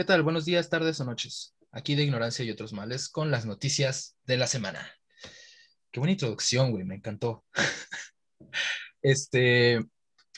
[0.00, 0.22] ¿Qué tal?
[0.22, 1.54] Buenos días, tardes o noches.
[1.72, 4.90] Aquí de Ignorancia y otros males con las noticias de la semana.
[5.90, 7.44] Qué buena introducción, güey, me encantó.
[9.02, 9.84] este,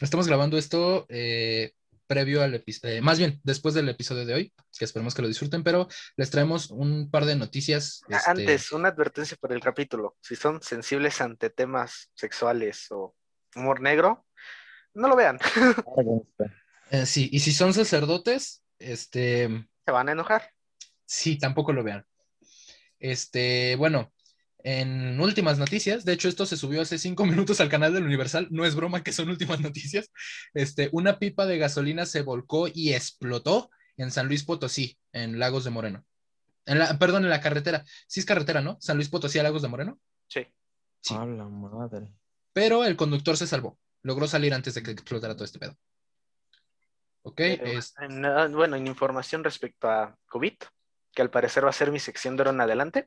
[0.01, 1.75] estamos grabando esto eh,
[2.09, 5.29] previo al episodio, eh, más bien después del episodio de hoy, que esperemos que lo
[5.29, 5.87] disfruten, pero
[6.17, 8.01] les traemos un par de noticias.
[8.09, 8.31] Este...
[8.31, 10.17] Antes, una advertencia para el capítulo.
[10.23, 13.15] Si son sensibles ante temas sexuales o
[13.55, 14.27] humor negro,
[14.93, 15.39] no lo vean.
[16.91, 19.49] eh, sí, y si son sacerdotes, este...
[19.85, 20.51] Se van a enojar.
[21.05, 22.07] Sí, tampoco lo vean.
[22.99, 24.13] Este, bueno,
[24.65, 28.49] en últimas noticias, de hecho esto se subió hace cinco minutos al canal del Universal,
[28.51, 30.11] no es broma que son últimas noticias,
[30.55, 35.65] este, una pipa de gasolina se volcó y explotó en San Luis Potosí, en Lagos
[35.65, 36.05] de Moreno.
[36.65, 37.85] En la, perdón, en la carretera.
[38.07, 38.79] Sí es carretera, ¿no?
[38.81, 39.99] San Luis Potosí a Lagos de Moreno.
[40.29, 40.47] Sí.
[41.01, 41.15] sí.
[41.15, 42.09] A la madre.
[42.53, 43.79] Pero el conductor se salvó.
[44.03, 45.77] Logró salir antes de que explotara todo este pedo.
[47.23, 47.41] Ok.
[47.41, 47.95] Es...
[48.01, 50.55] en, uh, bueno, en información respecto a COVID,
[51.15, 53.07] que al parecer va a ser mi sección de ahora en adelante.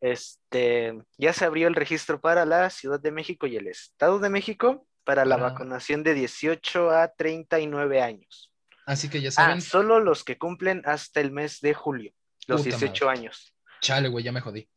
[0.00, 4.30] Este, ya se abrió el registro para la Ciudad de México y el Estado de
[4.30, 5.38] México para la Ah.
[5.38, 8.52] vacunación de 18 a 39 años.
[8.86, 12.12] Así que ya Ah, saben, solo los que cumplen hasta el mes de julio,
[12.46, 13.20] los Puta 18 madre.
[13.20, 13.54] años.
[13.80, 14.68] chale, güey, ya me jodí.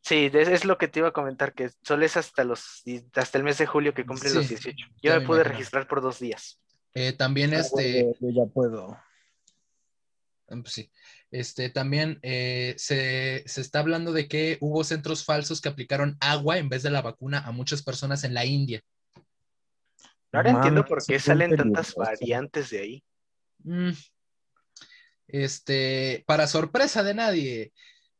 [0.00, 2.82] Sí, es, es lo que te iba a comentar, que solo es hasta, los,
[3.14, 4.76] hasta el mes de julio que cumplen los Sí, 18.
[4.88, 6.60] Yo ya me me pude registrar por dos días.
[6.94, 8.98] Eh, también Ah, este, yo ya puedo.
[10.48, 10.90] Mm, pues sí.
[11.30, 16.58] Este, también eh, se, se está hablando de que hubo centros falsos que aplicaron agua
[16.58, 18.82] en vez de la vacuna a muchas personas en la India.
[20.32, 23.04] Ahora entiendo por qué salen tantas variantes de ahí.
[23.64, 23.90] Mm.
[25.28, 27.72] Este, para sorpresa de nadie,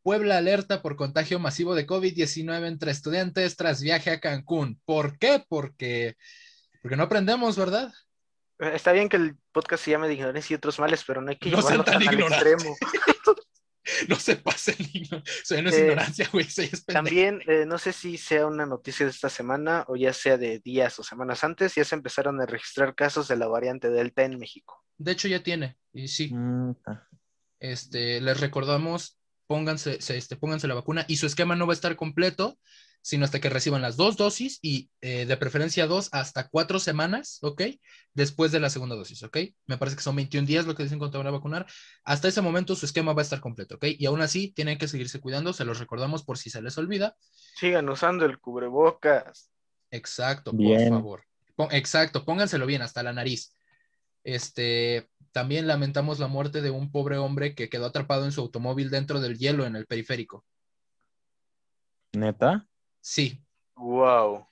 [0.02, 4.80] Puebla alerta por contagio masivo de COVID-19 entre estudiantes tras viaje a Cancún.
[4.84, 5.44] ¿Por qué?
[5.48, 6.16] Porque,
[6.80, 7.92] porque no aprendemos, ¿verdad?
[8.58, 11.36] Está bien que el podcast se llame de ignorancia y otros males, pero no hay
[11.36, 12.52] que No sean llevarlo tan tan al ignorantes.
[12.52, 12.76] extremo.
[14.06, 16.84] No se pasen, igno- eso no es Eh, ignorancia, güey, es.
[16.84, 20.58] También, eh, no sé si sea una noticia de esta semana o ya sea de
[20.58, 24.38] días o semanas antes, ya se empezaron a registrar casos de la variante Delta en
[24.38, 24.84] México.
[24.98, 26.28] De hecho, ya tiene, y sí.
[26.34, 26.74] Mm,
[27.60, 31.76] este, les recordamos, pónganse, se- este, pónganse la vacuna y su esquema no va a
[31.76, 32.58] estar completo,
[33.08, 37.38] sino hasta que reciban las dos dosis y eh, de preferencia dos hasta cuatro semanas,
[37.40, 37.62] ¿ok?
[38.12, 39.38] Después de la segunda dosis, ¿ok?
[39.64, 41.64] Me parece que son 21 días lo que dicen cuando van a vacunar.
[42.04, 43.86] Hasta ese momento su esquema va a estar completo, ¿ok?
[43.98, 47.16] Y aún así tienen que seguirse cuidando, se los recordamos por si se les olvida.
[47.56, 49.50] Sigan usando el cubrebocas.
[49.90, 51.24] Exacto, por favor.
[51.56, 53.54] Pon- exacto, pónganselo bien hasta la nariz.
[54.22, 58.90] Este, también lamentamos la muerte de un pobre hombre que quedó atrapado en su automóvil
[58.90, 60.44] dentro del hielo en el periférico.
[62.12, 62.67] ¿Neta?
[63.00, 63.44] Sí,
[63.76, 64.48] Wow.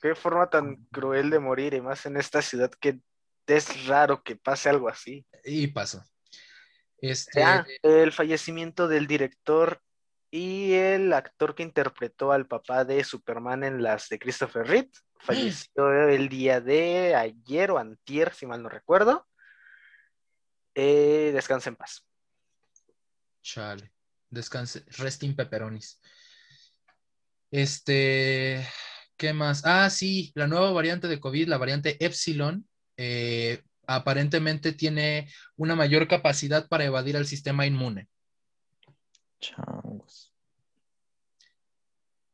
[0.00, 3.00] Qué forma tan cruel de morir, y más en esta ciudad que
[3.46, 5.26] es raro que pase algo así.
[5.44, 6.02] y pasó.
[6.98, 9.82] Este, Ah, el fallecimiento del director
[10.30, 16.08] y el actor que interpretó al papá de Superman en las de Christopher Reeve falleció
[16.08, 19.26] el día de ayer o antier, si mal no recuerdo.
[20.74, 22.06] Eh, descansa en paz.
[23.42, 23.92] chale,
[24.30, 26.00] descanse, resting pepperonis.
[27.50, 28.64] Este,
[29.16, 29.62] ¿qué más?
[29.64, 32.66] Ah, sí, la nueva variante de COVID, la variante Epsilon,
[32.96, 38.08] eh, aparentemente tiene una mayor capacidad para evadir al sistema inmune.
[39.40, 40.32] Changos.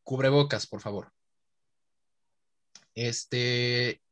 [0.02, 1.12] Cubrebocas, por favor.
[2.94, 4.02] Este,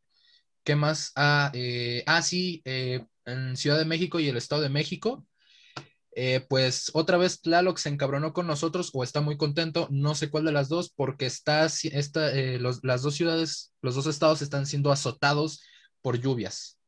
[0.63, 1.13] ¿qué más?
[1.17, 5.27] Ah, eh, ah sí, eh, en Ciudad de México y el Estado de México,
[6.17, 10.31] eh, pues otra vez Tlaloc se encabronó con nosotros o está muy contento, no sé
[10.31, 14.41] cuál de las dos, porque está, está, eh, los- las dos ciudades, los dos estados
[14.43, 15.63] están siendo azotados
[16.03, 16.79] por lluvias.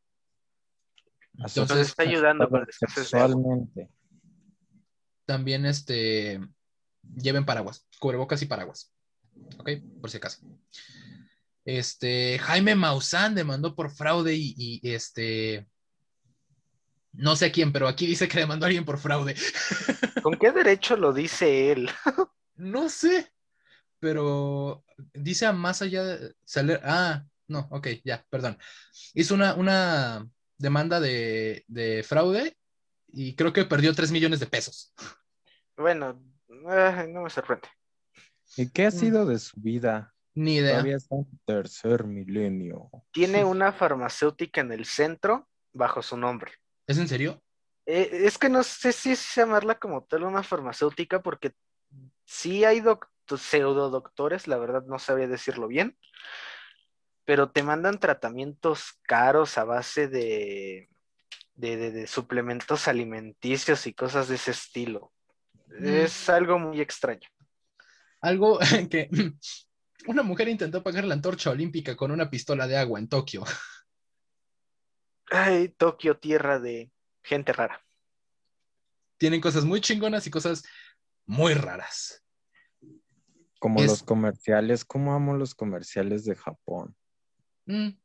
[1.39, 2.49] Entonces, está ayudando.
[2.71, 3.91] Sexualmente.
[5.27, 6.41] también este,
[7.17, 8.93] lleven paraguas, cubrebocas y paraguas.
[9.59, 9.71] Ok,
[10.01, 10.41] por si acaso.
[11.65, 15.67] Este, Jaime Maussan demandó por fraude y, y, este,
[17.17, 19.35] no sé a quién, pero aquí dice que demandó a alguien por fraude.
[20.23, 21.91] ¿Con qué derecho lo dice él?
[22.55, 23.33] No sé,
[23.99, 24.85] pero
[25.15, 26.81] dice a más allá de salir.
[26.85, 28.59] Ah, no, ok, ya, perdón.
[29.15, 30.27] Hizo una, una
[30.59, 32.57] demanda de, de fraude
[33.09, 34.93] y creo que perdió 3 millones de pesos.
[35.77, 36.21] Bueno,
[36.71, 37.69] eh, no me sorprende.
[38.57, 38.93] ¿Y qué ha Mm.
[38.93, 40.13] sido de su vida?
[40.35, 40.73] Ni idea.
[40.73, 42.91] Todavía está en tercer milenio.
[43.11, 46.53] Tiene una farmacéutica en el centro bajo su nombre.
[46.87, 47.43] ¿Es en serio?
[47.87, 51.53] Eh, es que no sé si es llamarla como tal una farmacéutica, porque
[52.25, 55.99] sí hay doc- pseudo doctores, la verdad no sabía decirlo bien,
[57.25, 60.89] pero te mandan tratamientos caros a base de
[61.55, 65.13] de, de- de suplementos alimenticios y cosas de ese estilo.
[65.69, 65.87] Mm.
[65.87, 67.29] Es algo muy extraño.
[68.21, 68.59] Algo
[68.91, 69.09] que
[70.07, 73.43] una mujer intentó apagar la antorcha olímpica con una pistola de agua en Tokio.
[75.31, 76.91] Ay, Tokio, tierra de
[77.23, 77.85] gente rara.
[79.19, 80.65] Tienen cosas muy chingonas y cosas
[81.25, 82.23] muy raras.
[83.59, 86.95] Como Es- los comerciales, ¿cómo amo los comerciales de Japón?
[87.65, 87.99] Mm.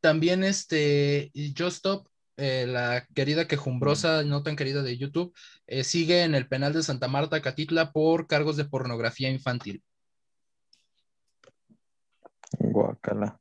[0.00, 5.34] También este Just Stop, eh, la querida quejumbrosa, no tan querida de YouTube,
[5.66, 9.82] eh, sigue en el penal de Santa Marta, Catitla, por cargos de pornografía infantil.
[12.58, 13.40] Guacala.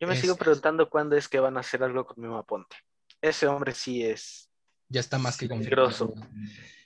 [0.00, 2.76] Yo me Es- sigo preguntando cuándo es que van a hacer algo con Memo Ponte.
[3.20, 4.50] Ese hombre sí es.
[4.88, 6.14] Ya está más que Peligroso.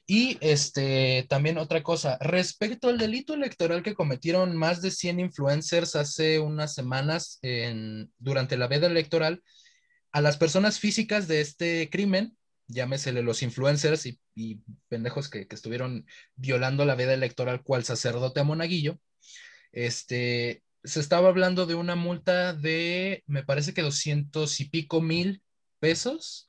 [0.07, 5.97] Y este, también otra cosa, respecto al delito electoral que cometieron más de 100 influencers
[5.97, 9.43] hace unas semanas en, durante la veda electoral,
[10.13, 12.37] a las personas físicas de este crimen,
[12.67, 16.07] llámesele los influencers y, y pendejos que, que estuvieron
[16.37, 18.99] violando la veda electoral cual sacerdote a monaguillo,
[19.73, 25.43] este, se estaba hablando de una multa de, me parece que 200 y pico mil
[25.81, 26.49] pesos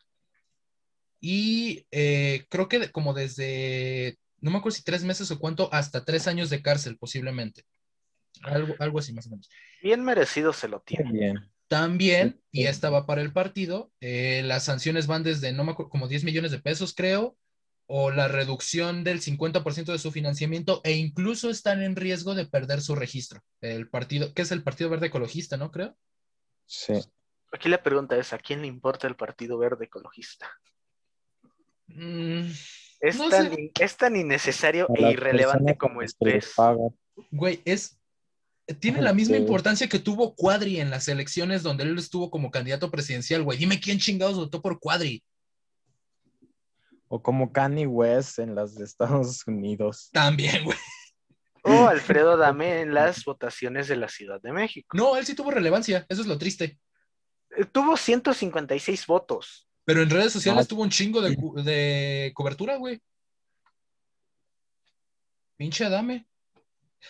[1.19, 5.73] y eh, creo que de- como desde, no me acuerdo si tres meses o cuánto,
[5.73, 7.63] hasta tres años de cárcel posiblemente.
[8.43, 9.49] Algo, algo así más o menos.
[9.81, 11.11] Bien merecido se lo tiene.
[11.11, 11.51] bien.
[11.67, 15.89] También, y esta va para el partido, eh, las sanciones van desde, no me acuerdo,
[15.89, 17.35] como 10 millones de pesos, creo,
[17.87, 22.81] o la reducción del 50% de su financiamiento, e incluso están en riesgo de perder
[22.81, 23.41] su registro.
[23.61, 25.71] El partido, que es el Partido Verde Ecologista, ¿no?
[25.71, 25.95] Creo.
[26.65, 26.93] Sí.
[27.51, 30.49] Aquí la pregunta es: ¿a quién le importa el Partido Verde Ecologista?
[31.87, 32.49] Mm,
[33.01, 36.53] Es, No tan, es tan innecesario e irrelevante como el pez.
[36.55, 36.89] pagan.
[37.31, 37.99] Güey, es.
[38.79, 42.89] Tiene la misma importancia que tuvo Cuadri en las elecciones donde él estuvo como candidato
[42.89, 43.59] presidencial, güey.
[43.59, 45.23] Dime quién chingados votó por Cuadri.
[47.15, 50.09] O como Kanye West en las de Estados Unidos.
[50.11, 50.77] También, güey.
[51.63, 54.95] O Alfredo Dame en las votaciones de la Ciudad de México.
[54.95, 56.05] No, él sí tuvo relevancia.
[56.09, 56.77] Eso es lo triste.
[57.57, 59.67] Eh, Tuvo 156 votos.
[59.85, 60.67] Pero en redes sociales Ah.
[60.67, 62.99] tuvo un chingo de, de cobertura, güey.
[65.57, 66.27] Pinche Adame.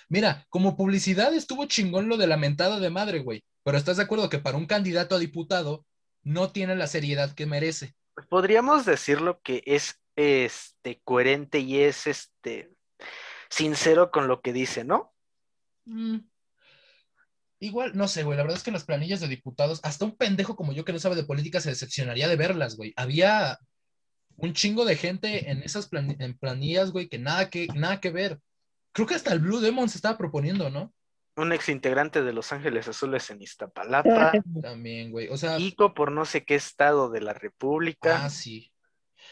[0.10, 3.44] Mira, como publicidad estuvo chingón lo de la mentada de madre, güey.
[3.64, 5.86] Pero estás de acuerdo que para un candidato a diputado
[6.22, 7.96] no tiene la seriedad que merece.
[8.30, 12.72] Podríamos decirlo que es este coherente y es este
[13.50, 15.14] sincero con lo que dice, ¿no?
[15.86, 16.20] Mm.
[17.60, 18.38] Igual, no sé, güey.
[18.38, 21.00] La verdad es que las planillas de diputados, hasta un pendejo como yo que no
[21.00, 22.94] sabe de política se decepcionaría de verlas, güey.
[22.96, 23.58] Había
[24.38, 28.12] un chingo de gente en esas plan- en planillas, güey, que nada que, nada que
[28.12, 28.40] ver.
[28.92, 30.94] Creo que hasta el Blue Demon se estaba proponiendo, ¿no?
[31.38, 35.28] Un ex integrante de Los Ángeles Azules en Iztapalapa, También, güey.
[35.30, 38.24] O sea, Ico por no sé qué estado de la República.
[38.26, 38.72] ah, sí.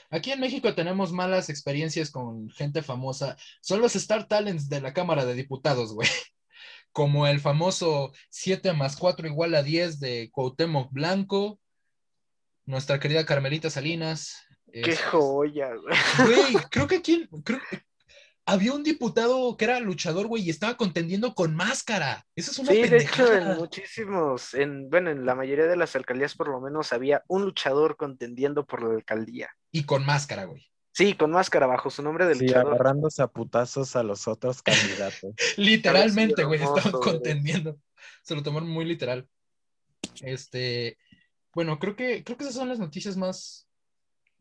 [0.09, 3.37] Aquí en México tenemos malas experiencias con gente famosa.
[3.61, 6.07] Son los Star Talents de la Cámara de Diputados, güey.
[6.91, 11.59] Como el famoso 7 más 4 igual a 10 de Cuauhtémoc Blanco,
[12.65, 14.35] nuestra querida Carmelita Salinas.
[14.71, 15.97] ¡Qué es- joya, güey!
[16.51, 17.59] Güey, creo que aquí creo
[18.45, 22.25] había un diputado que era luchador, güey, y estaba contendiendo con máscara.
[22.35, 23.53] Esa es una Sí, de hecho, pendejada.
[23.53, 27.43] en muchísimos, en, bueno, en la mayoría de las alcaldías por lo menos había un
[27.43, 29.49] luchador contendiendo por la alcaldía.
[29.71, 30.65] Y con máscara, güey.
[30.91, 32.73] Sí, con máscara bajo su nombre de Sí, luchador.
[32.73, 34.61] agarrándose a putazos a los otros
[35.11, 35.33] candidatos.
[35.57, 37.77] Literalmente, güey, estaban contendiendo.
[38.23, 39.27] Se lo tomaron muy literal.
[40.21, 40.97] Este,
[41.53, 43.67] bueno, creo que, creo que esas son las noticias más,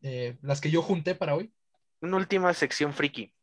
[0.01, 1.53] eh, las que yo junté para hoy.
[2.01, 3.33] Una última sección friki.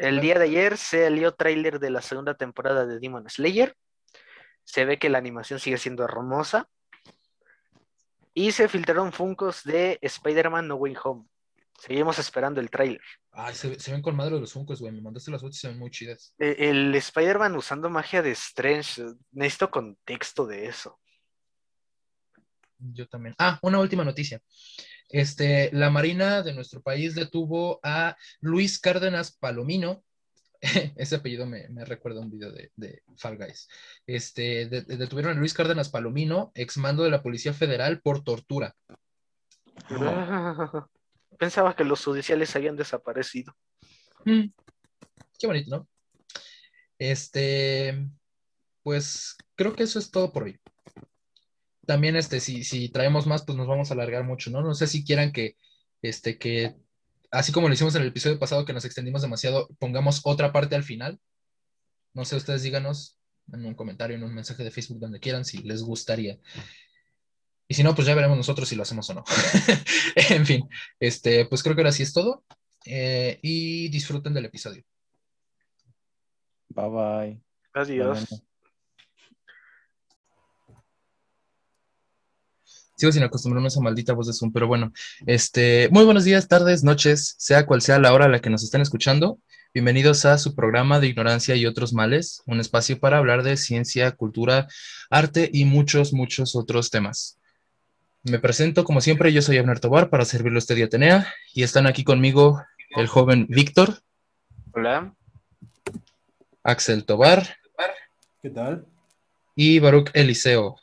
[0.00, 3.76] El día de ayer se salió tráiler de la segunda temporada de Demon Slayer.
[4.64, 6.70] Se ve que la animación sigue siendo hermosa.
[8.32, 11.26] Y se filtraron funcos de Spider-Man No Way Home.
[11.78, 13.02] Seguimos esperando el tráiler.
[13.32, 14.90] Ay, se, se ven con madre los Funkos, güey.
[14.90, 16.34] Me mandaste las fotos y se ven muy chidas.
[16.38, 19.04] Eh, El Spider-Man usando magia de Strange.
[19.32, 20.98] Necesito contexto de eso.
[22.78, 23.34] Yo también.
[23.38, 24.40] Ah, una última noticia.
[25.12, 30.04] Este, la Marina de nuestro país detuvo a Luis Cárdenas Palomino.
[30.96, 33.68] Ese apellido me, me recuerda a un video de, de Fall Guys.
[34.06, 38.74] Este, de- de- detuvieron a Luis Cárdenas Palomino, exmando de la Policía Federal por tortura.
[41.38, 43.56] Pensaba que los judiciales habían desaparecido.
[44.26, 44.52] Mm,
[45.38, 45.88] Qué bonito, ¿no?
[46.98, 48.06] Este,
[48.82, 50.60] pues creo que eso es todo por hoy.
[51.90, 54.62] También, este, si, si traemos más, pues nos vamos a alargar mucho, ¿no?
[54.62, 55.56] No sé si quieran que,
[56.02, 56.76] este, que,
[57.32, 60.76] así como lo hicimos en el episodio pasado, que nos extendimos demasiado, pongamos otra parte
[60.76, 61.18] al final.
[62.14, 63.18] No sé, ustedes díganos
[63.52, 66.38] en un comentario, en un mensaje de Facebook, donde quieran, si les gustaría.
[67.66, 69.24] Y si no, pues ya veremos nosotros si lo hacemos o no.
[70.30, 70.68] en fin,
[71.00, 72.44] este, pues creo que ahora sí es todo.
[72.86, 74.84] Eh, y disfruten del episodio.
[76.68, 77.40] Bye bye.
[77.72, 78.28] Adiós.
[78.30, 78.44] Bueno.
[83.00, 84.92] Sigo sin acostumbrarme a esa maldita voz de Zoom, pero bueno,
[85.24, 88.62] este, muy buenos días, tardes, noches, sea cual sea la hora a la que nos
[88.62, 89.38] estén escuchando.
[89.72, 94.10] Bienvenidos a su programa de Ignorancia y otros males, un espacio para hablar de ciencia,
[94.10, 94.68] cultura,
[95.08, 97.38] arte y muchos, muchos otros temas.
[98.22, 101.62] Me presento, como siempre, yo soy Abner Tobar para servirle a usted y Atenea, y
[101.62, 104.00] están aquí conmigo el joven Víctor,
[104.72, 105.14] Hola.
[106.62, 107.56] Axel Tobar
[108.42, 108.84] ¿Qué tal?
[109.56, 110.76] y Baruch Eliseo.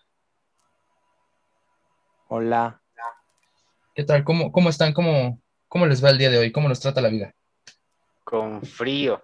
[2.30, 2.82] Hola.
[3.96, 4.26] ¿Qué tal?
[4.26, 4.92] ¿Cómo, cómo están?
[4.92, 6.52] ¿Cómo, ¿Cómo les va el día de hoy?
[6.52, 7.34] ¿Cómo los trata la vida?
[8.26, 9.24] Con frío.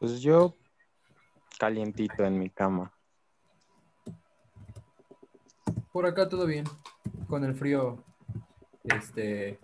[0.00, 0.56] Pues yo
[1.60, 2.92] calientito en mi cama.
[5.92, 6.64] Por acá todo bien.
[7.28, 8.02] Con el frío,
[8.82, 9.60] este,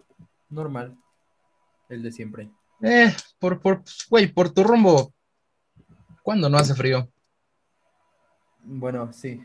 [0.49, 0.97] normal.
[1.89, 2.51] El de siempre.
[2.83, 5.13] Eh, por, por, güey, por tu rumbo,
[6.23, 7.11] ¿cuándo no hace frío?
[8.63, 9.43] Bueno, sí.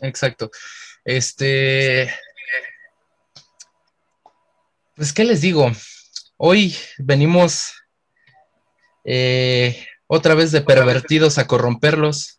[0.00, 0.50] Exacto.
[1.04, 2.12] Este.
[4.94, 5.70] Pues, ¿qué les digo?
[6.36, 7.72] Hoy venimos
[9.04, 12.36] eh, otra vez de pervertidos a corromperlos.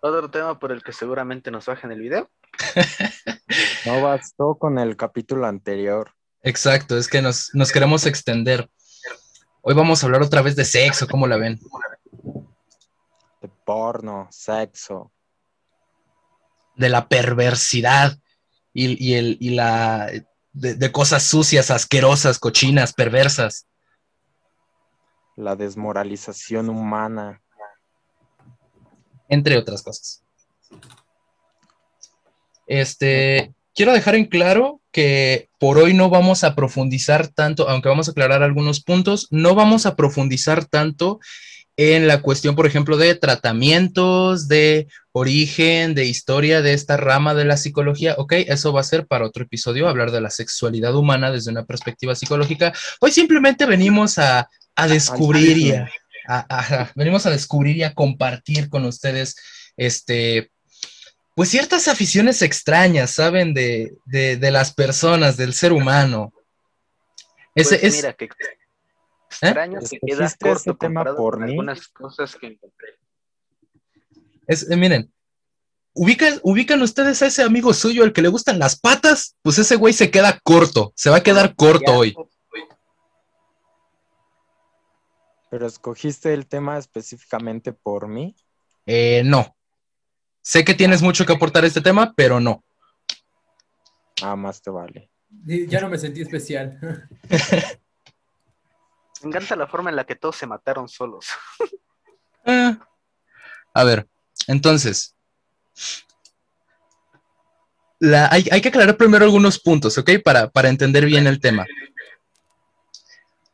[0.00, 2.30] Otro tema por el que seguramente nos bajen el video.
[3.86, 6.10] No bastó con el capítulo anterior.
[6.42, 8.68] Exacto, es que nos, nos queremos extender.
[9.62, 11.56] Hoy vamos a hablar otra vez de sexo, ¿cómo la ven?
[11.56, 12.05] De
[13.66, 15.12] porno, sexo.
[16.76, 18.18] De la perversidad
[18.72, 20.10] y, y el, y la.
[20.52, 23.66] De, de cosas sucias, asquerosas, cochinas, perversas.
[25.36, 27.42] La desmoralización humana.
[29.28, 30.22] entre otras cosas.
[32.66, 38.08] Este, quiero dejar en claro que por hoy no vamos a profundizar tanto, aunque vamos
[38.08, 41.20] a aclarar algunos puntos, no vamos a profundizar tanto
[41.76, 47.44] en la cuestión, por ejemplo, de tratamientos, de origen, de historia de esta rama de
[47.44, 48.14] la psicología.
[48.18, 51.64] Ok, eso va a ser para otro episodio, hablar de la sexualidad humana desde una
[51.66, 52.72] perspectiva psicológica.
[53.00, 55.72] Hoy simplemente venimos a, a descubrir y
[56.28, 59.36] a, venimos a descubrir y a compartir con ustedes
[59.76, 60.50] este
[61.34, 63.52] pues ciertas aficiones extrañas, ¿saben?
[63.52, 66.32] De, de, de las personas, del ser humano.
[67.54, 68.28] Ese Pues es, mira que
[69.30, 71.50] extraño que queda ¿Escogiste corto ese tema por mí?
[71.52, 72.88] algunas cosas que encontré.
[74.46, 75.12] es- eh, miren,
[75.94, 79.76] ubican, ubican ustedes a ese amigo suyo al que le gustan las patas, pues ese
[79.76, 82.14] güey se queda corto, se va a quedar corto hoy.
[85.50, 88.34] Pero escogiste el tema específicamente por mí.
[88.84, 89.56] Eh, no.
[90.42, 92.64] Sé que tienes mucho que aportar a este tema, pero no.
[94.20, 95.10] Nada más te vale.
[95.68, 96.78] Ya no me sentí especial.
[99.26, 101.26] Me encanta la forma en la que todos se mataron solos.
[102.44, 102.76] Eh,
[103.74, 104.06] A ver,
[104.46, 105.16] entonces,
[107.98, 110.10] la- hay, hay que aclarar primero algunos puntos, ¿ok?
[110.24, 111.66] Para, para entender bien el tema.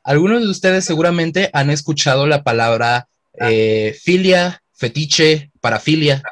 [0.04, 3.08] Algunos de ustedes seguramente han escuchado la palabra
[3.40, 6.22] eh, filia, fetiche, parafilia.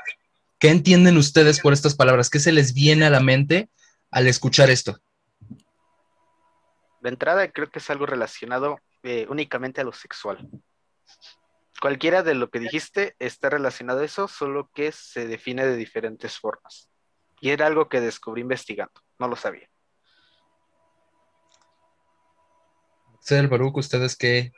[0.58, 2.28] ¿Qué entienden ustedes por estas palabras?
[2.28, 3.70] ¿Qué se les viene a la mente
[4.10, 4.98] al escuchar esto?
[7.00, 10.48] De entrada, creo que es algo relacionado eh, únicamente a lo sexual.
[11.80, 16.38] Cualquiera de lo que dijiste está relacionado a eso, solo que se define de diferentes
[16.38, 16.90] formas.
[17.40, 19.68] Y era algo que descubrí investigando, no lo sabía.
[23.14, 24.52] Axel, Baruch, ¿ustedes qué,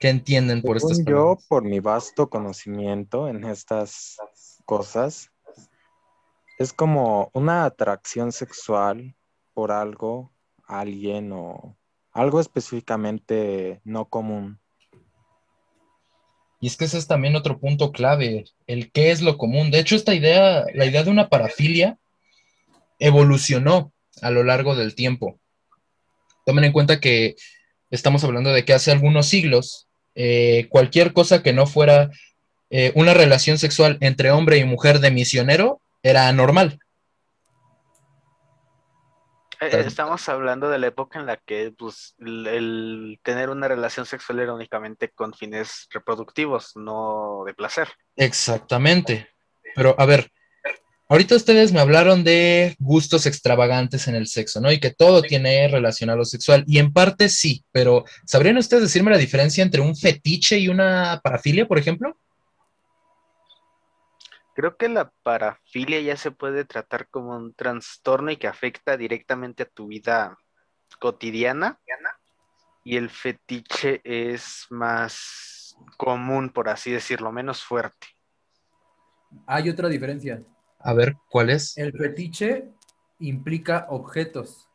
[0.00, 1.42] qué entienden por estas Según palabras?
[1.42, 4.16] yo, por mi vasto conocimiento en estas
[4.64, 5.30] cosas,
[6.58, 9.14] es como una atracción sexual
[9.54, 10.32] por algo,
[10.66, 11.77] alguien o
[12.18, 14.58] algo específicamente no común.
[16.60, 19.70] Y es que ese es también otro punto clave, el qué es lo común.
[19.70, 21.96] De hecho, esta idea, la idea de una parafilia,
[22.98, 25.38] evolucionó a lo largo del tiempo.
[26.44, 27.36] Tomen en cuenta que
[27.88, 32.10] estamos hablando de que hace algunos siglos, eh, cualquier cosa que no fuera
[32.70, 36.80] eh, una relación sexual entre hombre y mujer de misionero era normal.
[39.60, 39.84] Eh.
[39.86, 44.38] Estamos hablando de la época en la que pues, el, el tener una relación sexual
[44.38, 47.88] era únicamente con fines reproductivos, no de placer.
[48.16, 49.28] Exactamente.
[49.74, 50.30] Pero a ver,
[51.08, 54.70] ahorita ustedes me hablaron de gustos extravagantes en el sexo, ¿no?
[54.70, 56.64] Y que todo tiene relación a lo sexual.
[56.66, 61.20] Y en parte sí, pero ¿sabrían ustedes decirme la diferencia entre un fetiche y una
[61.22, 62.16] parafilia, por ejemplo?
[64.58, 69.62] Creo que la parafilia ya se puede tratar como un trastorno y que afecta directamente
[69.62, 70.36] a tu vida
[70.98, 71.78] cotidiana.
[72.82, 78.08] Y el fetiche es más común, por así decirlo, menos fuerte.
[79.46, 80.42] Hay otra diferencia.
[80.80, 81.78] A ver, ¿cuál es?
[81.78, 82.72] El fetiche
[83.20, 84.68] implica objetos.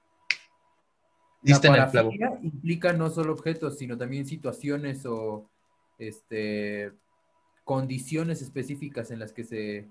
[1.42, 5.50] Diste en la parafilia implica no solo objetos, sino también situaciones o
[5.98, 6.94] este,
[7.64, 9.88] condiciones específicas en las que se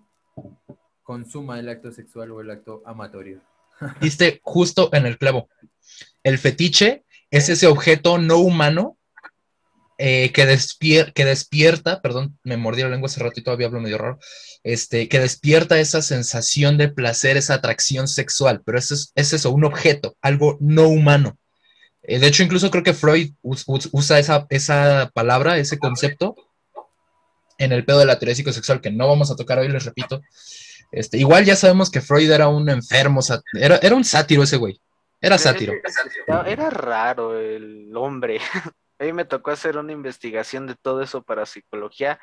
[1.03, 3.41] consuma el acto sexual o el acto amatorio.
[4.01, 5.49] Diste justo en el clavo.
[6.23, 8.99] El fetiche es ese objeto no humano
[9.99, 13.81] eh, que, despier- que despierta, perdón, me mordí la lengua hace rato y todavía hablo
[13.81, 14.19] medio raro,
[14.65, 19.65] este, que despierta esa sensación de placer, esa atracción sexual, pero es, es eso, un
[19.65, 21.39] objeto, algo no humano.
[22.03, 26.35] Eh, de hecho, incluso creo que Freud us- us- usa esa, esa palabra, ese concepto,
[27.59, 30.21] en el pedo de la teoría psicosexual, que no vamos a tocar hoy, les repito.
[30.91, 33.21] Este, igual ya sabemos que Freud era un enfermo,
[33.55, 34.81] era, era un sátiro ese güey,
[35.21, 35.73] era sátiro.
[36.27, 38.41] Era, era raro el hombre.
[38.99, 42.21] A mí me tocó hacer una investigación de todo eso para psicología.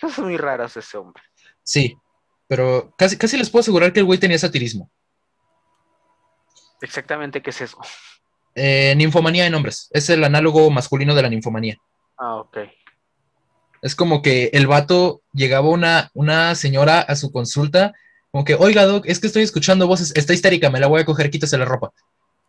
[0.00, 1.22] Cosas muy raras ese hombre.
[1.64, 1.96] Sí,
[2.46, 4.90] pero casi, casi les puedo asegurar que el güey tenía satirismo.
[6.80, 7.78] Exactamente qué es eso.
[8.54, 9.88] Eh, ninfomanía en hombres.
[9.92, 11.76] Es el análogo masculino de la ninfomanía.
[12.16, 12.58] Ah, ok.
[13.82, 17.92] Es como que el vato llegaba una, una señora a su consulta,
[18.30, 21.04] como que, oiga, Doc, es que estoy escuchando voces, está histérica, me la voy a
[21.04, 21.92] coger, quítese la ropa.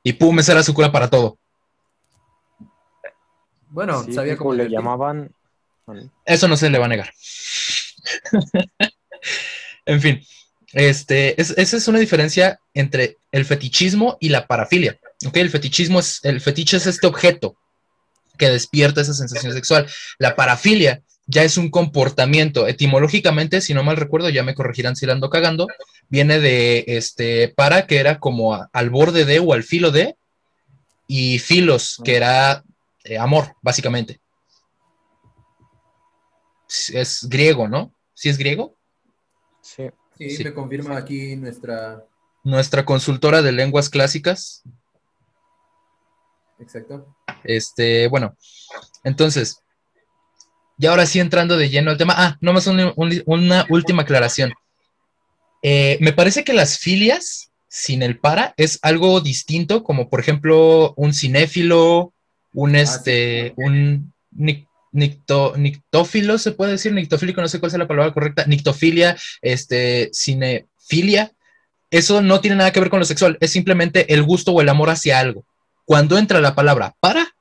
[0.04, 1.38] Y pum, esa era su cura para todo.
[3.70, 5.32] Bueno, Sí, sabía cómo le llamaban.
[6.26, 7.12] Eso no se le va a negar.
[9.86, 10.24] en fin,
[10.74, 15.00] este, es- esa es una diferencia entre el fetichismo y la parafilia.
[15.26, 15.38] ¿ok?
[15.38, 17.56] El fetichismo es, el fetiche es este objeto
[18.38, 19.88] que despierta esa sensación sexual.
[20.18, 22.68] La parafilia ya es un comportamiento.
[22.68, 25.68] Etimológicamente, si no mal recuerdo, ya me corregirán si la ando cagando,
[26.10, 30.16] viene de este para, que era como a- al borde de o al filo de,
[31.08, 32.64] y filos, que era
[33.04, 34.20] eh, amor, básicamente.
[36.94, 37.94] Es griego, ¿no?
[38.14, 38.76] ¿Sí es griego?
[39.62, 39.90] Sí.
[40.18, 40.44] Sí, Sí.
[40.44, 42.06] me confirma aquí nuestra.
[42.44, 44.64] Nuestra consultora de lenguas clásicas.
[46.60, 47.16] Exacto.
[47.44, 48.36] Este, bueno,
[49.04, 49.62] entonces,
[50.80, 52.16] y ahora sí entrando de lleno al tema.
[52.18, 54.54] Ah, nomás un- un- una última aclaración.
[55.62, 60.94] Eh, me parece que las filias sin el para es algo distinto, como por ejemplo
[60.96, 62.14] un cinéfilo,
[62.54, 67.88] un este, un nic- nicto- nictófilo, se puede decir, nictofílico, no sé cuál es la
[67.88, 71.32] palabra correcta, nictofilia, este, cinefilia.
[71.92, 74.70] Eso no tiene nada que ver con lo sexual, es simplemente el gusto o el
[74.70, 75.46] amor hacia algo.
[75.86, 77.36] Cuando entra la palabra para,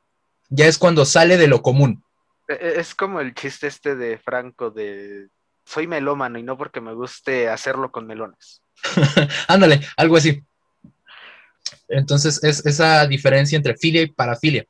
[0.50, 2.02] ya es cuando sale de lo común.
[2.48, 5.28] E- e- Es como el chiste este de Franco de
[5.64, 8.62] soy melómano y no porque me guste hacerlo con melones.
[9.48, 10.42] Ándale, algo así.
[11.88, 14.64] Entonces, es esa diferencia entre filia y parafilia.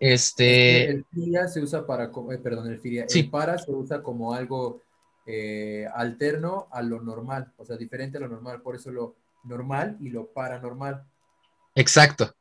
[0.00, 3.20] Este, El filia se usa para, eh, perdón, el filia, Sí.
[3.20, 4.82] el para se usa como algo
[5.26, 9.96] eh, alterno a lo normal, o sea, diferente a lo normal, por eso lo normal
[10.00, 11.04] y lo paranormal.
[11.74, 12.34] exacto.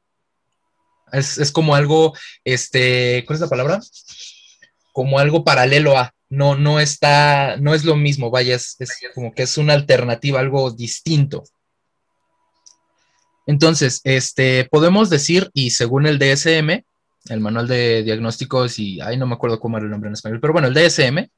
[1.12, 3.80] Es, es como algo, este, ¿cuál es la palabra?
[4.94, 9.34] Como algo paralelo a, no, no está, no es lo mismo, vaya, es, es como
[9.34, 11.44] que es una alternativa, algo distinto.
[13.46, 16.86] Entonces, este, podemos decir, y según el DSM,
[17.30, 20.40] el manual de diagnósticos, y ahí no me acuerdo cómo era el nombre en español,
[20.40, 21.30] pero bueno, el DSM,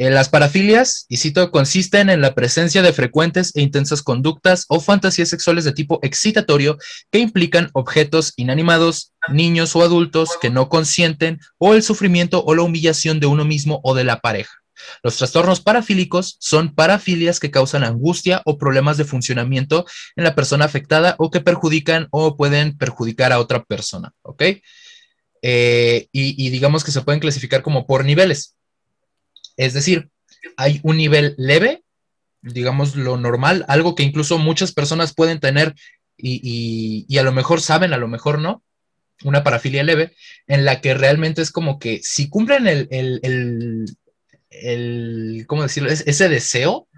[0.00, 4.80] eh, las parafilias, y cito, consisten en la presencia de frecuentes e intensas conductas o
[4.80, 6.78] fantasías sexuales de tipo excitatorio
[7.10, 12.62] que implican objetos inanimados, niños o adultos que no consienten, o el sufrimiento o la
[12.62, 14.54] humillación de uno mismo o de la pareja.
[15.02, 19.84] Los trastornos parafílicos son parafilias que causan angustia o problemas de funcionamiento
[20.16, 24.44] en la persona afectada o que perjudican o pueden perjudicar a otra persona, ¿ok?
[25.42, 28.56] Eh, y, y digamos que se pueden clasificar como por niveles.
[29.60, 30.08] Es decir,
[30.56, 31.82] hay un nivel leve,
[32.40, 35.74] digamos lo normal, algo que incluso muchas personas pueden tener
[36.16, 38.62] y, y- y a lo mejor saben, a lo mejor no,
[39.22, 40.14] una parafilia leve,
[40.46, 43.20] en la que realmente es como que si cumplen el, el,
[44.50, 45.90] el, ¿cómo decirlo?
[45.90, 46.88] Es- ese deseo,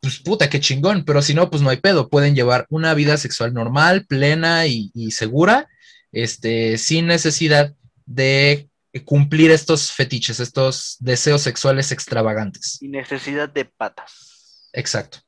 [0.00, 3.16] pues puta, qué chingón, pero si no, pues no hay pedo, pueden llevar una vida
[3.16, 5.68] sexual normal, plena y, y segura,
[6.12, 8.68] este, sin necesidad de
[9.04, 12.78] cumplir estos fetiches, estos deseos sexuales extravagantes.
[12.80, 14.68] Y necesidad de patas.
[14.72, 15.18] Exacto.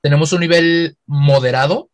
[0.00, 1.90] Tenemos un nivel moderado,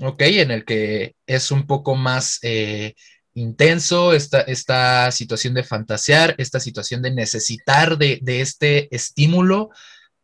[0.00, 0.22] ¿ok?
[0.22, 2.94] En el que es un poco más eh,
[3.34, 9.70] intenso esta, esta situación de fantasear, esta situación de necesitar de, de este estímulo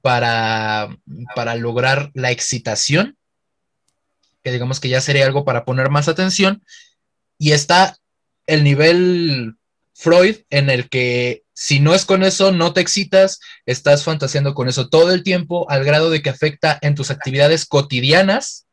[0.03, 0.97] para,
[1.35, 3.17] para lograr la excitación,
[4.43, 6.63] que digamos que ya sería algo para poner más atención,
[7.39, 7.97] y está
[8.47, 9.57] el nivel
[9.95, 14.69] Freud en el que si no es con eso, no te excitas, estás fantaseando con
[14.69, 18.67] eso todo el tiempo, al grado de que afecta en tus actividades cotidianas,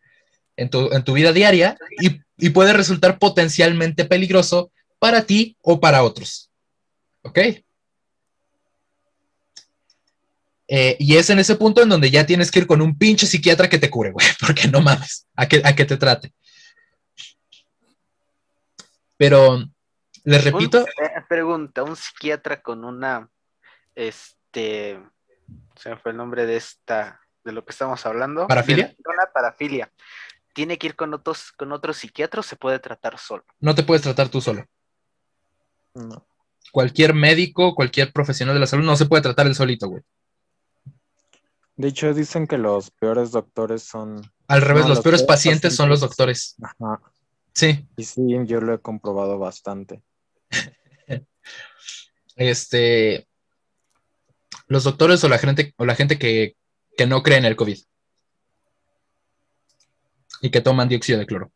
[0.56, 5.80] en tu, en tu vida diaria, y, y puede resultar potencialmente peligroso para ti o
[5.80, 6.50] para otros.
[7.24, 7.40] ¿Ok?
[10.70, 13.26] Eh, y es en ese punto en donde ya tienes que ir con un pinche
[13.26, 16.34] psiquiatra que te cure, güey, porque no mames, a que, a que te trate.
[19.18, 19.66] Pero,
[20.28, 23.30] les repito, Un- eh, pregunta, un psiquiatra con una,
[23.96, 25.00] este,
[25.76, 28.46] se me fue el nombre de esta, de lo que estamos hablando.
[28.48, 28.94] ¿Parafilia?
[29.06, 29.92] Una parafilia.
[30.54, 33.46] ¿Tiene que ir con otros, con otro psiquiatra o se puede tratar solo?
[33.60, 34.66] no te puedes tratar tú solo.
[35.94, 36.26] No.
[36.72, 40.04] Cualquier médico, cualquier profesional de la salud no se puede tratar él solito, güey.
[41.78, 44.22] De hecho, dicen que los peores doctores son.
[44.48, 46.56] Al revés, No, los los peores peores pacientes son los doctores.
[46.62, 47.00] Ajá.
[47.54, 47.88] Sí.
[47.96, 50.02] Y sí, yo lo he comprobado bastante.
[52.38, 53.28] Este.
[54.68, 56.56] Los doctores o la gente, o la gente que,
[56.98, 57.78] que no cree en el COVID.
[60.42, 61.52] Y que toman dióxido de cloro.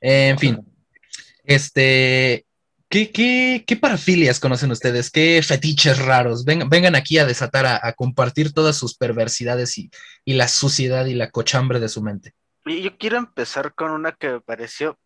[0.00, 0.58] En fin.
[1.44, 2.46] Este.
[2.90, 5.10] ¿Qué, qué, qué parafilias conocen ustedes?
[5.10, 6.46] ¿Qué fetiches raros?
[6.46, 9.90] Vengan, aquí a desatar, a, a compartir todas sus perversidades y,
[10.24, 12.32] y la suciedad y la cochambre de su mente.
[12.64, 14.98] Yo quiero empezar con una que me pareció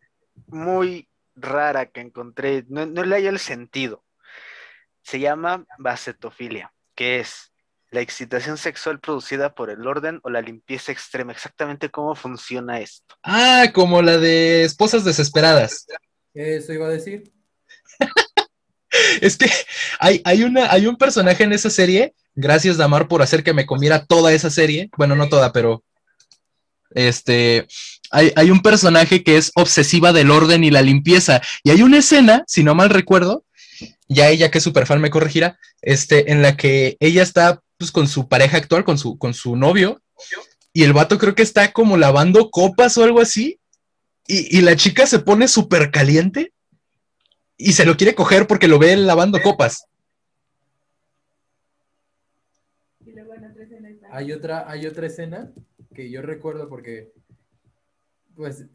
[0.47, 4.05] muy rara que encontré, no, no le hallo el sentido.
[5.03, 7.53] Se llama basetofilia, que es
[7.93, 11.33] la excitación sexual producida por el orden o la limpieza extrema.
[11.33, 13.15] Exactamente cómo funciona esto.
[13.23, 15.87] Ah, como la de esposas desesperadas.
[16.33, 17.31] Eso iba a decir.
[19.23, 19.51] Es que
[19.99, 23.65] hay, hay, una, hay un personaje en esa serie, gracias Damar por hacer que me
[23.65, 25.83] comiera toda esa serie, bueno, no toda, pero
[26.91, 27.67] este,
[28.11, 31.99] hay, hay un personaje que es obsesiva del orden y la limpieza, y hay una
[31.99, 33.47] escena, si no mal recuerdo,
[34.09, 37.91] ya ella que es super fan me corregirá, este, en la que ella está pues,
[37.91, 40.03] con su pareja actual, con su, con su novio,
[40.73, 43.59] y el vato creo que está como lavando copas o algo así,
[44.27, 46.53] y, y la chica se pone súper caliente
[47.57, 49.87] y se lo quiere coger porque lo ve lavando copas.
[54.11, 55.51] Hay otra, hay otra escena
[55.95, 57.13] que yo recuerdo porque,
[58.35, 58.67] pues,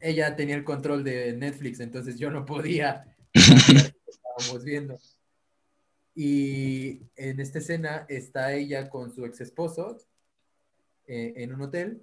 [0.00, 3.04] ella tenía el control de Netflix, entonces yo no podía
[4.36, 4.98] estábamos viendo.
[6.14, 9.96] Y en esta escena está ella con su ex esposo
[11.06, 12.02] eh, en un hotel,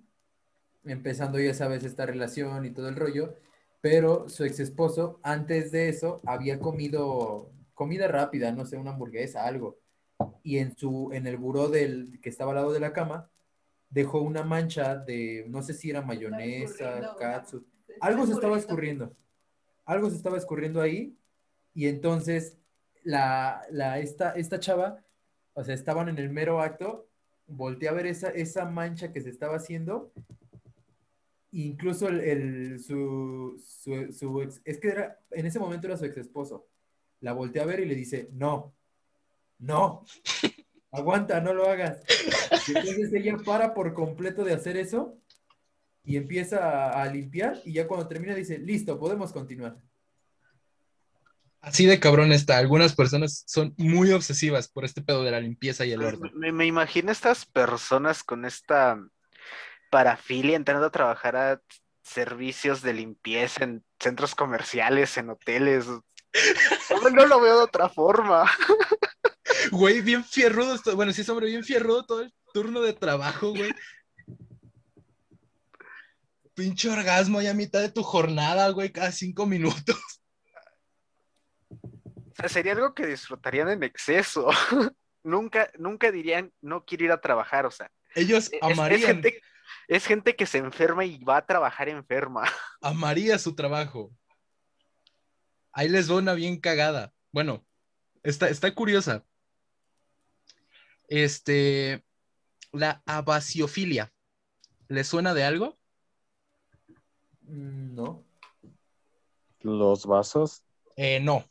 [0.84, 3.36] empezando, ya sabes, esta relación y todo el rollo,
[3.82, 9.46] pero su ex esposo, antes de eso, había comido comida rápida, no sé, una hamburguesa,
[9.46, 9.78] algo.
[10.44, 13.30] Y en su, en el buró del que estaba al lado de la cama,
[13.90, 17.66] dejó una mancha de, no sé si era mayonesa, katsu,
[18.02, 19.16] algo se estaba escurriendo.
[19.86, 21.18] Algo se estaba escurriendo ahí.
[21.74, 22.58] Y entonces
[23.04, 25.04] la, la, esta, esta chava,
[25.54, 27.10] o sea, estaban en el mero acto,
[27.48, 30.12] volteé a ver esa, esa mancha que se estaba haciendo.
[31.52, 36.06] Incluso el, el su, su, su ex, es que era, en ese momento era su
[36.06, 36.68] ex esposo.
[37.22, 38.76] La volteé a ver y le dice, no,
[39.58, 40.06] no,
[40.92, 42.02] aguanta, no lo hagas.
[42.68, 45.18] Y entonces ella para por completo de hacer eso
[46.04, 49.82] y empieza a, a limpiar y ya cuando termina dice, listo, podemos continuar.
[51.62, 52.58] Así de cabrón está.
[52.58, 56.32] Algunas personas son muy obsesivas por este pedo de la limpieza y el orden.
[56.36, 58.98] Me, me imagino estas personas con esta
[59.90, 61.62] parafilia entrando a trabajar a
[62.02, 65.86] servicios de limpieza en centros comerciales, en hoteles.
[65.88, 68.50] Hombre, no lo veo de otra forma.
[69.72, 70.78] Güey, bien fierrudo.
[70.96, 73.72] Bueno, sí es hombre, bien fierrudo todo el turno de trabajo, güey.
[76.54, 79.98] Pinche orgasmo ya a mitad de tu jornada, güey, cada cinco minutos.
[82.40, 84.48] Sea, sería algo que disfrutarían en exceso.
[85.24, 87.66] nunca, nunca dirían no quiero ir a trabajar.
[87.66, 89.42] O sea, Ellos es, es amarían, gente,
[89.88, 92.44] es gente que se enferma y va a trabajar enferma.
[92.82, 94.12] amaría su trabajo.
[95.72, 97.14] Ahí les va una bien cagada.
[97.32, 97.66] Bueno,
[98.24, 99.26] está, está curiosa.
[101.08, 102.04] Este,
[102.72, 104.12] la abasiofilia.
[104.88, 105.78] ¿Les suena de algo?
[107.42, 108.26] Mm, No.
[109.62, 110.64] Los vasos,
[110.96, 111.44] Eh, no.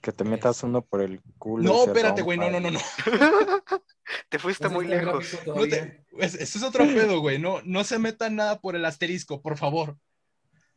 [0.00, 1.62] Que te metas uno por el culo.
[1.64, 2.80] No, se espérate, güey, no, no, no, no.
[4.28, 5.12] Te fuiste muy lejos.
[5.30, 5.76] gráfico No todavía.
[5.76, 7.38] te- es- eso es otro pedo, güey.
[7.38, 9.96] No, no se metan nada por el asterisco, por favor.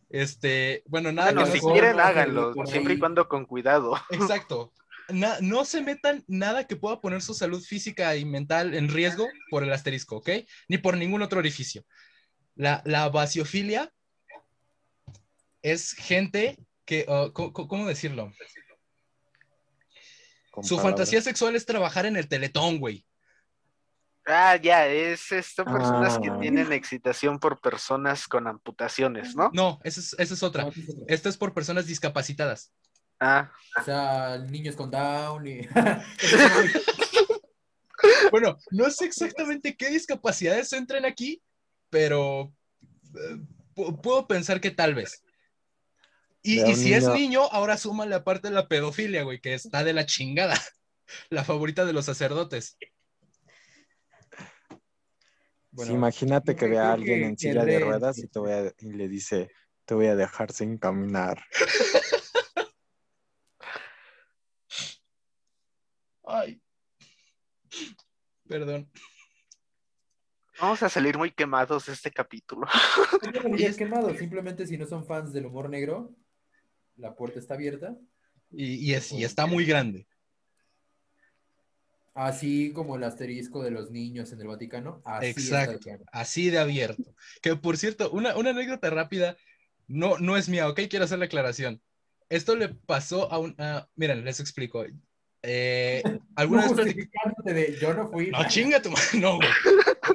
[0.09, 3.95] Este, bueno, nada Bueno, que si mejor quieren, no háganlo, siempre y cuando con cuidado.
[4.12, 4.71] Exacto.
[5.09, 9.27] na- no se metan nada que pueda poner su salud física y mental en riesgo
[9.49, 10.29] por el asterisco, ¿ok?
[10.67, 11.83] Ni por ningún otro orificio.
[12.55, 13.91] La, la vasiofilia
[15.62, 18.31] es gente que, uh, co- ¿cómo decirlo?
[20.61, 20.81] Su palabras.
[20.97, 23.05] fantasía sexual es trabajar en el teletón, güey.
[24.25, 26.37] Ah, ya, es esto personas que Ah.
[26.39, 29.49] tienen excitación por personas con amputaciones, ¿no?
[29.53, 30.69] No, esa es, esa es otra.
[31.07, 32.71] Esta es por personas discapacitadas.
[33.19, 35.61] Ah, O sea, niños con Down y...
[38.31, 41.41] Bueno, no sé exactamente qué discapacidades entran aquí,
[41.89, 42.51] pero
[43.15, 43.37] eh,
[43.75, 45.22] pu- puedo pensar que tal vez.
[46.45, 49.93] Y, si es niño- ahora suma la parte de la pedofilia, güey, que está de
[49.93, 50.56] la chingada.
[51.29, 52.77] La favorita de los sacerdotes.
[55.71, 58.51] Bueno, Sí, imagínate que vea a alguien que- en silla de ruedas y, te voy
[58.51, 59.51] a- y le dice,
[59.86, 61.43] te voy a dejar sin caminar.
[66.25, 66.62] Ay.
[68.47, 68.89] Perdón.
[70.60, 72.67] vamos a salir muy quemados de este capítulo.
[73.34, 76.15] Yo no diría quemado, simplemente si no son fans del humor negro,
[76.95, 77.95] la puerta está abierta.
[78.51, 80.08] Y, y es, y está muy grande.
[82.13, 85.01] Así como el asterisco de los niños en el Vaticano.
[85.03, 85.89] Así Exacto.
[86.12, 87.15] Así de abierto.
[87.41, 89.36] Que por cierto, una, una anécdota rápida,
[89.88, 90.82] no, no es mía, ¿ok?
[90.89, 91.82] Quiero hacer la aclaración.
[92.29, 93.56] Esto le pasó a un...
[93.95, 94.86] miren, les explico.
[95.41, 96.03] Eh,
[96.36, 96.95] ¿Alguna No vez
[97.43, 98.29] de yo no fui.
[98.29, 99.19] No, chinga tu madre.
[99.19, 99.49] No, güey.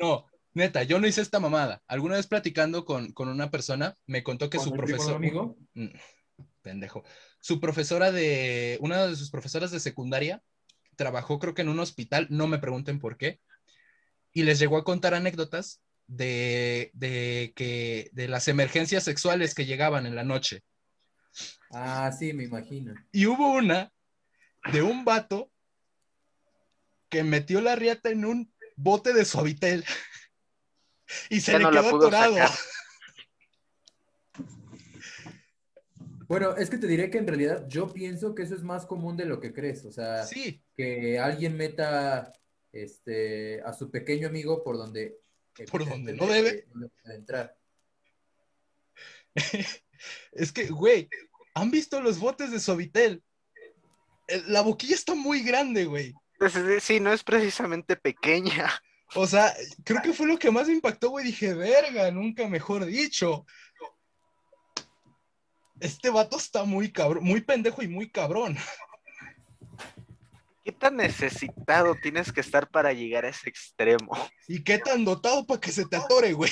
[0.01, 1.83] No, neta, yo no hice esta mamada.
[1.89, 5.17] Alguna vez platicando con, con una persona, me contó que Con su profesor.
[5.17, 5.57] amigo.
[6.69, 7.03] Pendejo.
[7.41, 8.77] Su profesora de.
[8.83, 10.43] Una de sus profesoras de secundaria
[10.97, 13.41] trabajó, creo que en un hospital, no me pregunten por qué.
[14.35, 20.05] Y les llegó a contar anécdotas de, de que de las emergencias sexuales que llegaban
[20.05, 20.63] en la noche.
[21.71, 22.93] Ah, sí, me imagino.
[23.13, 23.91] Y hubo una
[24.71, 25.51] de un vato
[27.09, 29.85] que metió la riata en un bote de suavitel
[31.31, 32.35] y se Ya le no quedó atorado.
[32.35, 32.51] sacar.
[36.29, 39.17] Bueno, es que te diré que en realidad yo pienso que eso es más común
[39.17, 39.85] de lo que crees.
[39.87, 42.33] O sea, Sí, que alguien meta
[42.71, 45.19] este, a su pequeño amigo por donde,
[45.71, 46.67] Por donde no debe.
[47.07, 47.57] entrar.
[50.33, 51.09] es que, güey,
[51.55, 53.23] ¿han visto los botes de suavitel?
[54.29, 56.13] Eh, La boquilla está muy grande, güey.
[56.35, 58.69] Entonces, sí, no es precisamente pequeña.
[59.15, 61.25] O sea, creo que fue lo que más me impactó, güey.
[61.25, 63.47] Dije, verga, nunca mejor dicho.
[65.81, 68.57] Este vato está muy cabrón, muy pendejo y muy cabrón.
[70.65, 74.13] ¿Qué tan necesitado tienes que estar para llegar a ese extremo?
[74.47, 76.51] ¿Y qué tan dotado para que se te atore, güey?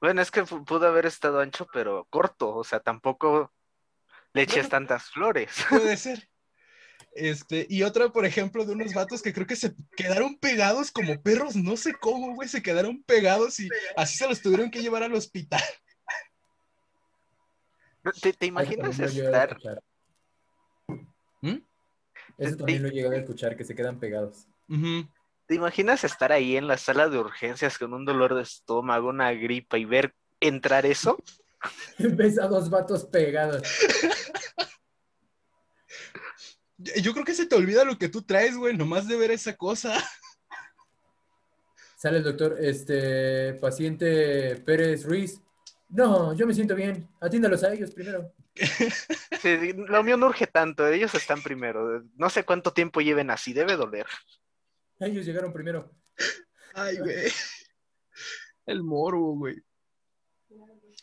[0.00, 2.54] Bueno, es que pu- pudo haber estado ancho, pero corto.
[2.54, 3.52] O sea, tampoco
[4.32, 4.68] le eches Bueno.
[4.68, 5.50] tantas flores.
[5.68, 6.28] Puede ser.
[7.16, 11.20] Este, y otra, por ejemplo, de unos vatos que creo que se quedaron pegados como
[11.22, 15.02] perros, no sé cómo, güey, se quedaron pegados y así se los tuvieron que llevar
[15.04, 15.62] al hospital.
[18.20, 19.58] ¿Te, te imaginas lo estar?
[21.40, 21.58] ¿Mm?
[22.38, 24.46] Eso también lo he llegado a escuchar, que se quedan pegados.
[25.46, 29.32] ¿Te imaginas estar ahí en la sala de urgencias con un dolor de estómago, una
[29.32, 31.18] gripa y ver entrar eso?
[31.98, 33.62] Ves a dos vatos pegados.
[36.76, 39.56] Yo creo que se te olvida lo que tú traes, güey, nomás de ver esa
[39.56, 39.94] cosa.
[41.96, 45.40] Sale el doctor, este, paciente Pérez Ruiz.
[45.94, 47.08] No, yo me siento bien.
[47.20, 48.32] Atiéndalos a ellos primero.
[49.40, 52.02] Sí, lo mío no urge tanto, ellos están primero.
[52.16, 54.06] No sé cuánto tiempo lleven así, debe doler.
[54.98, 55.90] Ellos llegaron primero.
[56.72, 57.14] Ay, güey.
[58.66, 59.56] El morbo, güey.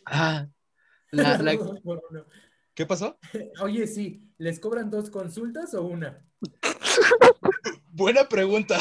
[0.05, 0.47] Ah.
[1.11, 1.39] La.
[2.73, 3.19] ¿Qué pasó?
[3.61, 6.25] Oye, sí, ¿les cobran dos consultas o una?
[7.91, 8.79] Buena pregunta.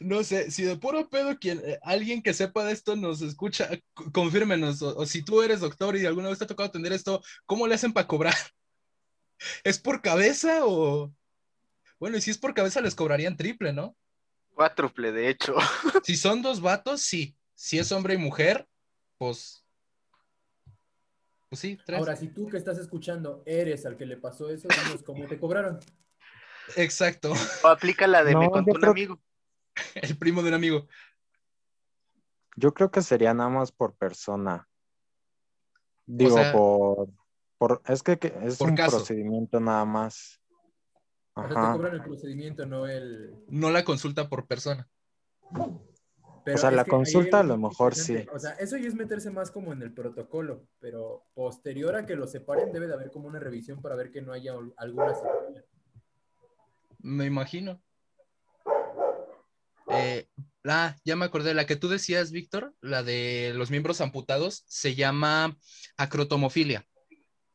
[0.00, 3.68] No sé, si de puro pedo quien, eh, alguien que sepa de esto nos escucha,
[4.12, 7.22] confírmenos, o, o si tú eres doctor y alguna vez te ha tocado atender esto,
[7.46, 8.34] ¿cómo le hacen para cobrar?
[9.64, 11.12] ¿Es por cabeza o...?
[11.98, 13.96] Bueno, y si es por cabeza les cobrarían triple, ¿no?
[14.54, 15.54] Cuádruple, de hecho.
[16.04, 17.36] Si son dos vatos, sí.
[17.54, 18.68] Si es hombre y mujer,
[19.18, 19.64] pues...
[21.48, 21.98] Pues sí, tres.
[22.00, 25.38] Ahora, si tú que estás escuchando eres al que le pasó eso, dinos cómo te
[25.38, 25.78] cobraron.
[26.76, 27.32] Exacto.
[27.62, 29.20] O aplica la de me No, contó yo un creo- amigo.
[29.94, 30.86] El primo de un amigo.
[32.56, 34.68] Yo creo que sería nada más por persona.
[36.06, 37.08] Digo, sea, por,
[37.58, 38.98] por, es que, que es por un caso.
[38.98, 40.40] procedimiento nada más.
[41.34, 41.72] O sea, te Ajá.
[41.72, 43.34] cobran el procedimiento, no el...
[43.48, 44.88] No la consulta por persona.
[46.44, 48.24] Pero O sea, la consulta a lo mejor sí.
[48.32, 52.16] O sea, eso ya es meterse más como en el protocolo, pero posterior a que
[52.16, 55.14] lo separen debe de haber como una revisión para ver que no haya alguna.
[56.98, 57.80] Me imagino.
[59.98, 60.26] Eh,
[60.64, 64.94] ah, ya me acordé, la que tú decías, Víctor, la de los miembros amputados, se
[64.94, 65.56] llama
[65.96, 66.86] acrotomofilia.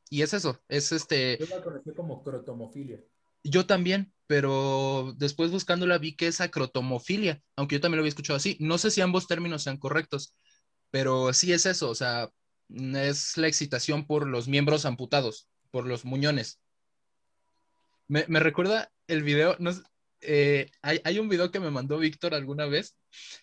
[0.09, 2.99] Y es eso, es este, Yo la conocí como crotomofilia.
[3.43, 8.37] yo también, pero después buscándola vi que es acrotomofilia, aunque yo también lo había escuchado
[8.37, 8.57] así.
[8.59, 10.35] No sé si ambos términos sean correctos,
[10.91, 12.29] pero sí es eso, o sea,
[12.69, 16.59] es la excitación por los miembros amputados, por los muñones.
[18.07, 19.71] Me, me recuerda el video, no
[20.21, 22.95] eh, hay, un video que me mandó Víctor alguna vez,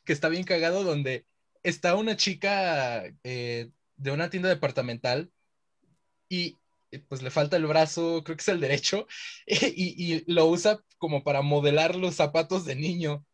[0.05, 1.27] que está bien cagado, donde
[1.63, 5.31] está una chica eh, de una tienda departamental
[6.29, 6.57] y
[6.91, 9.07] eh, pues le falta el brazo, creo que es el derecho,
[9.47, 13.25] y, y lo usa como para modelar los zapatos de niño.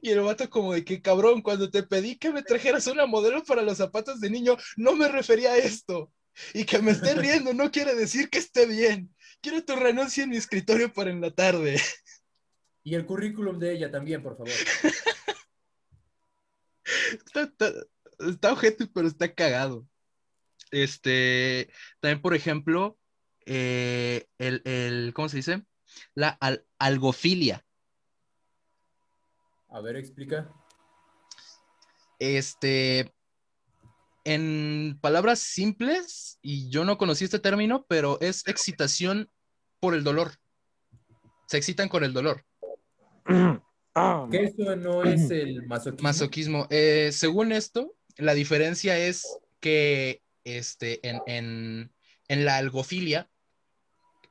[0.00, 3.42] Y el vato como de que cabrón, cuando te pedí que me trajeras una modelo
[3.44, 6.12] para los zapatos de niño, no me refería a esto.
[6.52, 9.13] Y que me esté riendo no quiere decir que esté bien.
[9.44, 11.78] Quiero tu renuncia en mi escritorio para en la tarde.
[12.82, 14.54] Y el currículum de ella también, por favor.
[17.12, 17.72] Está, está,
[18.20, 19.86] está ojete, pero está cagado.
[20.70, 22.98] Este, también, por ejemplo,
[23.44, 25.62] eh, el, el, ¿cómo se dice?
[26.14, 27.66] La al- algofilia.
[29.68, 30.50] A ver, explica.
[32.18, 33.14] Este,
[34.24, 39.30] en palabras simples, y yo no conocí este término, pero es excitación
[39.84, 40.32] por el dolor.
[41.46, 42.42] Se excitan con el dolor.
[43.96, 46.02] Ah, Que eso no es el masoquismo.
[46.02, 46.66] Masoquismo.
[46.70, 51.92] Eh, según esto, la diferencia es que este, en, en-
[52.26, 53.30] en la algofilia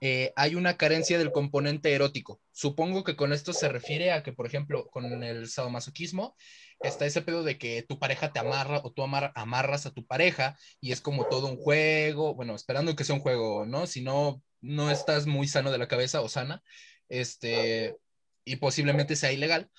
[0.02, 2.42] eh, hay una carencia del componente erótico.
[2.52, 6.36] Supongo que con esto se refiere a que, por ejemplo, con el sadomasoquismo
[6.82, 10.06] está ese pedo de que tu pareja te amarra o tú amar- amarras a tu
[10.06, 13.88] pareja y es como todo un juego, bueno, esperando que sea un juego, ¿no?
[13.88, 16.64] Si no, no estás muy sano de la cabeza o sana,
[17.10, 17.96] este,
[18.46, 19.70] y posiblemente sea ilegal,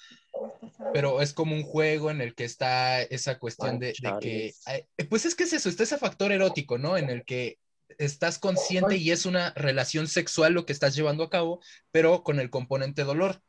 [0.92, 4.87] pero es como un juego en el que está esa cuestión de, de que, eh,
[5.09, 6.97] pues es que es eso, está ese factor erótico, ¿no?
[6.97, 7.59] En el que
[7.99, 12.38] estás consciente y es una relación sexual lo que estás llevando a cabo, pero con
[12.38, 13.40] el componente dolor.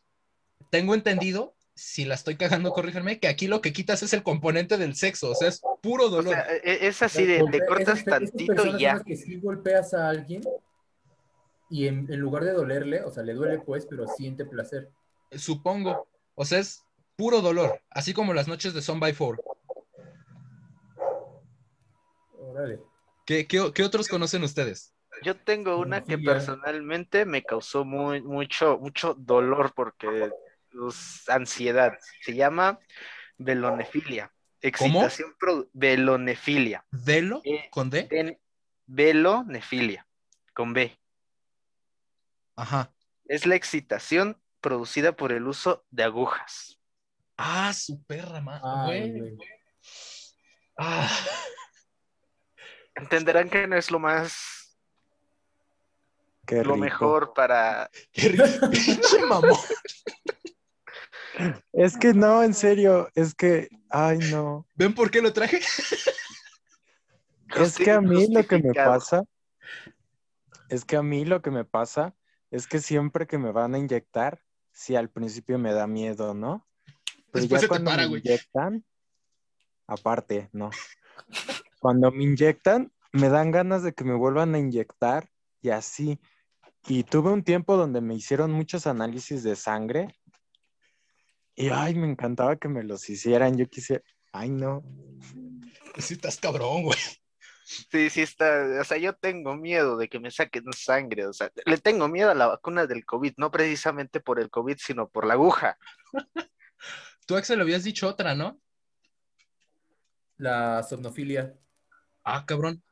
[0.71, 4.77] Tengo entendido, si la estoy cagando, corríjanme, que aquí lo que quitas es el componente
[4.77, 6.33] del sexo, o sea, es puro O dolor.
[6.33, 9.01] sea, e- es así de, te cortas tantito y ya.
[9.03, 10.41] que sí golpeas a alguien
[11.69, 14.89] y en, en lugar de dolerle, o sea, le duele pues, pero siente placer.
[15.31, 16.07] Supongo.
[16.35, 16.83] O sea, es
[17.15, 19.41] puro dolor, así como las noches de Son by Four.
[22.37, 22.79] Órale.
[23.25, 24.93] ¿Qué, qué, qué otros conocen ustedes?
[25.23, 30.29] Yo tengo una que personalmente me causó muy, mucho, mucho dolor porque
[30.71, 31.97] pues, ansiedad.
[32.21, 32.79] Se llama
[33.37, 34.31] velonefilia.
[34.61, 36.85] Excitación produ- velonefilia.
[36.91, 37.41] ¿Velo?
[37.45, 38.07] Eh, ¿Con D?
[38.11, 38.37] En
[38.85, 40.05] velonefilia.
[40.53, 40.97] Con B.
[42.55, 42.93] Ajá.
[43.25, 46.79] Es la excitación producida por el uso de agujas.
[47.37, 49.37] Ah, su perra, ma- Ay, güey.
[50.77, 51.09] Ah,
[52.95, 54.77] Entenderán que no es lo más,
[56.45, 56.77] qué lo rico.
[56.77, 57.89] mejor para...
[58.13, 58.69] qué rico.
[58.71, 59.59] Pinche mamón.
[61.73, 64.65] Es que no, en serio, es que, ay no.
[64.75, 65.59] ¿Ven por qué lo traje?
[67.57, 69.23] Es que a mí lo que me pasa,
[70.69, 72.15] es que a mí lo que me pasa
[72.55, 74.41] es que siempre que me van a inyectar,
[74.71, 76.65] sí al principio me da miedo, ¿no?
[77.31, 78.85] Pero Después se ya cuando para, me inyectan,
[79.87, 80.69] aparte, no.
[81.79, 85.29] Cuando me inyectan, me dan ganas de que me vuelvan a inyectar
[85.61, 86.19] y así.
[86.87, 90.15] Y tuve un tiempo donde me hicieron muchos análisis de sangre
[91.55, 93.57] y ay, me encantaba que me los hicieran.
[93.57, 94.81] Yo quisiera, ay no.
[95.97, 96.97] Sí, estás cabrón, güey.
[97.65, 101.51] Sí, sí está, o sea, yo tengo miedo de que me saquen sangre, o sea,
[101.65, 105.25] le tengo miedo a la vacuna del COVID, no precisamente por el COVID, sino por
[105.25, 105.79] la aguja.
[107.25, 108.61] Tú, Axel, habías dicho otra, ¿no?
[110.37, 111.57] La somnofilia.
[112.23, 112.83] Ah, cabrón.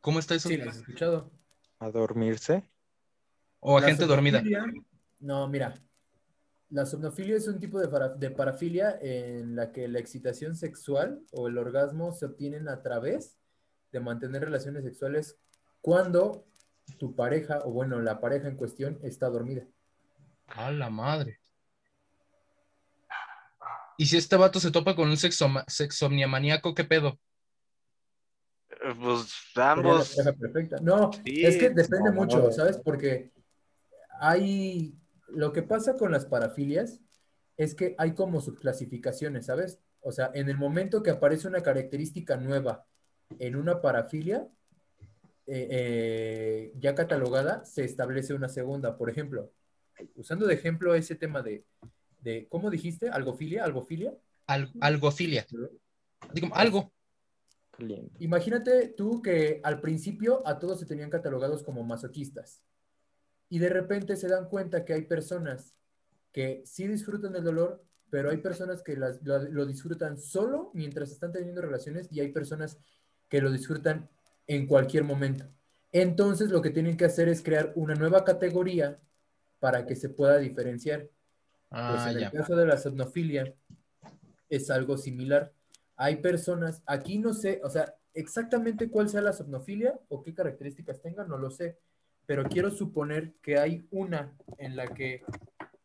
[0.00, 0.48] ¿Cómo está eso?
[0.48, 1.30] Sí, ¿la has escuchado?
[1.78, 2.70] A dormirse.
[3.58, 4.42] O a La gente dormida.
[5.18, 5.74] No, mira.
[6.70, 11.20] La somnofilia es un tipo de, para- de parafilia en la que la excitación sexual
[11.32, 13.36] o el orgasmo se obtienen a través
[13.90, 15.36] de mantener relaciones sexuales
[15.80, 16.46] cuando
[16.98, 19.64] tu pareja, o bueno, la pareja en cuestión está dormida.
[20.46, 21.40] A la madre.
[23.98, 27.18] ¿Y si este vato se topa con un sexoma- sexomniamaníaco, qué pedo?
[28.70, 30.76] Eh, Pues ambos, perfecta.
[30.80, 32.12] No, Sí, es que depende no.
[32.12, 32.78] mucho, ¿sabes?
[32.82, 33.32] Porque
[34.20, 34.96] hay.
[35.32, 37.00] Lo que pasa con las parafilias
[37.56, 39.80] es que hay como subclasificaciones, ¿sabes?
[40.00, 42.86] O sea, en el momento que aparece una característica nueva
[43.38, 44.48] en una parafilia,
[45.46, 48.96] eh, eh, ya catalogada, se establece una segunda.
[48.96, 49.52] Por ejemplo,
[50.16, 51.64] usando de ejemplo ese tema de,
[52.20, 53.08] de ¿cómo dijiste?
[53.08, 53.64] ¿Algofilia?
[53.64, 54.14] ¿Algofilia?
[54.46, 55.46] Al- algofilia.
[56.32, 56.92] Digo, algo.
[58.18, 62.62] Imagínate tú que al principio a todos se tenían catalogados como masoquistas
[63.50, 65.74] y de repente se dan cuenta que hay personas
[66.32, 71.10] que sí disfrutan del dolor, pero hay personas que las- lo, lo disfrutan solo mientras
[71.10, 72.78] están teniendo relaciones y hay personas
[73.28, 74.08] que lo disfrutan
[74.46, 75.46] en cualquier momento.
[75.92, 79.00] Entonces lo que tienen que hacer es crear una nueva categoría
[79.58, 81.08] para que se pueda diferenciar.
[81.86, 83.54] Pues Ah, en el caso de la somnofilia
[84.48, 85.52] es algo similar.
[85.96, 91.00] Hay personas, aquí no sé, o sea, exactamente cuál sea la somnofilia o qué características
[91.00, 91.78] tenga, no lo sé,
[92.30, 95.24] pero quiero suponer que hay una en la que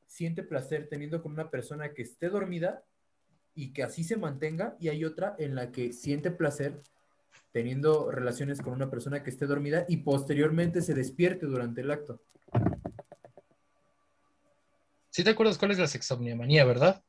[0.06, 2.84] siente placer teniendo con una persona que esté dormida
[3.56, 6.84] y que así se mantenga, y hay otra en la que siente placer
[7.52, 12.22] teniendo relaciones con una persona que esté dormida y posteriormente se despierte durante el acto.
[15.10, 17.04] Sí te acuerdas cuál es la sexomniamanía, ¿verdad?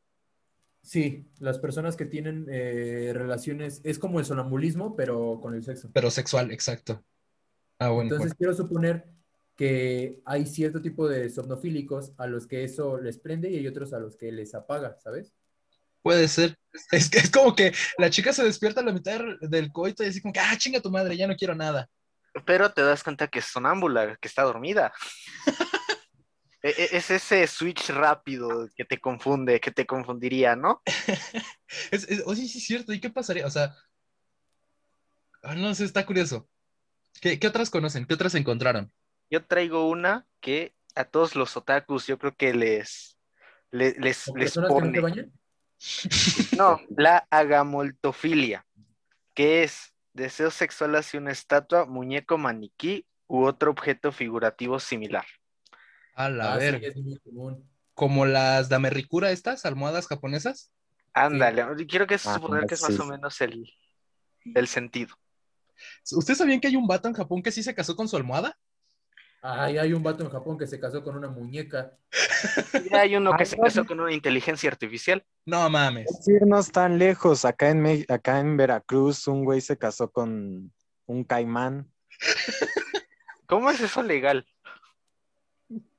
[0.80, 5.91] Sí, las personas que tienen eh, relaciones, es como el sonambulismo, pero con el sexo.
[5.93, 7.05] Pero sexual, exacto.
[7.78, 8.05] Ah, bueno.
[8.05, 8.37] Entonces bueno.
[8.39, 9.15] quiero suponer
[9.57, 13.92] que hay cierto tipo de somnofílicos a los que eso les prende y hay otros
[13.92, 15.32] a los que les apaga, ¿sabes?
[16.02, 16.54] Puede ser.
[16.92, 20.09] Es que es como que la chica se despierta a la mitad del- coito y
[20.09, 21.88] así como que, ah, chinga tu madre, ya no quiero nada.
[22.44, 24.92] Pero te das cuenta que es sonámbula, que está dormida.
[26.62, 30.82] E- e- es ese switch rápido que te confunde, que te confundiría, ¿no?
[31.92, 32.92] Es, es- oye, sí es cierto.
[32.92, 33.46] ¿Y qué pasaría?
[33.46, 33.74] O sea,
[35.42, 36.48] ah, no sé, está curioso.
[37.20, 38.04] ¿Qué, qué otras conocen?
[38.07, 38.92] ¿Qué otras encontraron?
[39.30, 43.18] Yo traigo una que a todos los otakus yo creo que les,
[43.70, 45.00] le- les, ¿O les personas que no te pone.
[45.00, 45.32] bañan?
[46.56, 48.66] No, la agamoltofilia,
[49.34, 55.26] que es deseo sexual hacia una estatua, muñeco, maniquí u otro objeto figurativo similar.
[56.14, 56.88] A la Ah, sí, verga.
[57.94, 60.70] Como las damerricura estas, almohadas japonesas.
[61.12, 63.70] Ándale, quiero que Ah, suponer que es más o menos el,
[64.54, 65.14] el sentido.
[66.12, 68.56] ¿Ustedes sabían que hay un vato en Japón que sí se casó con su almohada?
[69.43, 71.97] Ay, hay un vato en Japón que se casó con una muñeca.
[72.91, 73.62] Y hay uno que Ay, se no.
[73.64, 75.24] casó con una inteligencia artificial.
[75.45, 76.07] No mames.
[76.11, 77.45] Es irnos tan lejos.
[77.45, 80.72] Acá en, Me- acá en Veracruz, un güey se casó con
[81.07, 81.89] un caimán.
[83.47, 84.47] ¿Cómo es eso legal?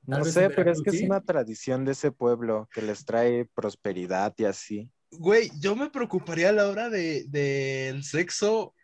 [0.02, 4.34] No sé, pero es que es una tradición de ese pueblo que les trae prosperidad
[4.38, 4.90] y así.
[5.10, 8.74] Güey, yo me preocuparía a la hora de, del sexo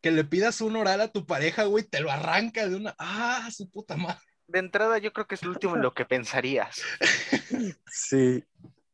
[0.00, 2.94] que le pidas un oral a tu pareja, güey, te lo arranca de una.
[2.98, 4.20] ¡Ah, su puta madre!
[4.46, 6.80] De entrada, yo creo que es lo último en lo que pensarías.
[7.90, 8.44] Sí,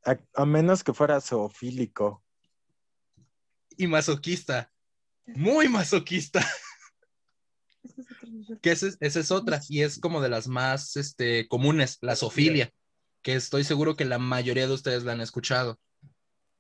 [0.05, 2.25] a, a menos que fuera zoofílico.
[3.77, 4.73] Y masoquista.
[5.27, 6.41] Muy masoquista.
[8.63, 12.17] que ese es- esa es otra, y es como de las más este, comunes, la
[12.17, 12.73] zoofilia,
[13.23, 15.79] que estoy seguro que la mayoría de ustedes la han escuchado,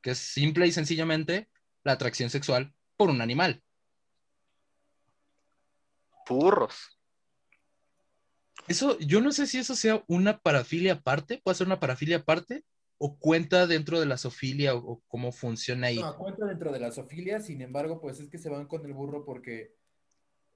[0.03, 1.49] que es simple y sencillamente
[1.82, 3.62] la atracción sexual por un animal.
[6.27, 6.99] Furros.
[8.68, 12.64] Eso, yo no sé si eso sea una parafilia aparte, puede ser una parafilia aparte,
[12.99, 15.99] o cuenta dentro de la zoofilia, o, o cómo funciona ahí.
[16.01, 18.93] No, cuenta dentro de la zoofilia, sin embargo, pues es que se van con el
[18.95, 19.75] burro porque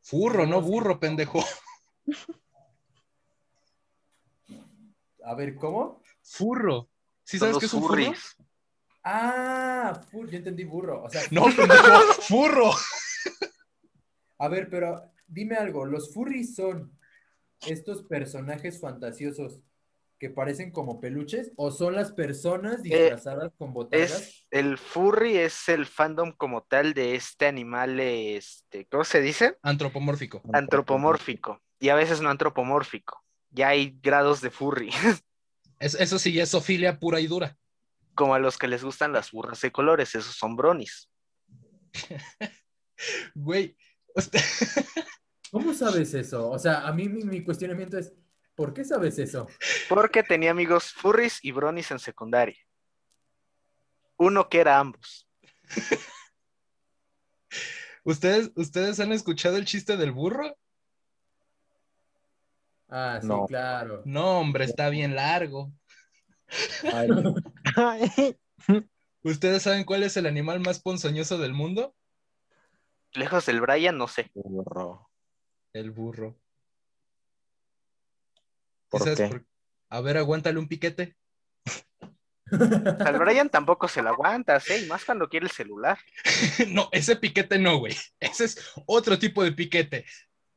[0.01, 1.45] Furro, no burro, pendejo.
[5.25, 6.01] A ver, ¿cómo?
[6.23, 6.89] Furro.
[7.25, 8.15] ¿Sí sabes qué es un furro?
[9.05, 11.03] Ah, fur- yo entendí burro.
[11.05, 12.71] O sea, No, pendejo, furro.
[14.39, 16.99] a ver, pero dime algo, ¿los furries son
[17.67, 19.61] estos personajes fantasiosos
[20.19, 24.11] que parecen como peluches o son las personas disfrazadas con botargas?
[24.21, 29.59] Es, el furry es el fandom como tal de este animal, este, ¿cómo se dice?
[29.63, 30.43] Antropomórfico.
[30.53, 31.63] Antropomórfico.
[31.79, 33.23] Y a veces no antropomórfico.
[33.51, 34.91] Ya hay grados de furry,
[35.81, 37.57] Es- eso sí, es zoofilia pura y dura.
[38.17, 41.09] como a los que les gustan las burras de colores, esos son bronis.
[43.35, 43.77] Güey,
[44.17, 44.41] usted-
[45.51, 46.51] ¿Cómo sabes eso?
[46.51, 48.13] O sea, a mí mi, mi cuestionamiento es,
[48.55, 49.47] ¿por qué sabes eso?
[49.89, 52.59] Porque tenía amigos furries y bronis en secundaria.
[54.17, 55.29] Uno que era ambos.
[58.05, 60.57] ¿ustedes, ¿ustedes han escuchado el chiste del burro?
[62.89, 63.47] Ah, sí, No.
[63.47, 64.03] claro.
[64.05, 65.71] No, hombre, está bien largo.
[67.77, 68.37] Ay.
[69.23, 71.95] ¿Ustedes saben cuál es el animal más ponzoñoso del mundo?
[73.13, 74.31] Lejos del Brian, no sé.
[74.35, 75.08] Burro.
[75.79, 76.37] El burro.
[78.35, 79.29] ¿Sí ¿Por qué?
[79.29, 79.45] por-
[79.91, 81.17] A ver, aguántale un piquete.
[82.51, 84.83] Al Brian tampoco se lo aguantas, ¿eh?
[84.83, 85.99] Y más cuando quiere el celular.
[86.73, 87.95] no, ese piquete no, güey.
[88.19, 90.05] Ese es otro tipo de piquete.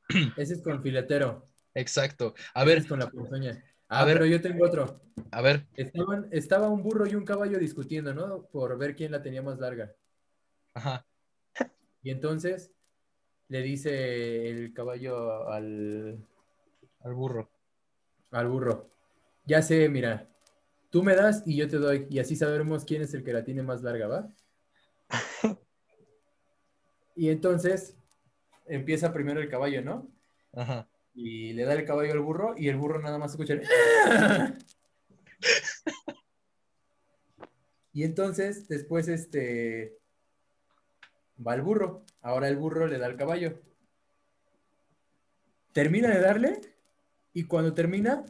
[0.37, 1.49] Ese es con filetero.
[1.73, 2.33] Exacto.
[2.53, 3.63] A Ese ver, es con la ponzoña.
[3.89, 4.15] A Ah, ver.
[4.15, 5.01] pero yo tengo otro.
[5.31, 5.67] a ver.
[5.75, 8.43] Estaban, estaba un burro y un caballo discutiendo, ¿no?
[8.47, 9.93] Por ver quién la tenía más larga.
[10.73, 11.05] Ajá.
[12.01, 12.71] Y entonces
[13.51, 16.25] le dice el caballo al,
[17.01, 17.51] Al burro.
[18.31, 18.89] al burro,
[19.45, 20.29] ya sé, mira,
[20.89, 23.43] tú me das y yo te doy, y así sabremos quién es el que la
[23.43, 24.29] tiene más larga, ¿va?
[27.13, 27.97] Y entonces
[28.67, 30.09] empieza primero el caballo, ¿no?
[30.53, 30.87] Ajá.
[31.13, 33.67] Y le da el caballo al burro y el burro nada más escucha el...
[37.93, 40.00] Y entonces después este
[41.45, 42.05] va el burro.
[42.21, 43.59] Ahora el burro le da al caballo.
[45.71, 46.61] Termina de darle
[47.33, 48.25] y cuando termina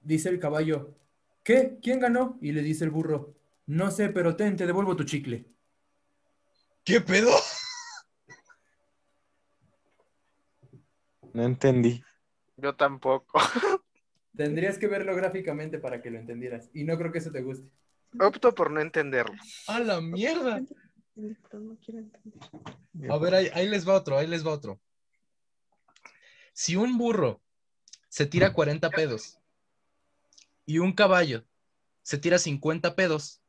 [0.00, 0.94] dice el caballo,
[1.42, 1.78] ¿qué?
[1.82, 2.38] ¿Quién ganó?
[2.40, 3.34] Y le dice el burro,
[3.66, 5.46] no sé, pero ten, te devuelvo tu chicle.
[6.84, 7.30] ¿Qué pedo?
[11.32, 12.02] No entendí.
[12.56, 13.40] Yo tampoco.
[14.36, 16.70] Tendrías que verlo gráficamente para que lo entendieras.
[16.72, 17.68] Y no creo que eso te guste.
[18.20, 19.34] Opto por no entenderlo.
[19.66, 20.60] A la mierda.
[21.14, 22.40] Pero no quiero entender.
[23.10, 24.80] A ver, ahí, ahí les va otro, ahí les va otro.
[26.52, 27.40] Si un burro
[28.08, 29.38] se tira 40 pedos
[30.66, 31.44] y un caballo
[32.02, 33.42] se tira 50 pedos,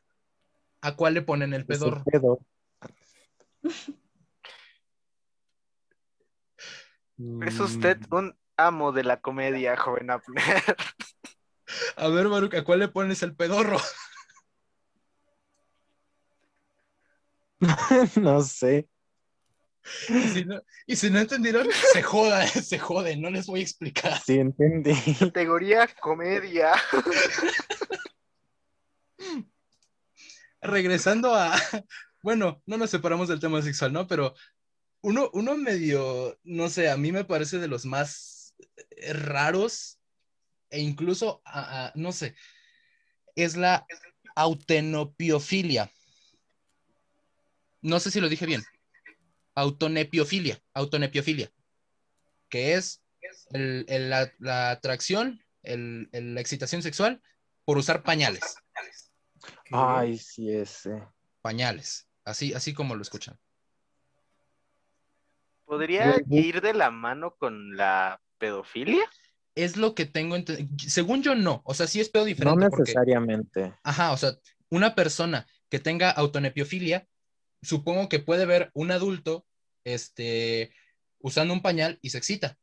[0.82, 2.04] ¿a cuál le ponen el Ese pedorro?
[2.06, 2.40] pedo.
[7.18, 10.64] Es usted un amo de la comedia, joven Abner.
[11.96, 13.78] A ver, Baruch, ¿a cuál le pones el pedorro?
[18.22, 18.88] no sé.
[20.10, 23.64] Y si no, y si no entendieron, se joda, se joden, no les voy a
[23.64, 24.20] explicar.
[24.26, 24.94] Sí, entendí.
[25.20, 26.72] Categoría comedia.
[30.62, 31.56] Regresando a,
[32.24, 34.08] bueno, no nos separamos del tema sexual, ¿no?
[34.08, 34.34] Pero
[35.02, 38.56] uno, uno medio, no sé, a mí me parece de los más
[39.14, 40.00] raros
[40.72, 42.36] e incluso, a- a- no sé,
[43.36, 43.86] es la
[44.36, 45.92] autenopiofilia.
[47.86, 48.64] No sé si lo dije bien.
[49.54, 51.52] Autonepiofilia, autonepiofilia,
[52.50, 53.04] que es
[53.52, 57.22] el- el- la, la atracción, el- el- la excitación sexual
[57.64, 58.58] por usar pañales.
[59.72, 61.04] Ay, sí, ese.
[61.44, 63.38] Pañales, así, así como lo escuchan.
[65.66, 69.04] ¿Podría ir de la mano con la pedofilia?
[69.54, 71.62] Es lo que tengo ente- Según yo, no.
[71.66, 72.68] O sea, sí es pedo No diferente.
[72.70, 73.74] porque- necesariamente.
[73.84, 74.32] Ajá, o sea,
[74.70, 77.08] una persona que tenga autonepiofilia,
[77.66, 79.46] supongo que puede ver un adulto
[79.84, 80.74] este,
[81.20, 82.58] usando un pañal y se excita,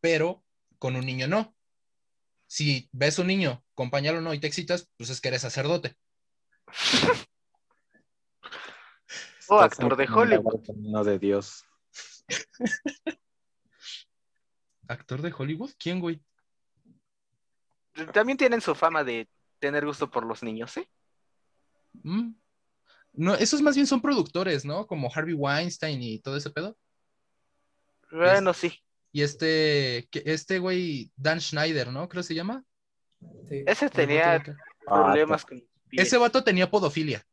[0.00, 0.44] pero
[0.78, 1.54] con un niño no.
[2.46, 5.42] Si ves un niño con pañal o no y te excitas, pues es que eres
[5.42, 5.96] sacerdote.
[9.52, 10.64] O Estás actor de Hollywood.
[10.64, 11.64] camino de Dios.
[14.86, 15.72] ¿Actor de Hollywood?
[15.76, 16.22] ¿Quién, güey?
[18.12, 20.88] También tienen su fama de tener gusto por los niños, ¿eh?
[22.04, 22.30] Mm.
[23.12, 24.86] No, esos más bien son productores, ¿no?
[24.86, 26.76] Como Harvey Weinstein y todo ese pedo.
[28.10, 28.72] Bueno, sí.
[29.12, 32.08] Y este, que- este güey, Dan Schneider, ¿no?
[32.08, 32.64] Creo que se llama.
[33.48, 33.62] Sí.
[33.66, 34.56] Ese tenía acá.
[34.86, 35.62] problemas con.
[35.92, 37.24] Ese vato tenía podofilia.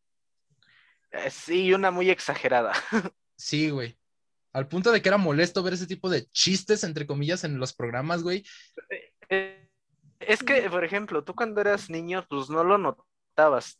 [1.11, 2.73] Eh, Sí, una muy exagerada.
[3.39, 3.95] Sí, güey.
[4.51, 7.71] Al punto de que era molesto ver ese tipo de chistes, entre comillas, en los
[7.71, 8.43] programas, güey.
[9.29, 9.69] Eh,
[10.19, 12.79] Es que, por ejemplo, tú cuando eras niño, pues no lo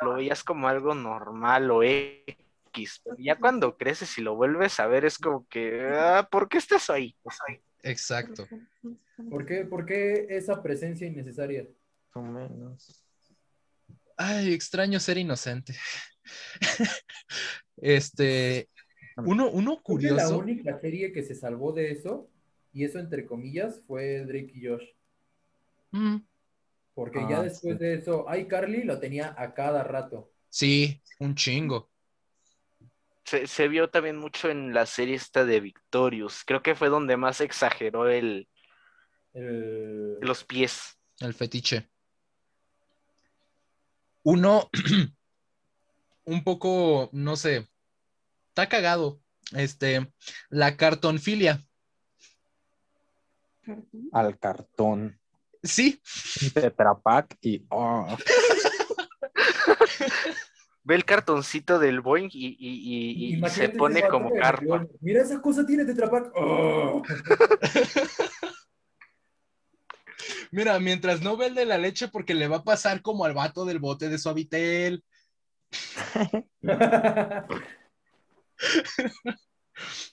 [0.02, 3.02] lo veías como algo normal o X.
[3.04, 6.58] Pero ya cuando creces y lo vuelves a ver, es como que, ah, ¿por qué
[6.60, 7.16] estás ahí?
[7.82, 8.48] Exacto.
[9.30, 11.68] ¿Por qué, ¿Por qué esa presencia innecesaria?
[12.14, 13.04] Más o menos.
[14.16, 15.76] Ay, extraño ser inocente.
[17.80, 18.68] Este,
[19.18, 20.40] uno, uno Creo que la curioso.
[20.40, 22.28] única serie que se salvó de eso,
[22.74, 24.90] y eso entre comillas, fue Drake y Josh.
[25.92, 26.18] Mm,
[26.98, 27.84] Porque Ah, ya después sí.
[27.86, 30.32] de eso, iCarly lo tenía a cada rato.
[30.50, 31.92] sí, un chingo.
[33.24, 36.44] Se, se vio también mucho en la serie esta de Victorious.
[36.44, 38.50] Creo que fue donde más exageró el,
[39.34, 40.98] El- los pies.
[41.20, 41.88] El fetiche.
[44.24, 44.70] Uno,
[46.26, 47.68] un poco, no sé,
[48.50, 49.22] está cagado.
[49.54, 50.12] Este,
[50.50, 51.64] la cartonfilia.
[54.12, 55.20] Al cartón.
[55.64, 56.02] Sí,
[56.44, 57.66] Un Tetrapack y.
[57.70, 58.18] oh,
[60.84, 64.88] Ve el cartoncito del Boeing y, y- y- y se pone como carpa.
[65.02, 66.32] Mira, esa cosa tiene Tetrapack.
[66.36, 67.04] ¡Oh!
[70.52, 73.34] Mira, mientras no ve el de la leche, porque le va a pasar como al
[73.34, 75.04] vato del bote de Suavitel.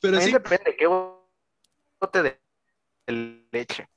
[0.03, 0.87] Pero sí, depende qué
[2.01, 2.41] bote de
[3.53, 3.89] leche.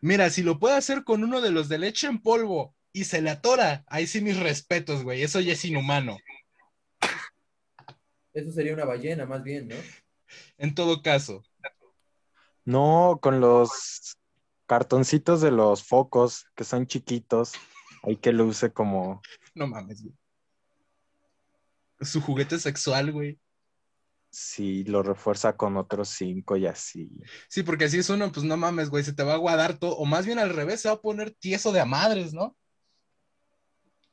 [0.00, 3.22] Mira, si lo puede hacer con uno de los de leche en polvo y se
[3.22, 5.22] le atora, ahí sí mis respetos, güey.
[5.22, 6.18] Eso ya es inhumano.
[8.32, 9.76] Eso sería una ballena, más bien, ¿no?
[10.56, 11.42] En todo caso.
[12.64, 14.16] No, con los
[14.66, 17.52] cartoncitos de los focos, que son chiquitos,
[18.02, 19.20] hay que lo use como...
[19.54, 20.14] No mames, güey.
[22.00, 23.38] Su juguete sexual, güey.
[24.32, 27.10] Si lo refuerza con otros cinco y así.
[27.48, 29.94] Sí, porque así es uno, pues no mames, güey, se te va a aguadar todo,
[29.96, 32.56] o más bien al revés, se va a poner tieso de a madres, ¿no?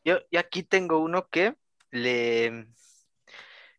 [0.04, 1.56] Yo, yo aquí tengo uno que
[1.92, 2.68] le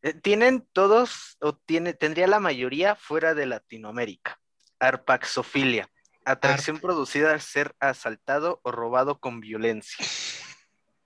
[0.03, 4.41] eh, tienen todos, o tiene, tendría la mayoría fuera de Latinoamérica.
[4.79, 5.91] Arpaxofilia.
[6.25, 10.05] Atracción producida al ser asaltado o robado con violencia.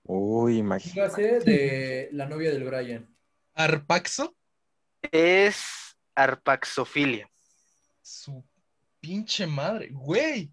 [0.05, 1.41] Uy, imagínate.
[1.41, 3.09] De la novia del Brian.
[3.55, 4.37] Arpaxo,
[5.13, 7.29] Es arpaxofilia.
[8.03, 8.45] su
[9.01, 10.51] pinche madre, güey.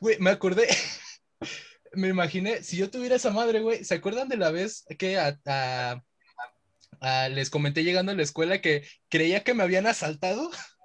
[0.00, 0.66] Güey, me acordé,
[1.92, 5.38] me imaginé, si yo tuviera esa madre, güey, ¿se acuerdan de la vez que a-
[5.46, 6.02] a-
[7.00, 10.50] a- les comenté llegando a la escuela que creía que me habían asaltado?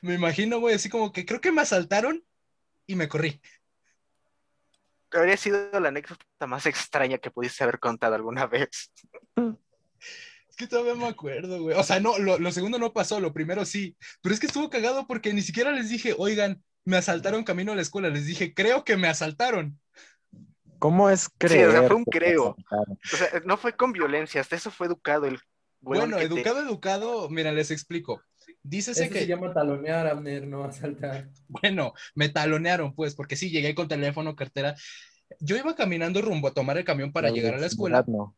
[0.00, 2.24] Me imagino, güey, así como que creo que me asaltaron
[2.86, 3.38] y me corrí.
[5.12, 8.90] Habría sido la anécdota más extraña que pudiste haber contado alguna vez.
[10.58, 11.76] Es que todavía me acuerdo, güey.
[11.78, 13.96] O sea, no, lo, lo segundo no pasó, lo primero sí.
[14.20, 17.76] Pero es que estuvo cagado porque ni siquiera les dije, oigan, me asaltaron camino a
[17.76, 18.08] la escuela.
[18.08, 19.78] Les dije, creo que me asaltaron.
[20.80, 21.68] ¿Cómo es Sí, creer?
[21.68, 22.56] o sea, fue un creo.
[22.72, 25.38] O sea, no fue con violencia, hasta eso fue educado el
[25.80, 28.20] weón Bueno, te- educado, educado, mira, les explico.
[28.64, 31.28] Dícese Eso que, se llama talonear, Abner, no asaltar.
[31.46, 34.74] bueno, me talonearon, pues, porque sí, llegué con teléfono, cartera.
[35.38, 38.04] Yo iba caminando rumbo a tomar el camión para llegar a la escuela.
[38.08, 38.34] No.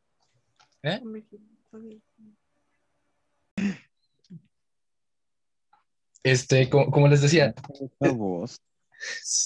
[6.22, 7.54] Este, como, como les decía,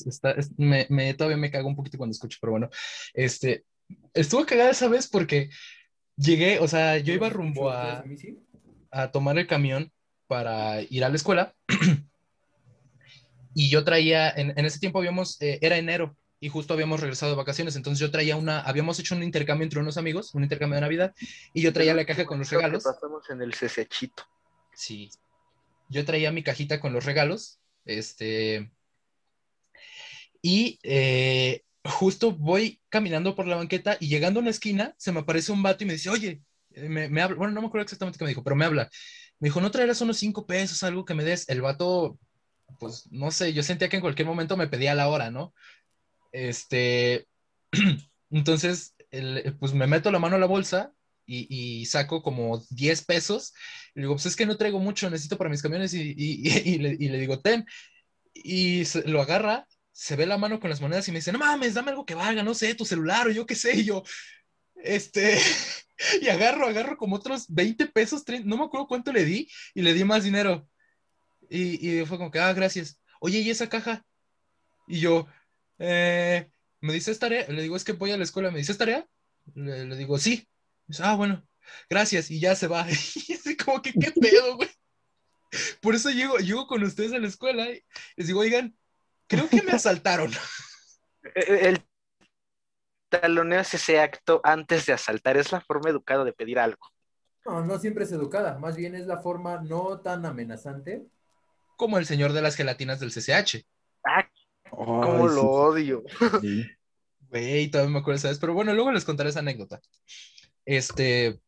[0.06, 2.68] está- es- me, me- todavía me cago un poquito cuando escucho, pero bueno,
[3.12, 3.64] este,
[4.12, 5.50] estuvo cagada esa vez porque
[6.16, 8.04] llegué, o sea, yo iba rumbo a,
[8.90, 9.92] a tomar el camión
[10.26, 11.54] para ir a la escuela.
[13.56, 17.32] Y yo traía, en, en ese tiempo habíamos, eh, era enero y justo habíamos regresado
[17.32, 20.74] de vacaciones, entonces yo traía una, habíamos hecho un intercambio entre unos amigos, un intercambio
[20.74, 21.14] de Navidad
[21.54, 22.84] y yo traía la caja con los regalos.
[22.84, 24.24] pasamos en el cesechito.
[24.74, 25.08] Sí.
[25.88, 27.60] Yo traía mi cajita con los regalos.
[27.86, 28.70] Este.
[30.42, 35.20] Y eh, justo voy caminando por la banqueta y llegando a una esquina, se me
[35.20, 36.42] aparece un vato y me dice, oye,
[36.72, 37.38] eh, me, me habla.
[37.38, 38.90] Bueno, no me acuerdo exactamente qué me dijo, pero me habla.
[39.38, 41.48] Me dijo, ¿no traerás unos cinco pesos, algo que me des?
[41.48, 42.18] El vato,
[42.78, 45.54] pues no sé, yo sentía que en cualquier momento me pedía la hora, ¿no?
[46.34, 47.28] Este.
[48.30, 50.92] Entonces, el- pues me meto la mano a la bolsa
[51.26, 51.46] y,
[51.82, 53.54] y saco como 10 pesos.
[53.94, 55.94] Y digo, pues es que no traigo mucho, necesito para mis camiones.
[55.94, 57.64] Y- y le, y le digo, ten.
[58.34, 61.38] Y se- lo agarra, se ve la mano con las monedas y me dice, no
[61.38, 63.76] mames, dame algo que valga, no sé, tu celular o yo qué sé.
[63.78, 64.02] Y yo,
[64.76, 65.38] este.
[66.20, 69.82] Y agarro, agarro como otros 20 pesos, 30, no me acuerdo cuánto le di, y
[69.82, 70.68] le di más dinero.
[71.50, 73.00] Y, y fue como que, ah, gracias.
[73.20, 74.04] Oye, ¿y esa caja?
[74.88, 75.26] Y yo,
[75.78, 76.50] eh,
[76.80, 77.46] ¿me dices tarea?
[77.48, 79.06] Le digo, es que voy a la escuela, ¿me dices tarea?
[79.54, 80.48] Le, le digo, sí.
[80.86, 81.46] Dice, ah, bueno,
[81.88, 82.86] gracias, y ya se va.
[83.28, 84.68] Y así como que, ¿qué pedo, güey?
[85.80, 87.84] Por eso llego, llego con ustedes a la escuela y
[88.16, 88.76] les digo, oigan,
[89.26, 90.30] creo que me asaltaron.
[91.34, 91.82] El
[93.08, 96.90] taloneo es ese acto antes de asaltar, es la forma educada de pedir algo.
[97.44, 101.06] No, no siempre es educada, más bien es la forma no tan amenazante.
[101.76, 103.66] Como el señor de las gelatinas del CCH.
[104.04, 104.28] Ah,
[104.70, 106.02] cómo lo odio.
[106.40, 106.64] sí.
[107.28, 108.38] Güey, todavía me acuerdo, ¿sabes?
[108.38, 109.80] Pero bueno, luego les contaré esa anécdota.
[110.64, 111.40] Este,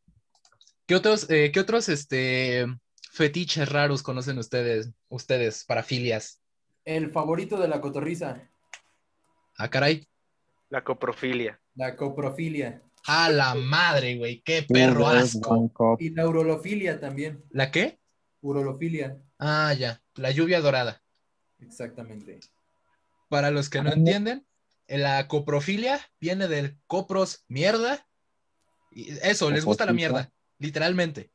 [0.87, 2.67] ¿qué otros, eh, qué otros, este,
[3.13, 6.41] fetiches raros conocen ustedes, ustedes, parafilias?
[6.85, 8.49] El favorito de la cotorriza,
[9.59, 10.07] Ah, caray.
[10.69, 11.59] La coprofilia.
[11.77, 12.83] la coprofilia.
[13.07, 15.97] A la madre, güey, qué perro asco.
[16.01, 17.45] Y la urolofilia también.
[17.51, 17.99] ¿La qué?
[18.41, 21.01] Urolofilia, Ah, ya, la lluvia dorada.
[21.61, 22.41] exactamente.
[23.29, 24.47] Para los que no entienden,
[24.87, 28.07] la coprofilia viene del copros mierda.
[28.93, 31.31] Y eso, les gusta la mierda, literalmente.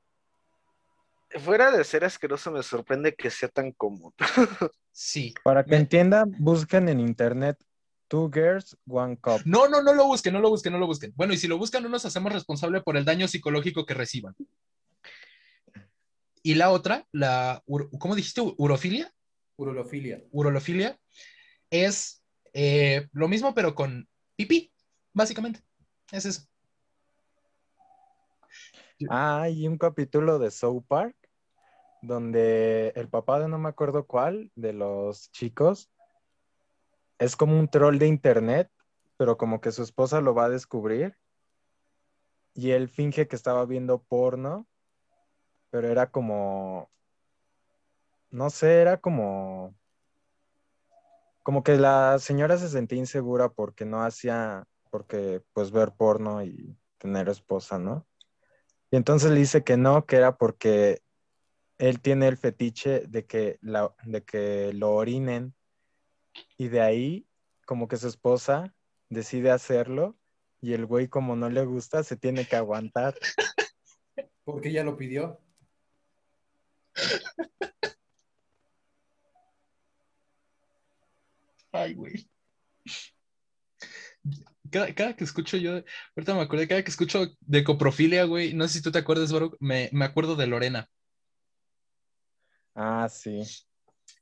[1.44, 4.14] Fuera de ser asqueroso, me sorprende que sea tan común.
[4.94, 5.34] Sí.
[5.46, 7.58] Para que Me- entiendan, busquen en internet
[8.10, 9.42] Two Girls, One Cup.
[9.46, 11.14] No, no, no lo busquen, no lo busquen, no lo busquen.
[11.16, 14.36] Bueno, y si lo buscan, no nos hacemos responsable por el daño psicológico que reciban.
[16.44, 17.64] Y la otra, la,
[18.00, 18.42] ¿cómo dijiste?
[18.42, 19.14] ¿Urofilia?
[19.56, 20.22] Urolofilia.
[20.32, 21.00] urolofilia,
[21.72, 22.22] es
[22.54, 24.72] eh, lo mismo, pero con pipí,
[25.14, 25.62] básicamente.
[26.12, 26.44] Es eso.
[29.10, 31.16] Ah, hay un capítulo de South Park
[32.02, 35.90] donde el papá de no me acuerdo cuál de los chicos
[37.18, 38.72] es como un troll de internet,
[39.18, 41.16] pero como que su esposa lo va a descubrir
[42.54, 44.68] y él finge que estaba viendo porno,
[45.70, 46.90] pero era como,
[48.32, 49.76] no sé, era como,
[51.44, 56.78] como que la señora se sentía insegura porque no hacía, porque pues ver porno y
[56.98, 58.08] tener esposa, ¿no?
[58.92, 61.02] Y entonces le dice que no, que era porque
[61.78, 65.56] él tiene el fetiche de que, la, de que lo orinen
[66.58, 67.28] y de ahí
[67.66, 68.74] como que su esposa
[69.10, 70.16] decide hacerlo
[70.62, 73.16] y el güey como no le gusta se tiene que aguantar.
[74.44, 75.40] Porque ella lo pidió.
[81.72, 82.30] Ay, güey.
[84.70, 85.82] Cada, cada que escucho yo,
[86.16, 89.32] ahorita me acordé, cada que escucho de coprofilia, güey, no sé si tú te acuerdas,
[89.32, 90.90] Baruch, me, me acuerdo de Lorena.
[92.76, 93.42] Ah, sí.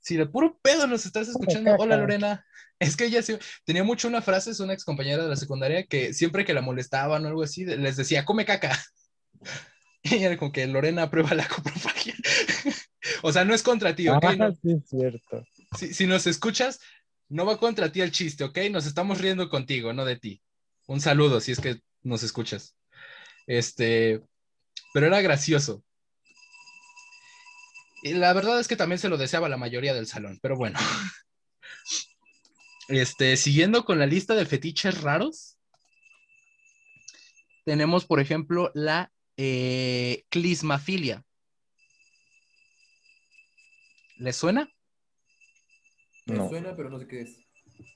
[0.01, 2.45] Si de puro pedo nos estás escuchando, hola Lorena.
[2.79, 5.85] Es que ella sí- tenía mucho una frase, es una ex compañera de la secundaria,
[5.85, 8.77] que siempre que la molestaban o algo así, les decía, come caca.
[10.01, 12.15] Y era como que Lorena prueba la coprofagia.
[13.21, 14.23] O sea, no es contra ti, ¿ok?
[14.23, 15.43] Ah, No- sí, es cierto.
[15.77, 16.79] si, si nos escuchas,
[17.29, 18.57] no va contra ti el chiste, ¿ok?
[18.71, 20.41] Nos estamos riendo contigo, no de ti.
[20.87, 22.75] Un saludo si es que nos escuchas.
[23.47, 24.21] Este,
[24.93, 25.83] pero era gracioso.
[28.01, 30.79] Y la verdad es que también se lo deseaba la mayoría del salón, pero bueno.
[32.89, 35.59] Este, siguiendo con la lista de fetiches raros,
[37.63, 41.23] tenemos, por ejemplo, la eh, clismafilia.
[44.17, 44.71] ¿Les suena?
[46.29, 46.49] Me No.
[46.49, 47.37] suena, pero no sé qué es.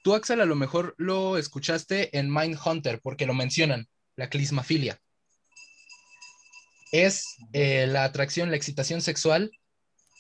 [0.04, 5.00] Tú, Axel, a lo mejor lo escuchaste en Mindhunter porque lo mencionan, la clismafilia.
[6.92, 9.52] Es eh, la atracción, la excitación sexual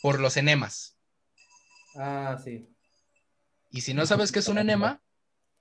[0.01, 0.97] por los enemas.
[1.95, 2.67] Ah, sí.
[3.71, 5.01] Y si no sabes qué es un enema,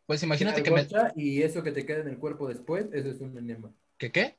[0.07, 0.87] pues imagínate que me...
[1.17, 3.71] Y eso que te queda en el cuerpo después, eso es un enema.
[3.99, 4.39] ¿Qué qué?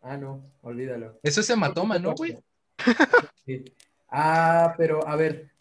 [0.00, 1.20] Ah, no, olvídalo.
[1.22, 2.38] Eso es hematoma, ¿no, güey?
[3.46, 3.64] Sí.
[4.08, 5.51] Ah, pero a ver,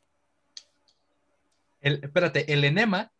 [1.81, 3.11] El- espérate, el enema,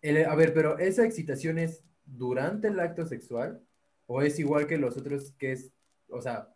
[0.00, 3.60] el- a ver, pero ¿esa excitación es durante el acto sexual?
[4.06, 5.72] ¿O es igual que los otros que es,
[6.08, 6.48] o sea,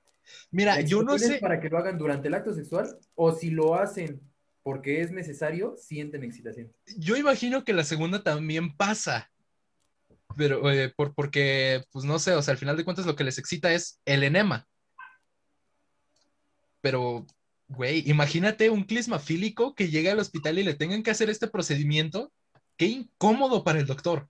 [0.50, 2.98] mira, yo no sé, para que lo hagan durante el acto sexual?
[3.14, 4.20] ¿O si lo hacen
[4.62, 6.72] porque es necesario, sienten excitación?
[6.98, 9.30] yo imagino que la segunda también pasa.
[10.36, 13.24] Pero, eh, por, porque, pues no sé, o sea, al final de cuentas lo que
[13.24, 14.68] les excita es el enema.
[16.80, 17.26] Pero,
[17.68, 22.32] güey, imagínate un clismafílico que llegue al hospital y le tengan que hacer este procedimiento.
[22.76, 24.28] Qué incómodo para el doctor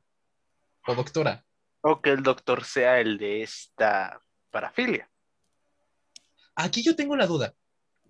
[0.87, 1.45] o doctora.
[1.81, 4.21] O que el doctor sea el de esta
[4.51, 5.09] parafilia.
[6.55, 7.55] Aquí yo tengo la duda.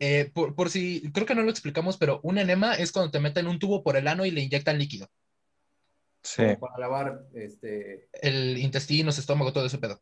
[0.00, 3.20] Eh, por, por si, creo que no lo explicamos, pero un enema es cuando te
[3.20, 5.08] meten un tubo por el ano y le inyectan líquido.
[6.22, 6.42] Sí.
[6.42, 10.00] Como para lavar, este, El intestino, estómago, todo ese pedo.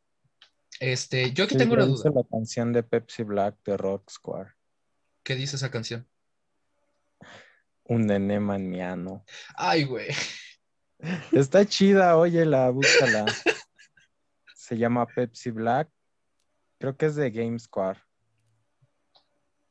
[0.78, 2.10] Este, yo aquí Sí, tengo la duda.
[2.14, 4.55] la canción de Pepsi Black de Rock Square.
[5.26, 6.06] ¿Qué dice esa canción?
[7.82, 9.24] Un enema en mi ano.
[9.56, 10.06] Ay, güey.
[11.32, 13.26] Está chida, óyela, búscala.
[14.54, 15.90] Se llama Pepsi Black.
[16.78, 17.98] Creo que es de Game Square.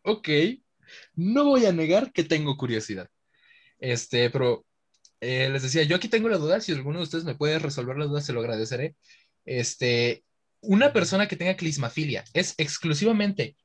[0.02, 0.28] Ok.
[1.14, 3.10] No voy a negar que tengo curiosidad.
[3.80, 4.66] Este, pero
[5.22, 6.60] eh, les decía, yo aquí tengo la duda.
[6.60, 8.98] Si alguno de ustedes me puede resolver la duda, se lo agradeceré.
[9.46, 10.26] Este,
[10.60, 13.56] una persona que tenga clismafilia, ¿es exclusivamente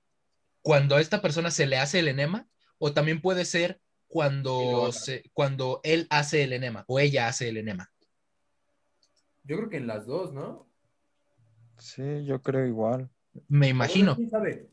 [0.62, 2.48] cuando a esta persona se le hace el enema?
[2.78, 7.56] ¿O también puede ser cuando, se, cuando él hace el enema o ella hace el
[7.58, 7.92] enema?
[9.44, 10.68] yo creo que en las dos, ¿no?
[11.78, 13.10] Sí, yo creo igual.
[13.48, 14.16] Me imagino.
[14.16, 14.68] ¿quién sabe?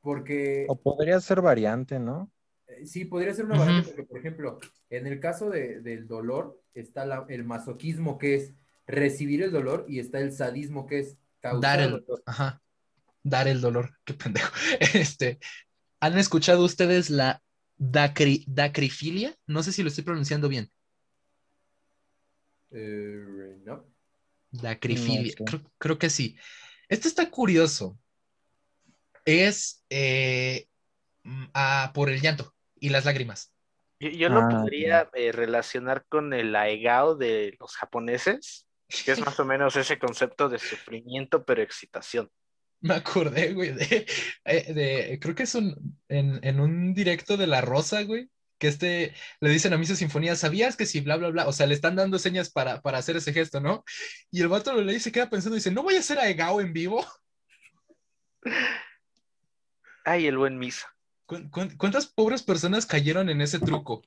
[0.00, 2.30] Porque O podría ser variante, ¿no?
[2.68, 4.58] eh, sí, podría ser una variante, porque, por ejemplo,
[4.90, 8.54] en el caso de- del dolor, está la- el masoquismo, que es
[8.86, 12.22] recibir el dolor, y está el sadismo, que es causar Dar el, dolor.
[12.26, 12.62] ajá,
[13.28, 13.90] dar el dolor.
[14.04, 14.52] Qué pendejo.
[14.94, 15.38] Este,
[16.00, 17.42] ¿han escuchado ustedes la
[17.78, 19.34] dacri- dacrifilia?
[19.46, 20.70] No sé si lo estoy pronunciando bien.
[22.70, 23.84] Eh, no.
[24.50, 25.34] Dacrifilia.
[25.38, 26.36] No creo, creo que sí.
[26.88, 27.98] Este está curioso.
[29.24, 30.68] Es eh,
[31.24, 33.52] mm, ah, por el llanto y las lágrimas.
[33.98, 38.66] Yo, yo lo Ah, podría eh, relacionar con el aegao de los japoneses,
[39.04, 42.30] que es más o menos ese concepto de sufrimiento pero excitación.
[42.80, 44.06] Me acordé, güey, de,
[44.44, 48.68] eh, de- creo que es un, en, en un directo de La Rosa, güey, que
[48.68, 51.46] este, le dicen a Misa Sinfonía, ¿sabías que si bla, bla, bla?
[51.48, 53.84] O sea, le están dando señas para, para hacer ese gesto, ¿no?
[54.30, 56.28] Y el vato lo lee y se queda pensando, dice, ¿no voy a hacer a
[56.28, 57.04] Egao en vivo?
[60.04, 60.86] Ay, el buen Misa.
[61.26, 64.02] ¿Cu- cu- ¿Cuántas pobres personas cayeron en ese truco?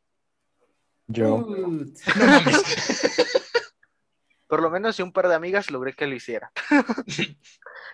[1.08, 1.40] Yo.
[1.40, 2.60] No mames.
[4.50, 6.52] Por lo menos yo un par de amigas logré que lo hiciera.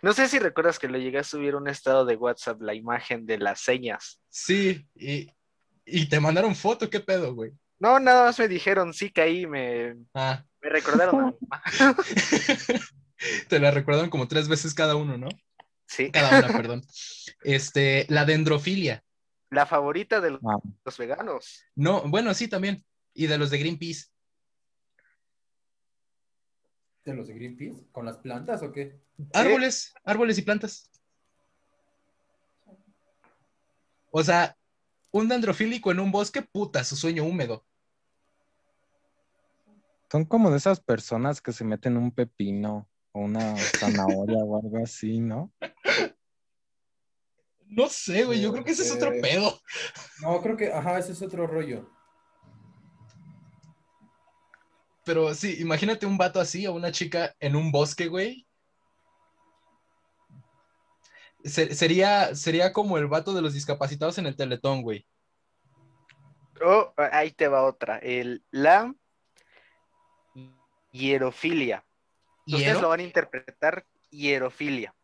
[0.01, 3.25] no sé si recuerdas que le llegué a subir un estado de WhatsApp la imagen
[3.25, 4.21] de las señas.
[4.29, 5.29] Sí, y,
[5.85, 7.51] y te mandaron foto, ¿qué pedo, güey?
[7.77, 11.63] No, nada más me dijeron, sí caí, me, Ah, me recordaron a mi mamá.
[13.49, 15.27] te la recordaron como tres veces cada uno, ¿no?
[15.87, 16.81] Sí, Cada una, perdón.
[17.43, 19.03] Este, la dendrofilia.
[19.51, 21.63] la favorita de los, ah, los veganos.
[21.75, 22.83] No, bueno, sí, también.
[23.13, 24.05] Y de los de Greenpeace.
[27.05, 27.85] ¿De los de Greenpeace?
[27.91, 28.99] ¿Con las plantas o qué?
[29.31, 30.89] Árboles, árboles y plantas.
[34.09, 34.57] O sea,
[35.11, 37.63] un dendrofílico en un bosque, puta, su sueño húmedo.
[40.11, 44.83] son como de esas personas que se meten un pepino o una zanahoria o algo
[44.83, 45.51] así, ¿no?
[47.67, 49.59] No sé, güey, yo creo que ese es otro pedo.
[50.21, 51.94] No, creo que, ajá, ese es otro rollo.
[55.05, 58.47] Pero sí, imagínate un vato así o una chica en un bosque, güey.
[61.43, 65.05] Se- sería, sería como el vato de los discapacitados en el Teletón, güey.
[66.61, 67.99] Oh, ahí te va otra.
[67.99, 68.93] El, la
[70.91, 71.85] hierofilia.
[72.47, 74.95] Ustedes lo van a interpretar hierofilia.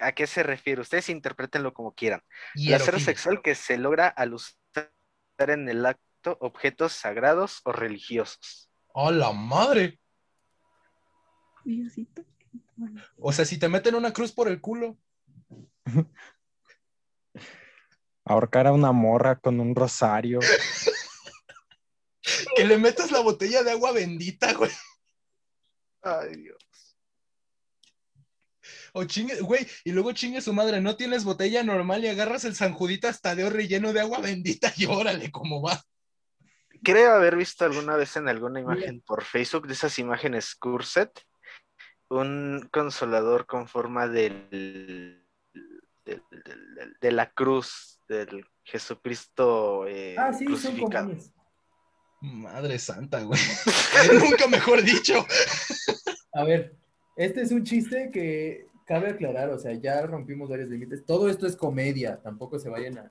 [0.00, 0.82] ¿A qué se refiere?
[0.82, 2.20] Ustedes interpretenlo como quieran.
[2.54, 4.90] Placer sexual que se logra al usar
[5.38, 8.70] en el acto objetos sagrados o religiosos.
[8.96, 10.00] ¡A la madre!
[11.66, 12.24] Diosito.
[13.18, 14.96] O sea, si te meten una cruz por el culo.
[18.24, 20.40] Ahorcar a una morra con un rosario.
[22.56, 24.70] Que le metas la botella de agua bendita, güey.
[26.02, 26.58] Ay, Dios.
[28.94, 32.56] O chingue, güey, y luego chingue su madre, no tienes botella normal y agarras el
[32.56, 35.84] San Judita Tadeo relleno de agua bendita y órale, cómo va.
[36.86, 41.10] Creo haber visto alguna vez en alguna imagen por Facebook de esas imágenes Curset,
[42.08, 45.26] un consolador con forma del, del-
[46.04, 46.22] del-
[46.76, 51.12] del- de la cruz del Jesucristo eh, Ah, sí, son crucificado.
[52.20, 53.40] Madre santa, güey.
[54.30, 55.26] Nunca mejor dicho.
[56.34, 56.76] A ver,
[57.16, 61.04] este es un chiste que cabe aclarar, o sea, ya rompimos varios límites.
[61.04, 63.10] Todo esto es comedia, tampoco se vayan a,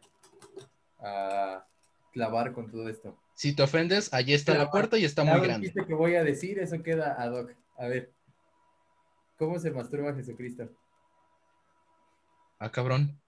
[1.00, 1.68] a
[2.14, 3.18] clavar con todo esto.
[3.36, 5.72] Si te ofendes, allí está Pero, la puerta y está muy grande.
[5.72, 7.54] que voy a decir, eso queda ad hoc.
[7.78, 8.14] A ver,
[9.38, 10.70] ¿cómo se masturba Jesucristo?
[12.60, 13.22] Ah, cabrón.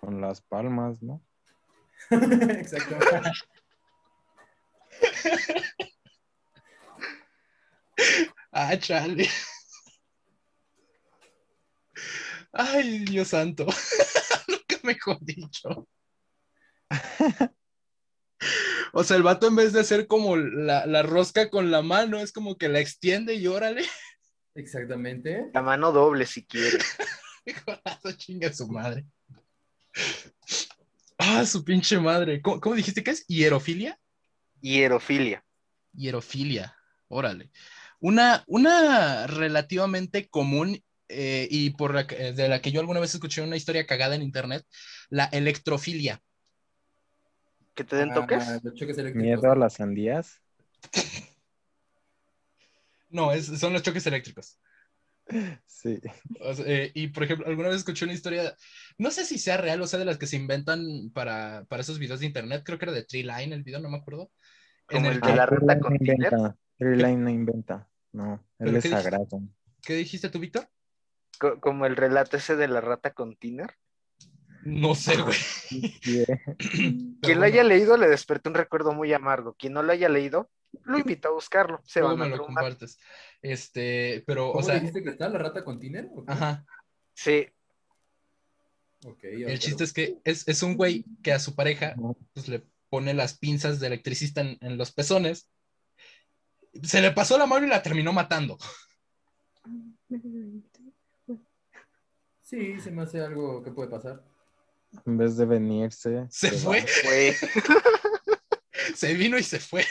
[0.00, 1.20] Con las palmas, ¿no?
[2.10, 2.96] Exacto.
[8.56, 9.28] Ah, chale.
[12.52, 13.66] Ay, Dios santo.
[14.48, 15.88] Nunca mejor dicho.
[18.96, 22.18] O sea, el vato en vez de hacer como la, la rosca con la mano,
[22.18, 23.84] es como que la extiende y órale.
[24.54, 25.50] Exactamente.
[25.52, 26.78] La mano doble si quiere.
[27.44, 29.04] Hijo chinga su madre.
[31.18, 32.40] Ah, su pinche madre.
[32.40, 33.26] ¿Cómo, cómo dijiste que es?
[33.26, 33.98] ¿Hierofilia?
[34.60, 35.44] Hierofilia.
[35.92, 36.76] Hierofilia.
[37.08, 37.50] Órale.
[38.00, 43.14] Una, una relativamente común eh, y por la que- de la que yo alguna vez
[43.14, 44.64] escuché una historia cagada en internet,
[45.10, 46.20] la electrofilia.
[47.74, 48.42] Que te den toques.
[48.46, 49.22] Ah, los choques eléctricos.
[49.22, 50.40] Miedo a las sandías.
[53.10, 54.58] No, es- son los choques eléctricos.
[55.66, 56.00] Sí.
[56.40, 58.54] O sea, eh, y por ejemplo, alguna vez escuché una historia,
[58.98, 61.98] no sé si sea real o sea de las que se inventan para, para esos
[61.98, 64.30] videos de internet, creo que era de Tree Line el video, no me acuerdo.
[64.86, 66.16] Como en el el de que- la Tree rata Line con no Tinder.
[66.32, 66.56] inventa.
[66.78, 67.88] Tree Line no inventa.
[68.12, 69.02] No, él ¿Pero es qué dijiste?
[69.10, 69.40] sagrado.
[69.82, 70.68] ¿Qué dijiste tú, Víctor?
[71.38, 73.74] Co- como el relato ese de la rata con Tiner.
[74.64, 75.36] No sé, güey.
[76.02, 76.40] Sí, eh.
[77.20, 79.54] Quien lo haya leído le despertó un recuerdo muy amargo.
[79.54, 80.50] Quien no lo haya leído,
[80.84, 81.80] lo invito a buscarlo.
[81.84, 82.98] Se van a me lo compartes.
[83.42, 86.08] Este, pero, ¿Cómo o sea, dijiste que está la rata con tiner?
[86.26, 86.64] Ajá.
[87.14, 87.48] Sí,
[89.06, 91.94] Ok, El chiste es que es, es un güey que a su pareja
[92.32, 95.50] pues, le pone las pinzas de electricista en, en los pezones.
[96.82, 98.56] Se le pasó la mano y la terminó matando.
[102.40, 104.24] Sí, se me hace algo que puede pasar.
[105.06, 106.26] En vez de venirse.
[106.30, 107.34] Se fue, fue.
[108.94, 109.84] se vino y se fue.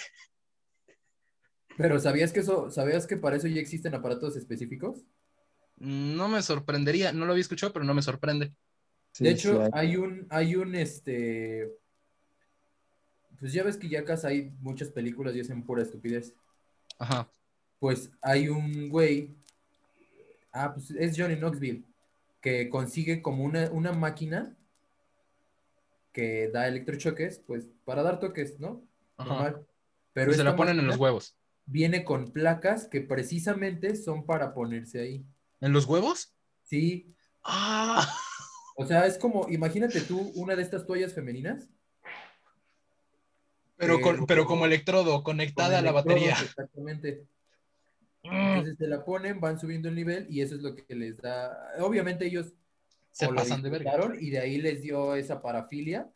[1.78, 5.02] Pero ¿sabías que eso, sabías que para eso ya existen aparatos específicos?
[5.78, 8.54] No me sorprendería, no lo había escuchado, pero no me sorprende.
[9.12, 11.72] Sí, de sí, hecho, hay- hay un, hay un, este,
[13.40, 16.34] pues ya ves que ya casi hay muchas películas y hacen pura estupidez.
[17.00, 17.30] Ajá.
[17.80, 19.36] Pues hay un güey,
[20.52, 21.84] ah, pues es Johnny Knoxville,
[22.40, 24.56] que consigue como una, una máquina
[26.14, 28.88] que da electrochoques, pues para dar toques, ¿no?
[29.18, 29.30] Ajá.
[29.30, 29.68] Normal.
[30.14, 31.36] Pero y se la ponen en los huevos.
[31.66, 35.26] Viene con placas que precisamente son para ponerse ahí.
[35.60, 36.34] ¿En los huevos?
[36.64, 37.10] Sí,
[37.46, 38.08] Ah,
[38.78, 41.68] o sea, es como, imagínate tú una de estas toallas femeninas.
[43.76, 46.38] pero, con- Pero- como electrodo, conectada a la batería.
[46.42, 47.26] Exactamente.
[48.24, 51.18] Mm, Entonces se la ponen, van subiendo el nivel y eso es lo que les
[51.18, 51.52] da.
[51.80, 52.54] Obviamente ellos
[53.14, 53.94] Se o lo pasan de verga.
[54.20, 56.12] y de ahí les dio esa parafilia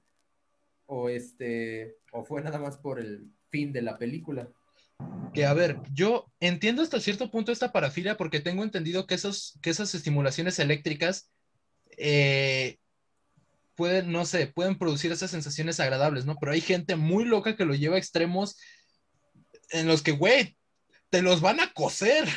[0.88, 4.50] o este o fue nada más por el fin de la película.
[5.34, 9.58] Que a ver, yo entiendo hasta cierto punto esta parafilia porque tengo entendido que, esos,
[9.62, 11.32] que esas estimulaciones eléctricas
[11.98, 12.78] eh,
[13.76, 16.36] pueden, no sé, pueden producir esas sensaciones agradables, ¿no?
[16.40, 18.60] Pero hay gente muy loca que lo lleva a extremos
[19.70, 20.58] en los que, güey,
[21.10, 22.28] te los van a coser.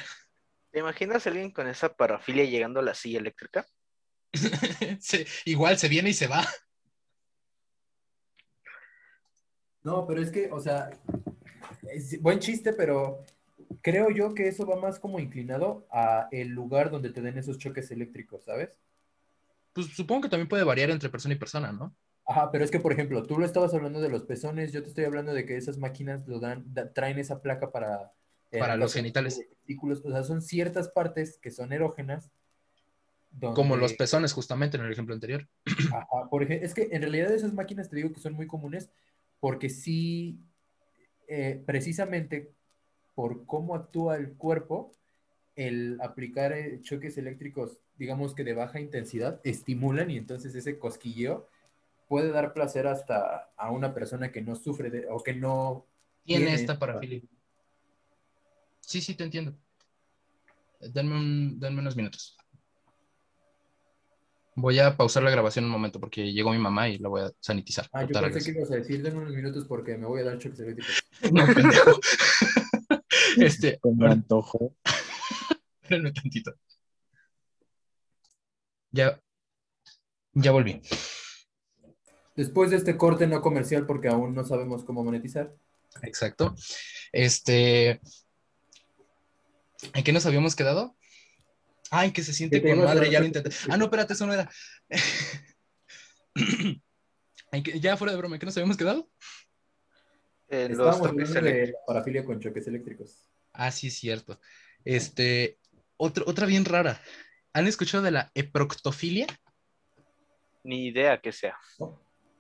[0.71, 3.67] ¿Te imaginas a alguien con esa parafilia llegando a la silla eléctrica?
[5.01, 6.47] Se- igual se viene y se va.
[9.83, 10.91] No, pero es que, o sea,
[11.91, 13.25] es buen chiste, pero
[13.81, 17.59] creo yo que eso va más como inclinado a el lugar donde te den esos
[17.59, 18.71] choques eléctricos, ¿sabes?
[19.73, 21.95] Pues supongo que también puede variar entre persona y persona, ¿no?
[22.27, 24.89] Ajá, pero es que, por ejemplo, tú lo estabas hablando de los pezones, yo te
[24.91, 28.13] estoy hablando de que esas máquinas lo dan, da- traen esa placa para...
[28.59, 29.41] Para los genitales.
[29.67, 30.05] los.
[30.05, 32.31] O sea, son ciertas partes que son erógenas.
[33.55, 35.49] Como los pezones, justamente en el ejemplo anterior.
[35.93, 38.91] Ajá, por ejemplo, es que en realidad esas máquinas te digo que son muy comunes
[39.39, 40.41] porque sí,
[41.29, 42.53] eh, precisamente
[43.15, 44.93] por cómo actúa el cuerpo,
[45.57, 51.49] el aplicar eh, choques eléctricos, digamos que de baja intensidad, estimulan y entonces ese cosquilleo
[52.09, 55.87] puede dar placer hasta a una persona que no sufre de, o que no
[56.25, 57.23] Tiene Tiene esta esta parafilia.
[58.81, 59.57] Sí, sí, te entiendo.
[60.81, 62.37] Denme, un, denme unos minutos.
[64.57, 67.33] Voy a pausar la grabación un momento porque llegó mi mamá y la voy a
[67.41, 67.89] sanitizar.
[67.93, 70.39] Ah, yo pensé que ibas a decir, denme unos minutos porque me voy a dar
[70.39, 71.03] choques eléctricos.
[71.33, 72.01] No, pendejo.
[73.37, 74.75] este, Como ahora- antojo.
[75.83, 76.55] espérenme tantito.
[78.91, 79.21] Ya,
[80.33, 80.81] ya volví.
[82.35, 85.55] Después de este corte no comercial porque aún no sabemos cómo monetizar.
[86.03, 86.55] Exacto.
[87.13, 88.01] Este,
[89.95, 90.97] ¿en qué nos habíamos quedado?
[91.91, 93.51] Ay, que se siente Que con madre, ya lo intenté.
[93.69, 94.49] Ah, no, espérate, eso no era.
[97.53, 99.11] ¿En ya fuera de broma, ¿en qué nos habíamos quedado?
[100.49, 101.71] Eh, los toques eléctricos.
[101.81, 103.29] la parafilia con choques eléctricos.
[103.53, 104.41] Ah, sí, es cierto.
[104.85, 105.59] Este,
[105.97, 107.01] otro- otra bien rara.
[107.53, 109.27] ¿Han escuchado de la eproctofilia?
[110.63, 111.57] Ni idea que sea.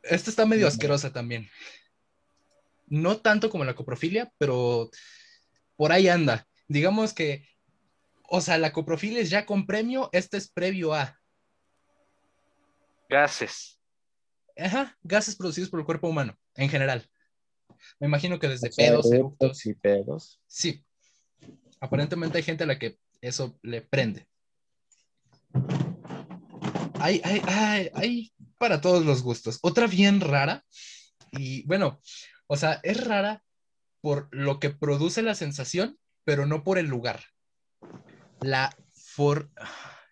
[0.02, 0.68] Esta está medio No.
[0.68, 1.48] asquerosa también.
[2.86, 4.90] No tanto como la coprofilia, pero
[5.76, 6.46] por ahí anda.
[6.68, 7.48] Digamos que,
[8.32, 11.18] o sea, la coprofilia es ya con premio, este es previo a.
[13.08, 13.80] Gases.
[14.56, 17.10] Ajá, gases producidos por el cuerpo humano, en general.
[17.98, 19.66] Me imagino que desde O sea, pedos, eructos.
[19.66, 20.40] y pedos.
[20.46, 20.84] Sí.
[21.80, 24.28] Aparentemente hay gente a la que eso le prende.
[27.00, 29.58] Hay, hay, hay, hay para todos los gustos.
[29.62, 30.64] Otra bien rara,
[31.32, 32.00] y bueno,
[32.46, 33.42] o sea, es rara
[34.00, 37.24] por lo que produce la sensación, pero no por el lugar.
[38.40, 39.50] La for...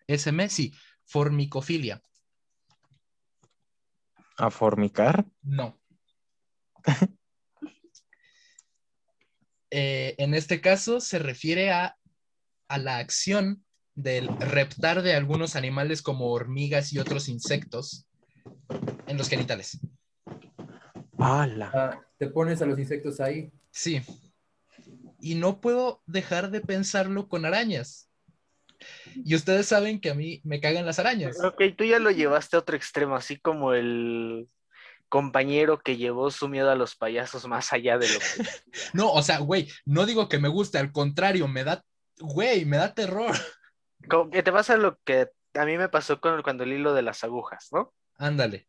[0.07, 0.73] SM, sí,
[1.05, 2.03] formicofilia.
[4.37, 5.27] ¿A formicar?
[5.43, 5.79] No.
[9.71, 11.99] Eh, en este caso se refiere a,
[12.69, 18.09] a la acción del reptar de algunos animales como hormigas y otros insectos
[19.07, 19.79] en los genitales.
[21.19, 21.71] ¡Hala!
[21.75, 23.53] Ah, te pones a los insectos ahí.
[23.71, 24.01] Sí.
[25.21, 28.08] Y no puedo dejar de pensarlo con arañas.
[29.15, 31.43] Y ustedes saben que a mí me cagan las arañas.
[31.43, 34.49] Ok, tú ya lo llevaste a otro extremo, así como el
[35.09, 38.25] compañero que llevó su miedo a los payasos más allá de lo que...
[38.93, 41.83] No, o sea, güey, no digo que me guste, al contrario, me da,
[42.19, 43.35] güey, me da terror.
[44.09, 47.03] Como que te pasa lo que a mí me pasó con cuando el hilo de
[47.03, 47.93] las agujas, ¿no?
[48.17, 48.69] Ándale.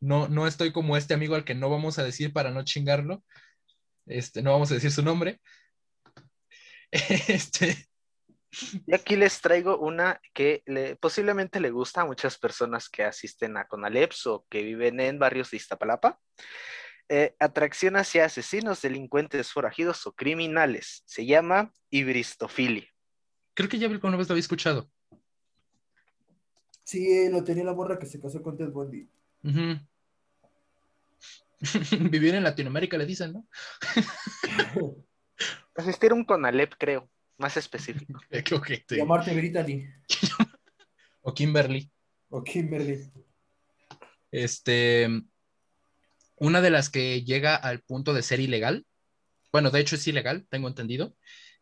[0.00, 3.22] No, no estoy como este amigo al que no vamos a decir para no chingarlo.
[4.06, 5.40] Este, no vamos a decir su nombre.
[7.28, 7.76] Este,
[8.86, 13.56] Y aquí les traigo una que le- posiblemente le gusta a muchas personas que asisten
[13.56, 16.18] a Conaleps o que viven en barrios de Iztapalapa.
[17.08, 21.02] Eh, atracción hacia asesinos, delincuentes forajidos o criminales.
[21.06, 22.88] Se llama hibristofilia.
[23.54, 24.90] Creo que ya alguna vez lo había escuchado.
[26.82, 29.08] Sí, lo tenía la morra que se casó con Ted Bundy.
[32.10, 33.46] Vivir en Latinoamérica, le dicen, ¿no?
[35.76, 38.20] Asistir a un Conalep, creo, más específico.
[38.96, 39.86] Llamarte Brittany
[41.22, 41.90] O Kimberly.
[42.28, 43.10] o Kimberly.
[44.30, 45.08] Este,
[46.36, 48.86] una de las que llega al punto de ser ilegal,
[49.52, 51.16] bueno, de hecho es ilegal, tengo entendido,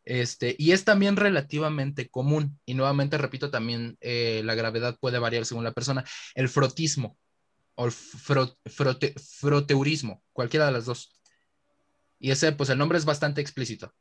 [0.05, 5.47] este, y es también relativamente común, y nuevamente repito, también eh, la gravedad puede variar
[5.47, 6.05] según la persona,
[6.35, 7.17] el frotismo
[7.77, 11.21] o el fro- frote- froteurismo, cualquiera de las dos.
[12.19, 13.95] Y ese, pues el nombre es bastante explícito.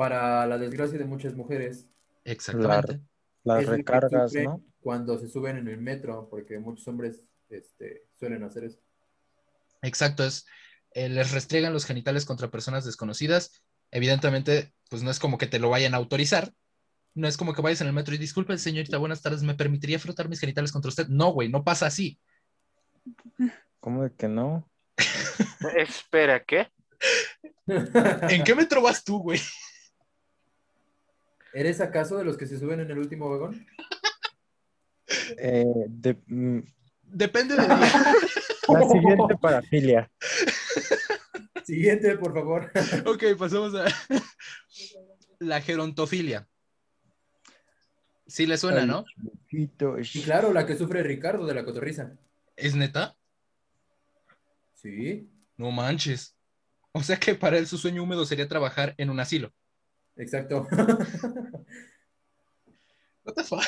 [0.00, 1.86] Para la desgracia de muchas mujeres,
[2.24, 3.02] Exactamente.
[3.44, 4.64] Las es recargas, ¿no?
[4.80, 8.78] Cuando se suben en el metro, porque muchos hombres este, suelen hacer eso.
[9.82, 10.46] Exacto, es,
[10.94, 13.62] eh, les restriegan los genitales contra personas desconocidas.
[13.90, 16.50] Evidentemente, pues no es como que te lo vayan a autorizar.
[17.12, 19.98] No es como que vayas en el metro y disculpe, señorita, buenas tardes, ¿me permitiría
[19.98, 21.08] frotar mis genitales contra usted?
[21.08, 22.18] No, güey, no pasa así.
[23.80, 24.66] ¿Cómo de que no?
[25.76, 26.68] Espera, ¿qué?
[27.66, 29.38] ¿En qué metro vas tú, güey?
[31.52, 33.66] ¿Eres acaso de los que se suben en el último vagón?
[35.38, 36.60] Eh, de- mm,
[37.02, 38.14] Depende del día.
[38.68, 40.10] la siguiente parafilia.
[41.64, 42.70] Siguiente, por favor.
[43.06, 43.84] ok, pasamos a
[45.40, 46.48] la gerontofilia.
[48.26, 49.04] Sí le suena, ¿no?
[49.48, 52.16] Chiquito, Y claro, la que sufre Ricardo de la cotorriza.
[52.54, 53.16] ¿Es neta?
[54.74, 56.36] Sí, No manches.
[56.92, 59.52] O sea que para él su sueño húmedo sería trabajar en un asilo.
[60.20, 60.66] Exacto.
[63.24, 63.64] What the fuck?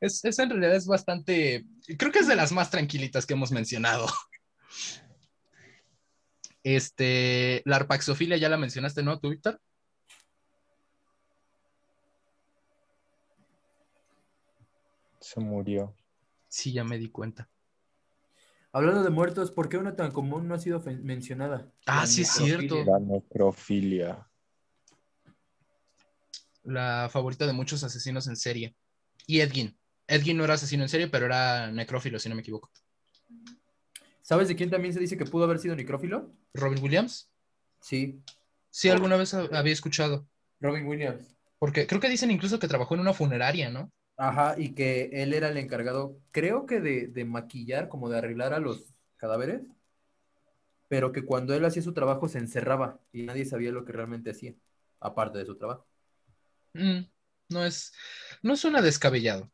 [0.00, 1.64] Es, esa en realidad es bastante.
[1.98, 4.06] Creo que es de las más tranquilitas que hemos mencionado.
[6.62, 9.60] Este, la arpaxofilia ya la mencionaste, ¿no, tú, Víctor?
[15.20, 15.94] Se murió.
[16.48, 17.48] Sí, ya me di cuenta.
[18.72, 21.72] Hablando de muertos, ¿por qué una tan común no ha sido mencionada?
[21.86, 22.84] Ah, La sí, es cierto.
[22.84, 24.29] La necrofilia.
[26.70, 28.74] La favorita de muchos asesinos en serie.
[29.26, 29.78] Y Edgin.
[30.06, 32.70] Edgin no era asesino en serie, pero era necrófilo, si no me equivoco.
[34.22, 36.30] ¿Sabes de quién también se dice que pudo haber sido necrófilo?
[36.54, 37.28] ¿Robin Williams?
[37.80, 38.22] Sí,
[38.70, 40.26] Sí, alguna vez ha- había escuchado.
[40.60, 41.36] Robin Williams.
[41.58, 43.92] Porque creo que dicen incluso que trabajó en una funeraria, ¿no?
[44.16, 48.52] Ajá, y que él era el encargado, creo que de, de maquillar, como de arreglar
[48.52, 48.84] a los
[49.16, 49.62] cadáveres,
[50.88, 54.30] pero que cuando él hacía su trabajo se encerraba y nadie sabía lo que realmente
[54.30, 54.54] hacía,
[55.00, 55.86] aparte de su trabajo.
[56.74, 57.00] Mm,
[57.48, 57.92] no es,
[58.42, 59.50] no suena descabellado.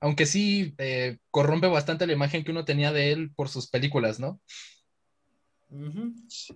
[0.00, 4.20] Aunque sí eh, corrompe bastante la imagen que uno tenía de él por sus películas,
[4.20, 4.40] ¿no?
[6.28, 6.54] Sí.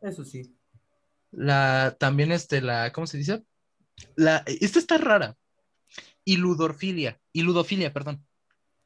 [0.00, 0.54] Eso sí.
[1.30, 3.42] La, también este, la, ¿cómo se dice?
[4.16, 5.36] La, esta está rara.
[6.24, 8.24] Iludorfilia, iludofilia, perdón.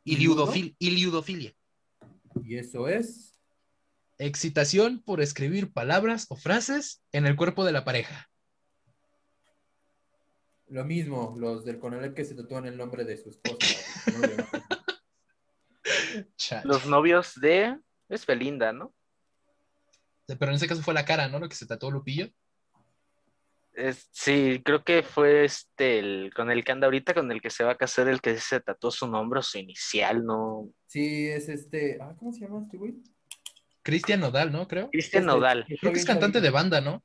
[0.05, 1.55] Iliudofil, iliudofilia.
[2.45, 3.39] Y eso es.
[4.19, 8.31] Excitación por escribir palabras o frases en el cuerpo de la pareja.
[10.73, 13.59] Lo mismo, los del Conalep que se tatúan el nombre de su esposa.
[16.65, 17.79] Los novios de.
[18.09, 18.95] Es Belinda, ¿no?
[20.27, 21.39] Pero en ese caso fue la cara, ¿no?
[21.39, 22.31] Lo que se tatuó Lupillo.
[23.75, 27.51] Es- sí, creo que fue este el, con el que anda ahorita, con el que
[27.51, 30.71] se va a casar, el que se tatuó su nombre o su inicial, ¿no?
[30.87, 31.99] Sí, es este.
[32.01, 32.95] Ah, ¿Cómo se llama este güey?
[33.83, 34.67] Cristian Nodal, ¿no?
[34.69, 34.89] Creo.
[34.91, 35.67] Cristian Este, Nodal.
[35.81, 37.05] Creo que es cantante de banda, ¿no?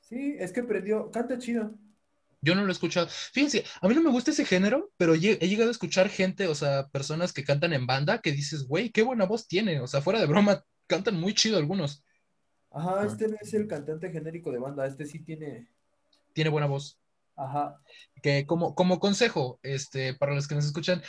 [0.00, 1.08] Sí, es que prendió.
[1.12, 1.72] Canta chido.
[2.42, 3.06] Yo no lo he escuchado.
[3.08, 6.54] Fíjense, a mí no me gusta ese género, pero he llegado a escuchar gente, o
[6.54, 9.80] sea, personas que cantan en banda que dices, güey, qué buena voz tiene.
[9.80, 12.02] O sea, fuera de broma, cantan muy chido algunos.
[12.70, 15.68] Ajá, este no es el cantante genérico de banda, este sí tiene.
[16.32, 16.98] Tiene buena voz.
[17.36, 17.80] Ajá.
[18.22, 21.02] Que como, como consejo, este, para los que nos escuchan,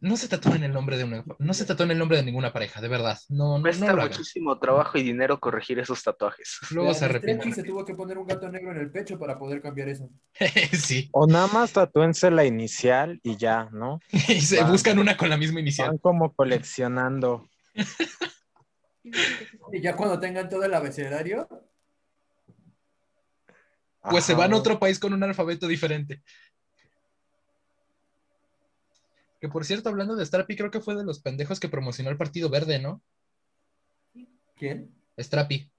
[0.00, 2.80] no se tatúen el nombre de una, no se tatúen el nombre de ninguna pareja,
[2.80, 3.18] de verdad.
[3.28, 4.08] No, no, no Cuesta hagan.
[4.08, 6.58] muchísimo trabajo y dinero corregir esos tatuajes.
[6.70, 7.52] Luego La se arrepienten.
[7.52, 10.08] Se tuvo que poner un gato negro en el pecho para poder cambiar eso.
[10.72, 11.08] sí.
[11.12, 13.98] O nada más tatúense la inicial y ya, ¿no?
[14.28, 14.70] Y se Van.
[14.70, 15.88] buscan una con la misma inicial.
[15.88, 17.48] Van como coleccionando.
[19.72, 21.48] Y ya cuando tengan todo el abecedario,
[24.10, 26.22] Pues se van a otro país con un alfabeto diferente.
[29.40, 32.16] Que por cierto, hablando de Strapi, creo que fue de los pendejos que promocionó el
[32.16, 33.02] Partido Verde, ¿no?
[34.58, 34.90] ¿quién?
[35.18, 35.70] Strapi.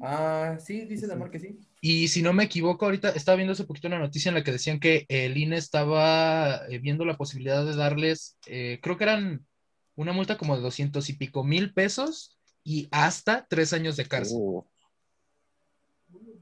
[0.00, 1.58] Ah, sí, dice Damar que sí.
[1.80, 4.52] Y si no me equivoco, ahorita estaba viendo hace poquito una noticia en la que
[4.52, 9.46] decían que el INE estaba eh, viendo la posibilidad de darles, eh, creo que eran
[9.94, 14.36] una multa como de doscientos y pico mil pesos y hasta tres años de cárcel.
[14.40, 14.64] Uh,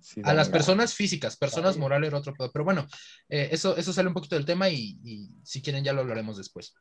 [0.03, 2.51] sí A las personas físicas, personas morales era otro pedo.
[2.53, 2.87] Pero bueno,
[3.29, 6.37] eh, eso, eso sale un poquito del tema y, y si quieren ya lo hablaremos
[6.37, 6.75] después.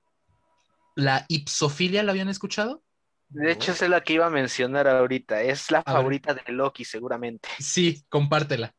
[0.95, 2.84] ¿La ipsofilia la habían escuchado?
[3.30, 5.41] De hecho, es la que iba a mencionar ahorita.
[5.41, 5.93] Es la A ver.
[6.02, 7.48] favorita de Loki, seguramente.
[7.60, 8.76] Sí, compártela.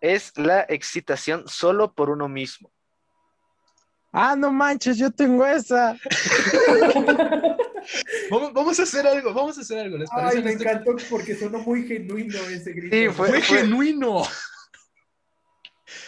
[0.00, 2.72] Es la excitación solo por uno mismo.
[4.12, 5.96] Ah, no manches, yo tengo esa.
[8.30, 9.96] Vamos, vamos a hacer algo, vamos a hacer algo.
[9.98, 10.38] ¿Les parece?
[10.38, 12.96] Ay, me este- encantó porque sonó muy genuino ese grito.
[12.96, 14.22] Sí, fue- Fue genuino.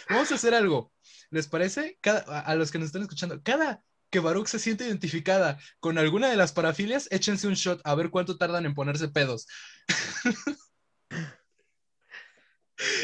[0.09, 0.91] Vamos a hacer algo.
[1.29, 1.97] ¿Les parece?
[2.01, 6.29] Cada- a los que nos están escuchando, cada que Baruch se siente identificada con alguna
[6.29, 9.47] de las parafilias, échense un shot a ver cuánto tardan en ponerse pedos.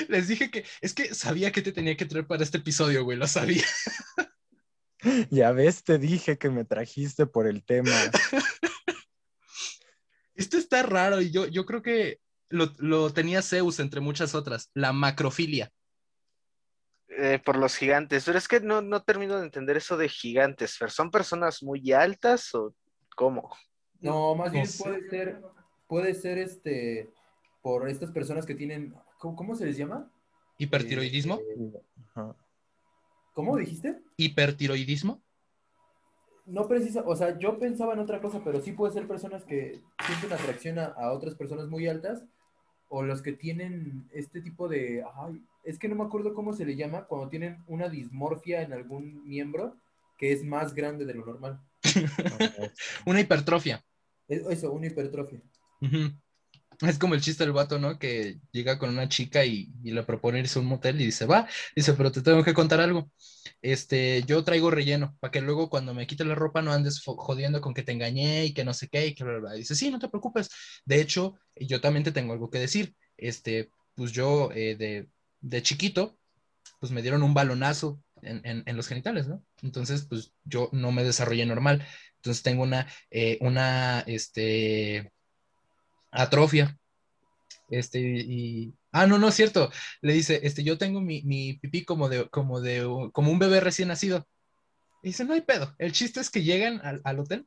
[0.09, 3.17] Les dije que es que sabía que te tenía que traer para este episodio, güey,
[3.17, 3.63] lo sabía.
[5.29, 7.91] Ya ves, te dije que me trajiste por el tema.
[10.37, 12.19] Esto está raro y yo, yo creo que
[12.49, 15.69] lo, lo tenía Zeus entre muchas otras, la macrofilia.
[17.09, 18.23] eh, por los gigantes.
[18.25, 20.77] Pero es que no, no termino de entender eso de gigantes.
[20.77, 20.91] Fer.
[20.91, 22.75] ¿Son personas muy altas o
[23.15, 23.49] cómo?
[23.99, 24.83] No, más No bien sé.
[24.83, 25.41] puede ser,
[25.87, 27.09] puede ser este,
[27.63, 30.11] por estas personas que tienen, ¿cómo, cómo se les llama?
[30.59, 31.39] ¿Hipertiroidismo?
[31.39, 31.71] Eh.
[33.33, 33.99] ¿Cómo dijiste?
[34.17, 35.23] ¿Hipertiroidismo?
[36.47, 39.79] No precisa, o sea, yo pensaba en otra cosa, pero sí puede ser personas que
[40.05, 42.23] sienten atracción a, a otras personas muy altas
[42.89, 46.65] o los que tienen este tipo de, ay, es que no me acuerdo cómo se
[46.65, 49.75] le llama cuando tienen una dismorfia en algún miembro
[50.17, 51.59] que es más grande de lo normal.
[53.05, 53.83] Una hipertrofia.
[54.27, 55.41] Es- Eso, una hipertrofia.
[56.81, 57.97] Es como el chiste del vato, ¿no?
[57.97, 61.25] Que llega con una chica y, y le propone irse a un motel y dice,
[61.25, 63.09] va, dice, pero te tengo que contar algo.
[63.63, 67.61] Este, yo traigo relleno, para que luego cuando me quite la ropa no andes jodiendo
[67.61, 69.53] con que te engañé y que no sé qué, y que bla, bla.
[69.53, 70.49] Dice, sí, no te preocupes.
[70.85, 72.95] De hecho, yo también te tengo algo que decir.
[73.17, 75.09] Este, pues yo eh, de,
[75.41, 76.19] de chiquito,
[76.79, 79.43] pues me dieron un balonazo en, en- en los genitales, ¿no?
[79.63, 81.85] Entonces, pues yo no me desarrollé normal.
[82.17, 85.11] Entonces tengo una, eh, una, este,
[86.11, 86.77] atrofia.
[87.69, 89.71] Este, y, ah, no, no es cierto.
[90.01, 92.81] Le dice, este, yo tengo mi, mi pipí como de, como de,
[93.13, 94.27] como un bebé recién nacido.
[95.03, 95.75] Y dice, no hay pedo.
[95.77, 97.45] El chiste es que llegan al, al hotel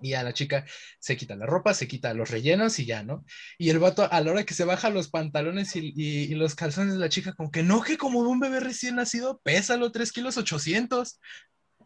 [0.00, 0.64] y a la chica
[1.00, 3.24] se quita la ropa, se quita los rellenos y ya, ¿no?
[3.58, 6.54] Y el vato a la hora que se baja los pantalones y, y- y los
[6.54, 9.90] calzones de la chica, como que no, que como de un bebé recién nacido, pésalo
[9.92, 11.20] 3 kilos 800.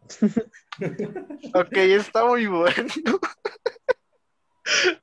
[1.55, 2.87] Ok, está muy bueno.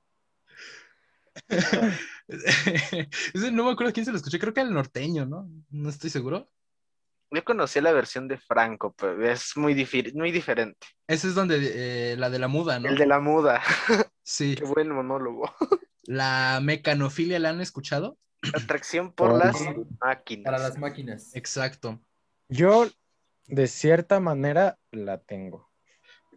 [2.28, 5.48] Ese no me acuerdo quién se lo escuché, creo que al norteño, ¿no?
[5.70, 6.50] No estoy seguro.
[7.32, 10.86] Yo conocí la versión de Franco, pero es muy, difi- muy diferente.
[11.06, 12.88] Ese es donde eh, la de la muda, ¿no?
[12.88, 13.60] El de la muda.
[14.22, 14.54] Sí.
[14.54, 15.52] Qué buen monólogo.
[16.04, 18.16] La mecanofilia la han escuchado.
[18.54, 19.56] Atracción por las
[20.00, 20.44] máquinas.
[20.44, 21.34] Para las máquinas.
[21.34, 22.00] Exacto.
[22.48, 22.88] Yo,
[23.46, 25.68] de cierta manera, la tengo.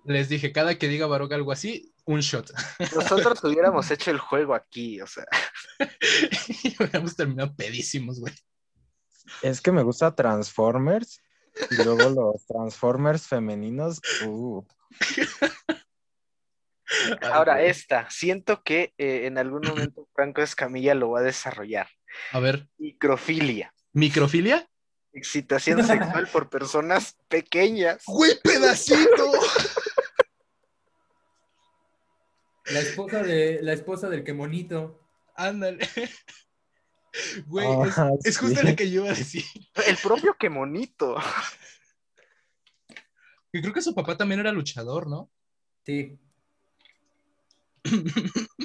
[0.06, 2.52] Les dije, cada que diga Baroque algo así, un shot.
[2.96, 5.26] Nosotros hubiéramos hecho el juego aquí, o sea.
[6.64, 8.34] y hubiéramos terminado pedísimos, güey.
[9.42, 11.22] Es que me gusta Transformers
[11.72, 14.02] y luego los Transformers femeninos.
[14.26, 14.66] Uh,
[17.22, 21.88] Ahora, esta, siento que eh, en algún momento Franco Escamilla lo va a desarrollar.
[22.32, 23.74] A ver, Microfilia.
[23.94, 24.68] ¿microfilia?
[25.14, 28.04] Excitación sexual por personas pequeñas.
[28.08, 29.32] ¡Güey, pedacito!
[32.72, 35.00] La esposa de la esposa del que monito.
[35.36, 35.88] Ándale.
[37.46, 39.44] Güey, es, ah, es justo lo que yo iba a decir.
[39.86, 41.16] El propio que monito.
[43.52, 45.30] Que creo que su papá también era luchador, ¿no?
[45.86, 46.18] Sí.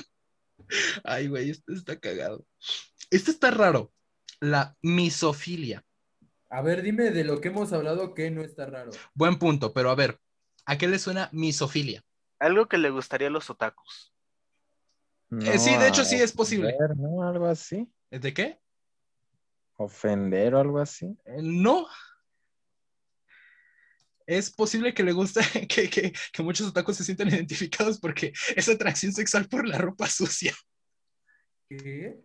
[1.05, 2.47] Ay, güey, esto está cagado.
[3.11, 3.93] Esto está raro.
[4.41, 5.85] La misofilia.
[6.49, 8.93] A ver, dime de lo que hemos hablado que no está raro.
[9.13, 10.19] Buen punto, pero a ver,
[10.65, 12.03] ¿a qué le suena misofilia?
[12.39, 14.15] Algo que le gustaría a los otakus.
[15.31, 16.69] Eh, sí, de hecho, sí es posible.
[16.75, 17.23] ofender, ¿no?
[17.23, 17.91] Algo así.
[18.11, 18.59] ¿De qué?
[19.77, 21.17] Ofender o algo así.
[21.25, 21.87] Eh, No.
[24.27, 28.69] Es posible que le guste, que, que, que muchos otakus se sientan identificados porque es
[28.69, 30.55] atracción sexual por la ropa sucia.
[31.69, 32.21] ¿Qué?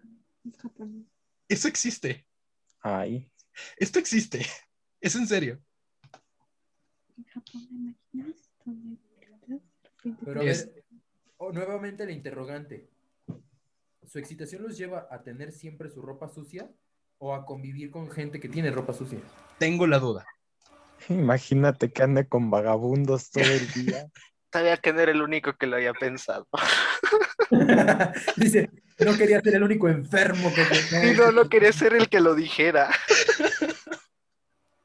[1.48, 2.26] Eso existe.
[2.82, 3.30] Ay.
[3.78, 4.46] Esto existe.
[5.00, 5.62] Es en serio.
[7.18, 8.50] En Japón donde pintas
[10.26, 10.84] Pero a Es- ver,
[11.38, 12.90] oh, nuevamente la interrogante.
[14.06, 16.70] ¿Su excitación los lleva a tener siempre su ropa sucia
[17.20, 19.20] o a convivir con gente que tiene ropa sucia?
[19.60, 20.26] Tengo la duda.
[21.10, 24.08] Imagínate que ande con vagabundos todo el día.
[24.52, 26.48] Sabía que no era el único que lo había pensado.
[28.38, 28.70] Dice,
[29.00, 30.64] No quería ser el único enfermo que
[31.12, 32.90] Y no, no quería ser el que lo dijera.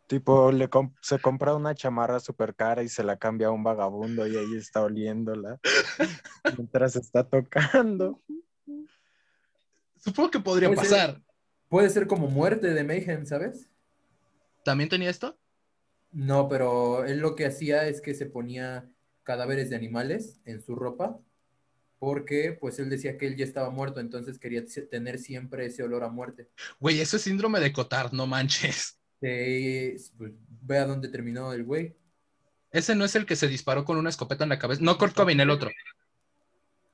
[0.08, 3.62] Tipo, le comp- se compra una chamarra súper cara y se la cambia a un
[3.62, 5.60] vagabundo y ahí está oliéndola
[6.56, 8.20] mientras está tocando.
[9.98, 10.98] Supongo que podría Puede ser.
[10.98, 11.22] pasar.
[11.68, 13.68] Puede ser como muerte de Mayhem, ¿sabes?
[14.64, 15.38] ¿También tenía esto?
[16.10, 18.88] No, pero él lo que hacía es que se ponía
[19.24, 21.18] cadáveres de animales en su ropa
[21.98, 26.04] porque pues él decía que él ya estaba muerto, entonces quería tener siempre ese olor
[26.04, 26.48] a muerte.
[26.80, 28.97] Güey, eso es síndrome de Cotard, no manches.
[29.20, 30.32] Eh, pues,
[30.62, 31.96] ve a dónde terminó el güey.
[32.70, 34.82] Ese no es el que se disparó con una escopeta en la cabeza.
[34.82, 35.70] No Kurt Cobain, el otro.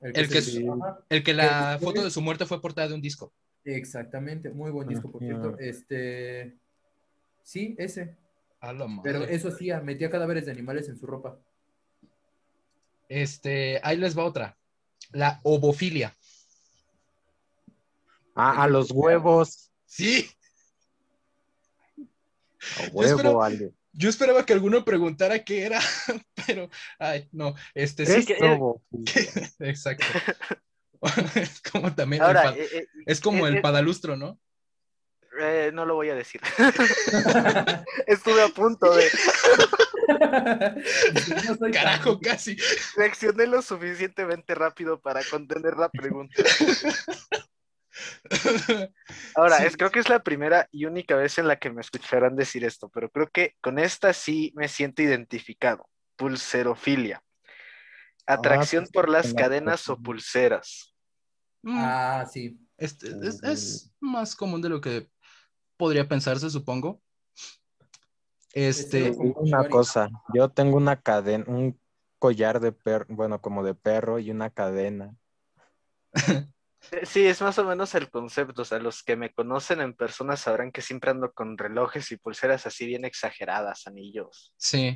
[0.01, 0.43] El que
[1.09, 3.33] El que la foto de su muerte fue portada de un disco.
[3.65, 5.57] Exactamente, muy buen disco, por cierto.
[5.59, 6.55] Este,
[7.43, 8.15] sí, ese.
[8.61, 9.13] A la madre.
[9.13, 11.39] Pero eso hacía, metía cadáveres de animales en su ropa.
[13.09, 14.57] Este, ahí les va otra.
[15.13, 16.15] La ovofilia.
[18.35, 19.71] Ah, a los huevos.
[19.87, 20.29] Sí,
[22.78, 23.73] A Yo huevo, Ale.
[23.93, 25.81] yo esperaba que alguno preguntara qué era,
[26.47, 29.51] pero, ay, no, este sí, Es que- zobofilia.
[29.61, 30.05] exacto.
[31.35, 34.39] es como también, el Ahora, eh, eh, es como eh, el eh, padalustro, ¿no?
[35.41, 36.41] eh, no lo voy a decir.
[38.07, 39.05] Estuve a punto de.
[40.07, 42.57] No soy tan- Carajo, casi.
[42.97, 46.41] Reaccioné lo suficientemente rápido para contener la pregunta.
[49.35, 49.66] Ahora, Sí.
[49.66, 52.65] es, creo que es la primera y única vez en la que me escucharán decir
[52.65, 55.89] esto, pero creo que con esta sí me siento identificado.
[56.16, 57.23] Pulserofilia.
[58.27, 60.95] Atracción pues, por las la cadenas o pulseras.
[61.62, 62.59] Mm, Ah, sí.
[62.79, 65.09] este, es, es más común de lo que
[65.77, 67.03] podría pensarse, supongo.
[68.53, 71.79] Este, Este- Una cosa, yo tengo una cadena, un
[72.21, 75.15] collar de perro, bueno, como de perro y una cadena.
[76.93, 78.62] Eh, Sí, es más o menos el concepto.
[78.62, 82.16] O sea, los que me conocen en persona sabrán que siempre ando con relojes y
[82.16, 84.52] pulseras así bien exageradas, anillos.
[84.56, 84.94] sí.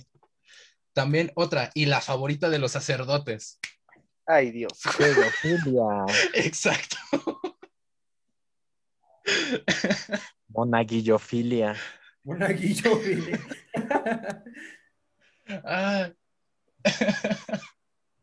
[0.94, 3.60] También otra, y la favorita de los sacerdotes.
[4.26, 4.72] Ay, Dios.
[4.98, 6.96] Pedofilia, Exacto.
[10.48, 11.76] monaguillofilia.
[12.24, 13.38] Una guillofilia.
[15.64, 16.10] Ah.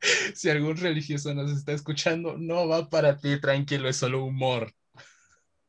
[0.35, 4.71] si algún religioso nos está escuchando, no va para ti, tranquilo, es solo humor.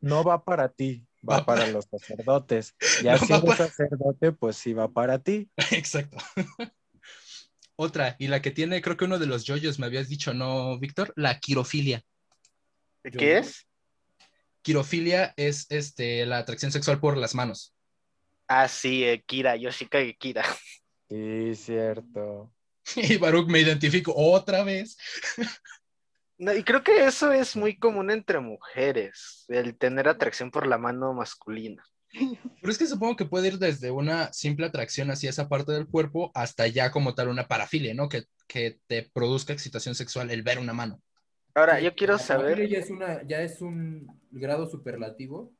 [0.00, 2.74] No va para ti, va Va para los sacerdotes.
[3.02, 5.50] Ya No si va eres para- sacerdote, pues sí va para ti.
[5.72, 6.18] Exacto.
[7.78, 10.78] Otra, y la que tiene, creo que uno de los yoyos me habías dicho, ¿no,
[10.78, 11.12] Víctor?
[11.16, 12.02] La quirofilia.
[13.02, 13.66] ¿Qué es?
[14.62, 17.74] Quirofilia es este, la atracción sexual por las manos.
[18.48, 20.44] Ah, sí, eh, Kira, Yoshikage Kira.
[21.08, 22.52] Sí, cierto.
[22.96, 24.96] Y Baruch me identifico otra vez.
[26.38, 30.78] No, y creo que eso es muy común entre mujeres, el tener atracción por la
[30.78, 31.82] mano masculina.
[32.12, 35.86] Pero es que supongo que puede ir desde una simple atracción hacia esa parte del
[35.86, 38.08] cuerpo hasta ya como tal una parafilia, ¿no?
[38.08, 41.02] Que, que te produzca excitación sexual el ver una mano.
[41.54, 45.52] Ahora, yo quiero La saber, Ya es, una, ya es un grado superlativo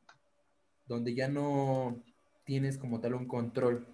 [0.84, 2.02] donde ya no
[2.44, 3.86] tienes como tal un control.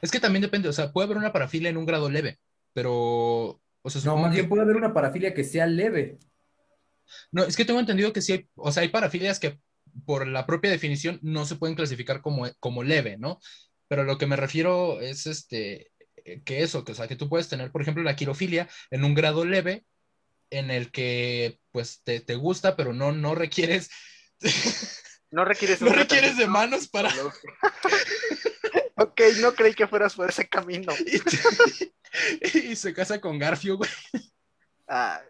[0.00, 2.38] Es que también depende, o sea, puede haber una parafilia en un grado leve,
[2.72, 6.18] pero, o sea, No, más que- bien puede haber una parafilia que sea leve.
[7.30, 9.58] No, es que tengo entendido que sí hay, o sea, hay parafilias que
[10.06, 13.38] por la propia definición no se pueden clasificar como, como leve, ¿no?
[13.88, 15.92] Pero lo que me refiero es este,
[16.44, 19.14] que eso, que, o sea, que tú puedes tener, por ejemplo, la quirofilia en un
[19.14, 19.84] grado leve
[20.50, 23.90] en el que, pues, te, te gusta, pero no, no requieres,
[25.30, 27.10] no requieres no requieres de manos para...
[29.02, 30.92] ok, no creí que fueras por ese camino.
[32.54, 33.90] Y, se casa con Garfio, güey.
[34.88, 35.22] Ah,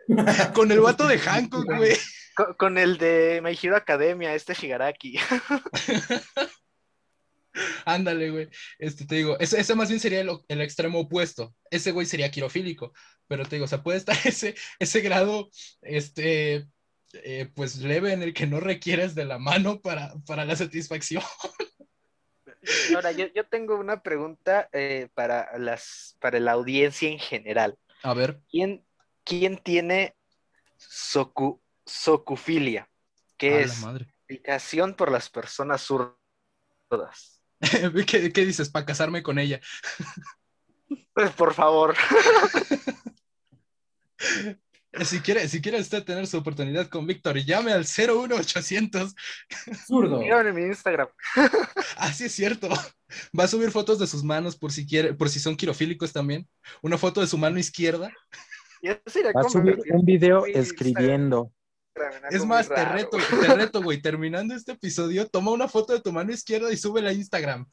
[0.55, 1.97] Con el vato de Hancock, güey.
[2.35, 5.17] con, con el de My Hero Academia, este Shigaraki.
[7.85, 8.49] Ándale, güey.
[8.79, 11.55] Este, te digo, ese, ese más bien sería el, el extremo opuesto.
[11.71, 12.93] Ese güey sería quirofílico.
[13.29, 15.51] Pero te digo, o sea, puede estar ese, ese grado,
[15.83, 16.67] este,
[17.13, 21.23] eh, pues leve en el que no requieres de la mano para, para la satisfacción.
[22.95, 27.79] Ahora, yo, yo tengo una pregunta eh, para, las, para la audiencia en general.
[28.03, 28.85] A ver, ¿Quién,
[29.25, 30.17] quién tiene
[30.77, 32.89] socu, socufilia?
[33.37, 34.13] Que es madre.
[34.27, 37.43] fijación por las personas zurdas.
[38.07, 38.69] ¿Qué, qué dices?
[38.69, 39.61] Para casarme con ella.
[41.15, 41.95] Pues, por favor.
[45.05, 49.15] Si quiere, si quiere usted tener su oportunidad con Víctor, llame al 01800.
[49.87, 50.21] Zurdo.
[50.21, 51.09] En mi Instagram.
[51.97, 52.69] Ah, sí es cierto.
[53.39, 56.47] Va a subir fotos de sus manos por si quiere, por si son quirofílicos también.
[56.83, 58.11] Una foto de su mano izquierda.
[58.85, 61.53] Va a subir un video escribiendo.
[62.31, 64.01] Es más, te reto, te reto, güey.
[64.03, 67.67] Terminando este episodio, toma una foto de tu mano izquierda y súbela a Instagram.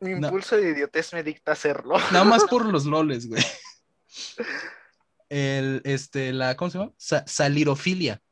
[0.00, 0.26] Mi No.
[0.28, 1.96] impulso de idiotez me dicta hacerlo.
[2.12, 3.42] Nada más por los loles, güey.
[5.28, 6.92] El, este, la, ¿cómo se llama?
[6.96, 8.22] Sa- salirofilia.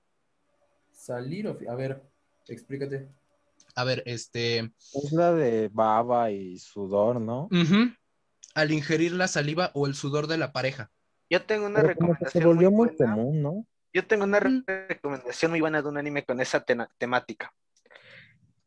[0.92, 1.54] Salir o...
[1.54, 2.02] fi- A ver,
[2.46, 3.08] explícate.
[3.74, 4.58] A ver, este,
[4.92, 7.48] Es la de baba y sudor, ¿no?
[8.54, 10.90] al ingerir la saliva o el sudor de la pareja.
[11.30, 13.66] Yo tengo una Pero que se recomendación volvió muy común, ¿no?
[13.94, 14.64] Yo tengo una Mm.
[14.66, 16.62] recomendación muy buena de un anime con esa
[16.98, 17.52] temática.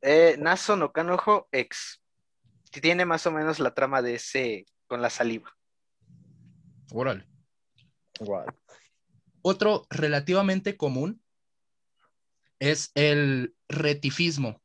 [0.02, 2.02] Eh, Naso no Kanojo X.
[2.72, 5.56] Tiene más o menos la trama de ese con la saliva.
[6.91, 7.28] Órale.
[8.20, 8.45] Guau.
[9.41, 11.22] Otro relativamente común
[12.60, 14.62] es el retifismo.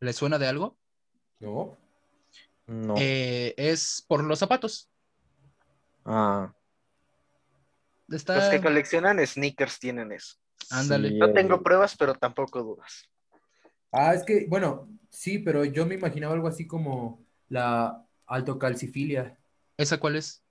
[0.00, 0.78] ¿Le suena de algo?
[1.40, 1.76] ¿No?
[2.66, 2.94] No.
[2.98, 4.90] Eh, es por los zapatos.
[6.04, 6.54] ah,
[8.08, 8.36] Está...
[8.36, 10.36] Los que coleccionan sneakers tienen eso.
[10.70, 11.08] Ándale.
[11.10, 13.10] sí, No tengo pruebas, pero tampoco dudas.
[13.92, 19.38] Ah, es que, bueno, sí, pero yo me imaginaba algo así como la altocalcifilia.
[19.76, 20.42] ¿Esa cuál es?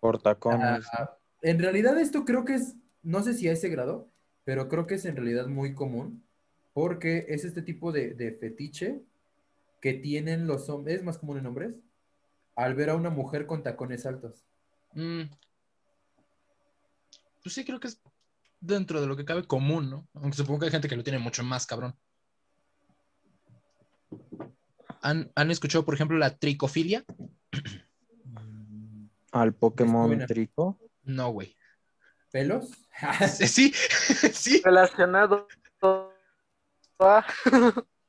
[0.00, 0.86] Por tacones.
[0.92, 4.08] Ah, en realidad esto creo que es, no sé si a ese grado,
[4.44, 6.24] pero creo que es en realidad muy común,
[6.72, 9.02] porque es este tipo de, de fetiche
[9.80, 11.78] que tienen los hombres, es más común en hombres,
[12.56, 14.44] al ver a una mujer con tacones altos.
[14.94, 15.22] Mm.
[17.42, 18.00] Pues sí, creo que es
[18.60, 20.08] dentro de lo que cabe común, ¿no?
[20.14, 21.94] Aunque supongo que hay gente que lo tiene mucho más cabrón.
[25.04, 27.04] ¿Han, han escuchado, por ejemplo, la tricofilia?
[29.32, 30.26] Al Pokémon.
[30.26, 30.78] Trico.
[31.02, 31.56] No, güey.
[32.30, 32.70] ¿Pelos?
[33.28, 33.72] Sí,
[34.32, 35.46] sí, Relacionado
[37.00, 37.26] a...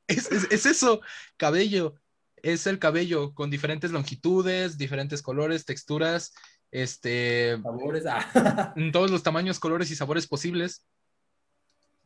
[0.06, 1.00] es, es- es eso,
[1.36, 1.96] cabello.
[2.36, 6.32] Es el cabello con diferentes longitudes, diferentes colores, texturas,
[6.70, 8.04] este, Sabores.
[8.06, 8.72] ah.
[8.76, 10.86] en todos los tamaños, colores y sabores posibles.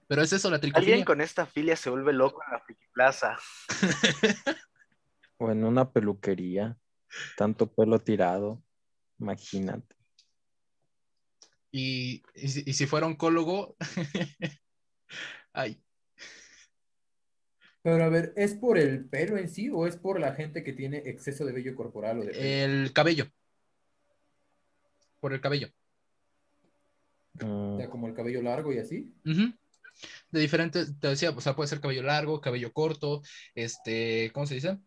[0.08, 1.04] Pero es eso, la Alguien tricofilia.
[1.04, 3.36] con esta filia se vuelve loco en la Plaza.
[5.40, 6.78] O en una peluquería.
[7.36, 8.62] Tanto pelo tirado.
[9.18, 9.96] Imagínate.
[11.72, 13.76] Y, y si- y si fuera oncólogo,
[15.52, 15.82] ay,
[17.82, 20.74] Pero a ver, ¿es por el pelo en sí o es por la gente que
[20.74, 22.42] tiene exceso de vello corporal o de pelo?
[22.44, 23.26] el cabello.
[25.20, 25.68] Por el cabello.
[27.42, 29.14] O sea, como el cabello largo y así.
[30.30, 33.22] De diferentes, te decía, o sea, puede ser cabello largo, cabello corto,
[33.54, 34.78] este, ¿cómo se dice?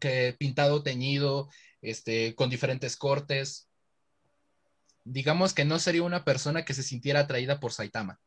[0.00, 1.48] Que pintado, teñido,
[1.80, 3.68] este, con diferentes cortes.
[5.04, 8.20] Digamos que no sería una persona que se sintiera atraída por Saitama.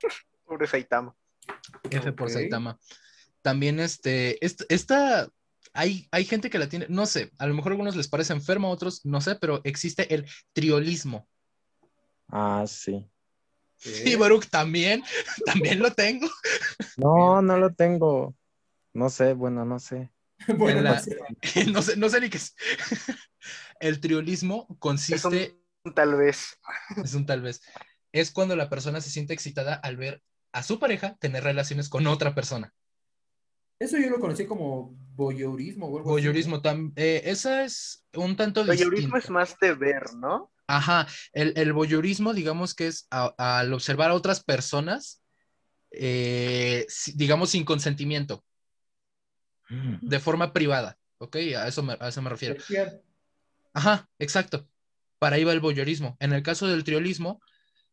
[0.46, 1.14] Pobre Saitama.
[1.90, 2.30] F por.
[2.30, 2.78] Saitama.
[3.42, 5.28] También, este, est- esta,
[5.72, 8.32] hay, hay gente que la tiene, no sé, a lo mejor a algunos les parece
[8.32, 11.26] enfermo, a otros no sé, pero existe el triolismo.
[12.28, 13.06] Ah, sí.
[14.04, 15.02] Y Baruch también,
[15.46, 16.28] también lo tengo.
[16.98, 18.34] No, no lo tengo.
[18.92, 20.10] No sé, bueno, no sé.
[20.56, 21.18] bueno, en la- no sé.
[21.72, 22.54] no sé, no sé ni qué es.
[23.80, 26.58] El triolismo Es consiste, un tal vez.
[27.02, 27.62] es un tal vez,
[28.12, 30.22] es cuando la persona se siente excitada al ver
[30.52, 32.74] a su pareja tener relaciones con otra persona.
[33.78, 38.36] Eso yo lo conocí como voyeurismo o algo así, Voyeurismo, tam- eh, esa es un
[38.36, 39.16] tanto voyeurismo distinto.
[39.16, 40.52] es más de ver, ¿no?
[40.66, 45.22] Ajá, el, el voyeurismo, digamos que es a- al observar a otras personas,
[45.92, 48.44] eh, si- digamos sin consentimiento,
[49.70, 51.36] de forma privada, ¿ok?
[51.56, 52.56] A eso me, a eso me refiero.
[53.72, 54.68] Ajá, exacto.
[55.18, 56.16] Para ahí va el voyeurismo.
[56.20, 57.40] En el caso del triolismo,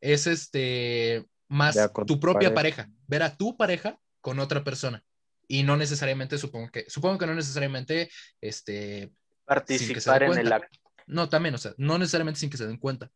[0.01, 1.75] es este más
[2.05, 2.83] tu propia pareja.
[2.83, 3.01] pareja.
[3.07, 5.03] ver a tu pareja con otra persona.
[5.47, 8.09] Y no necesariamente, supongo que, supongo que no necesariamente,
[8.41, 9.11] este,
[9.45, 10.79] Participar en el acto.
[11.05, 13.09] no, también, o sea, no necesariamente sin que se den cuenta.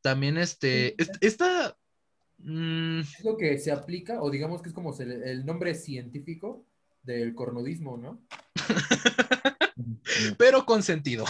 [0.00, 1.76] También, este, est- esta,
[2.38, 6.66] Es lo que se aplica, o digamos que es como el nombre científico
[7.04, 8.22] del cornudismo, ¿no?
[10.38, 11.24] Pero con sentido.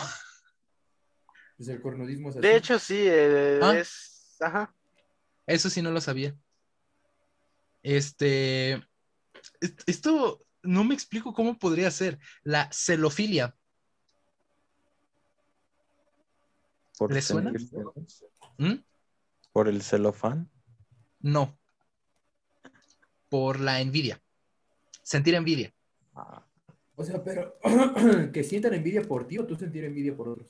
[1.56, 2.46] Pues el cornudismo es así.
[2.46, 3.76] De hecho, sí, eh, Ah.
[3.76, 4.36] es.
[4.40, 4.74] Ajá.
[5.46, 6.34] Eso sí no lo sabía.
[7.82, 8.74] Este,
[9.60, 12.18] est- esto no me explico cómo podría ser.
[12.42, 13.56] La celofilia.
[16.98, 17.52] ¿Por ¿Le suena?
[18.58, 18.74] ¿Mm?
[19.52, 20.50] ¿Por el celofán?
[21.20, 21.58] No.
[23.28, 24.20] Por la envidia.
[25.04, 25.72] Sentir envidia.
[26.14, 26.42] Ah,
[26.96, 27.58] O sea, pero
[28.32, 30.48] que sientan envidia por ti o tú sentir envidia por otros.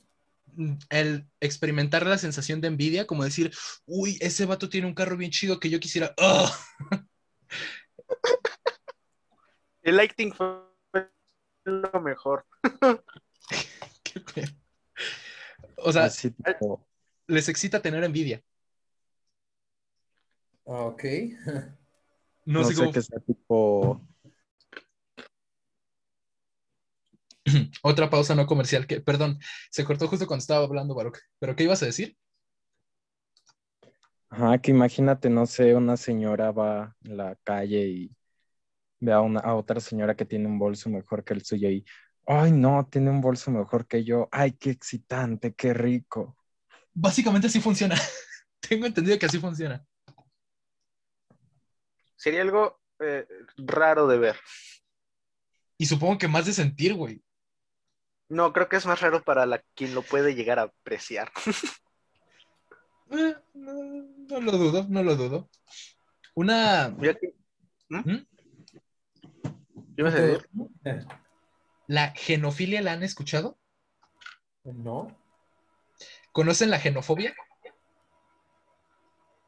[0.56, 3.52] Mm, El experimentar la sensación de envidia, como decir,
[3.86, 6.14] uy, ese vato tiene un carro bien chido que yo quisiera.
[6.18, 6.50] ¡Ugh!
[9.82, 10.62] El lighting fue
[11.64, 12.46] lo mejor.
[14.02, 14.44] Qué.
[15.76, 16.86] O sea, Así tipo,
[17.26, 18.42] les excita tener envidia.
[20.64, 21.04] Ok.
[22.46, 22.92] No, no, sé sé cómo.
[22.92, 24.02] qué sea tipo.
[27.82, 29.38] Otra pausa no comercial que, perdón,
[29.70, 31.18] se cortó justo cuando estaba hablando Baruch.
[31.38, 32.16] ¿Pero qué ibas a decir?
[34.28, 38.16] Ajá, que imagínate, no sé, una señora va en la calle y
[39.00, 41.84] ve a, una, a otra señora que tiene un bolso mejor que el suyo y,
[42.26, 44.28] ay, no, tiene un bolso mejor que yo.
[44.32, 46.36] Ay, qué excitante, qué rico.
[46.92, 47.94] Básicamente así funciona.
[48.60, 49.84] Tengo entendido que así funciona.
[52.16, 53.26] Sería algo eh,
[53.58, 54.36] raro de ver.
[55.76, 57.23] Y supongo que más de sentir, güey.
[58.28, 61.30] No, creo que es más raro para la, quien lo puede llegar a apreciar.
[63.10, 63.72] Eh, no,
[64.28, 65.50] no lo dudo, no lo dudo.
[66.34, 66.88] Una.
[66.88, 67.96] ¿Mm?
[67.98, 68.26] ¿Mm?
[71.86, 73.58] ¿La genofilia la han escuchado?
[74.64, 75.16] No.
[76.32, 77.34] ¿Conocen la genofobia?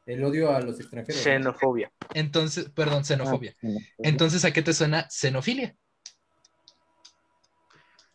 [0.05, 1.17] El odio a los extranjeros.
[1.17, 1.23] ¿no?
[1.23, 1.91] Xenofobia.
[2.13, 3.55] Entonces, perdón, xenofobia.
[3.57, 5.75] Ah, sí, Entonces, ¿a qué te suena xenofilia?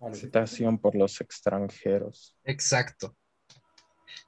[0.09, 2.37] Excitación por los extranjeros.
[2.45, 3.17] Exacto.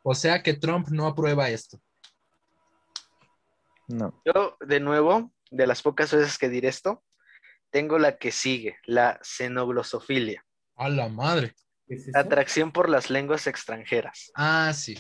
[0.02, 1.80] O sea que Trump no aprueba esto.
[3.88, 4.22] No.
[4.24, 7.02] Yo, de nuevo, de las pocas veces que diré esto,
[7.70, 10.44] tengo la que sigue, la xenoglosofilia.
[10.76, 11.54] A la madre.
[11.86, 12.14] ¿Qué es?
[12.14, 14.30] Atracción por las lenguas extranjeras.
[14.34, 14.98] Ah, sí.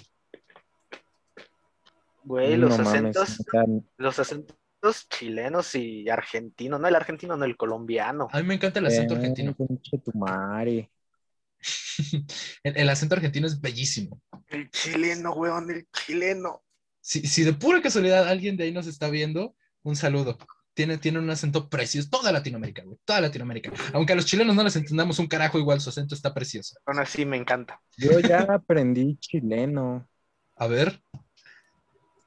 [2.24, 3.44] Güey, los mames, acentos,
[3.98, 4.56] los acentos
[5.08, 8.28] chilenos y argentinos, no el argentino, no el colombiano.
[8.32, 9.54] A mí me encanta el acento eh, argentino.
[9.54, 10.90] pinche tu madre.
[12.62, 14.20] El, el acento argentino es bellísimo.
[14.48, 16.62] El chileno, weón, el chileno.
[17.00, 20.36] Si, si de pura casualidad alguien de ahí nos está viendo, un saludo.
[20.74, 22.08] Tiene, tiene un acento precioso.
[22.10, 22.98] Toda Latinoamérica, güey.
[23.04, 23.72] Toda Latinoamérica.
[23.92, 26.76] Aunque a los chilenos no les entendamos un carajo, igual su acento está precioso.
[26.84, 27.80] Aún así me encanta.
[27.96, 30.08] Yo ya aprendí chileno.
[30.56, 31.00] A ver.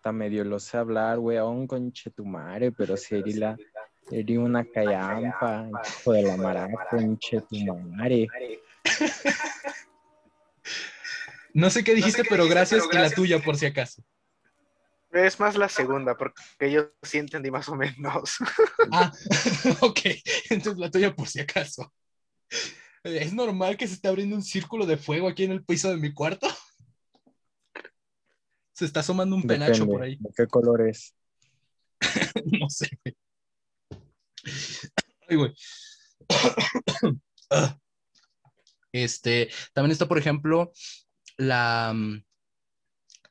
[0.08, 3.58] Hasta medio lo sé hablar, weón, conche tu madre, pero si eri la,
[4.10, 8.30] eri una callampa, hijo de la mara, conche tu madre.
[11.54, 13.16] No sé qué dijiste, qué pero dijiste, gracias pero y la gracias.
[13.16, 14.02] tuya por si acaso.
[15.12, 18.38] Es más la segunda, porque yo sí entendí más o menos.
[18.92, 19.12] Ah,
[19.82, 20.00] ok.
[20.52, 21.92] Entonces la tuya por si acaso.
[23.04, 25.98] ¿Es normal que se esté abriendo un círculo de fuego aquí en el piso de
[25.98, 26.48] mi cuarto?
[28.78, 30.18] Se está asomando un penacho por ahí.
[30.20, 31.16] ¿De qué color es?
[32.62, 32.88] No sé.
[33.04, 33.16] güey.
[35.28, 35.54] Ay, güey.
[37.50, 37.78] Ah.
[38.94, 40.72] Este, también está, por ejemplo,
[41.36, 42.24] la, mm,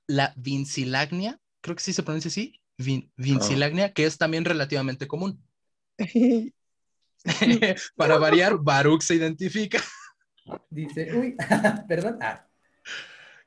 [0.07, 5.43] la vincilagnia, creo que sí se pronuncia así, vin- vincilagnia, que es también relativamente común.
[7.97, 9.83] Para variar, Baruch se identifica,
[10.71, 11.37] Dice, uy,
[11.89, 12.19] perdón.
[12.21, 12.46] Ah,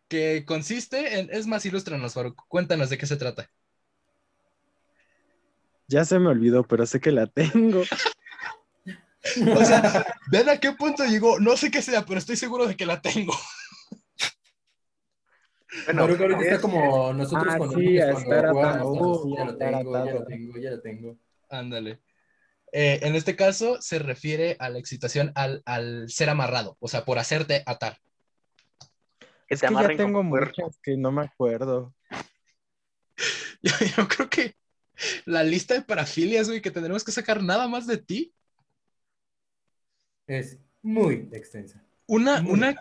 [0.10, 3.50] que consiste en, es más, ilústranos, Baruch, cuéntanos de qué se trata.
[5.88, 7.84] Ya se me olvidó, pero sé que la tengo.
[9.54, 12.78] O sea, ven a qué punto llegó, no sé qué sea, pero estoy seguro de
[12.78, 13.34] que la tengo.
[15.86, 19.28] Bueno, Baruch ahorita está es- como nosotros Ah, cuando sí, cuando atado, tazos.
[19.36, 21.18] Ya lo tengo, ya lo tengo, ya lo tengo.
[21.50, 22.00] Ándale.
[22.72, 27.04] Eh, en este caso se refiere a la excitación al, al ser amarrado, o sea,
[27.04, 27.98] por hacerte atar.
[29.50, 31.94] Que Es te que ya tengo muchas que no me acuerdo.
[33.62, 34.56] Yo, yo creo que
[35.26, 38.34] la lista de parafilias, güey, que tendremos que sacar nada más de ti.
[40.26, 41.84] Es muy extensa.
[42.06, 42.54] Una, Muy.
[42.54, 42.76] una,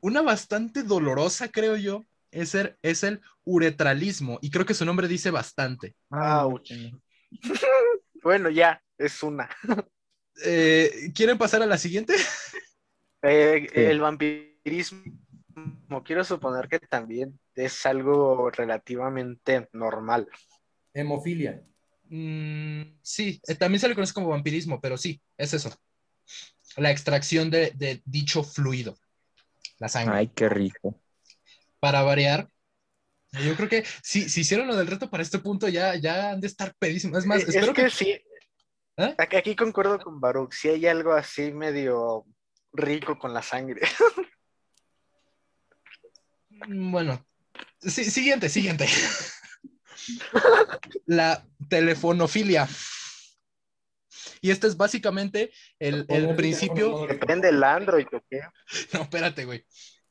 [0.00, 5.06] una bastante dolorosa, creo yo, es el, es el uretralismo, y creo que su nombre
[5.06, 5.94] dice bastante.
[6.10, 6.72] Ouch.
[8.22, 9.50] Bueno, ya, es una.
[10.44, 12.14] Eh, ¿Quieren pasar a la siguiente?
[13.20, 13.68] Eh.
[13.74, 15.02] El vampirismo,
[16.04, 20.28] quiero suponer que también es algo relativamente normal.
[20.92, 21.62] Hemofilia.
[22.08, 25.70] Mm, sí, eh, también se le conoce como vampirismo, pero sí, es eso.
[26.76, 28.96] La extracción de, de dicho fluido,
[29.78, 30.16] la sangre.
[30.18, 31.00] Ay, qué rico.
[31.80, 32.48] Para variar,
[33.32, 36.40] yo creo que si, si hicieron lo del reto para este punto, ya, ya han
[36.40, 37.18] de estar pedísimos.
[37.18, 37.90] Es más, Eh, espero es que, que...
[37.90, 38.10] sí,
[38.96, 39.14] ¿Eh?
[39.18, 42.26] aquí, aquí concuerdo con Baruch, si hay algo así medio
[42.72, 43.80] rico con la sangre.
[46.68, 47.26] Mm, Bueno,
[47.80, 48.86] sí, siguiente, siguiente.
[51.06, 52.68] La telefonofilia.
[54.40, 57.06] Y este es básicamente el, el principio...
[57.06, 58.40] Depende del Android o qué.
[58.92, 59.64] No, espérate, güey.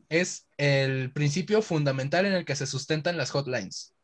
[0.09, 3.95] Es el principio fundamental en el que se sustentan las hotlines.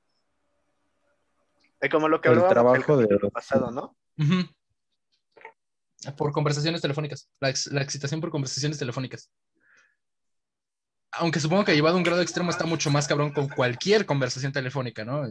[1.81, 3.95] Eh, Como lo que El hablábamos trabajo el de- pasado, ¿no?
[6.17, 7.29] Por conversaciones telefónicas.
[7.39, 9.31] La, ex- la excitación por conversaciones telefónicas.
[11.11, 14.51] Aunque supongo que llevado a un grado extremo está mucho más cabrón con cualquier conversación
[14.51, 15.27] telefónica, ¿no?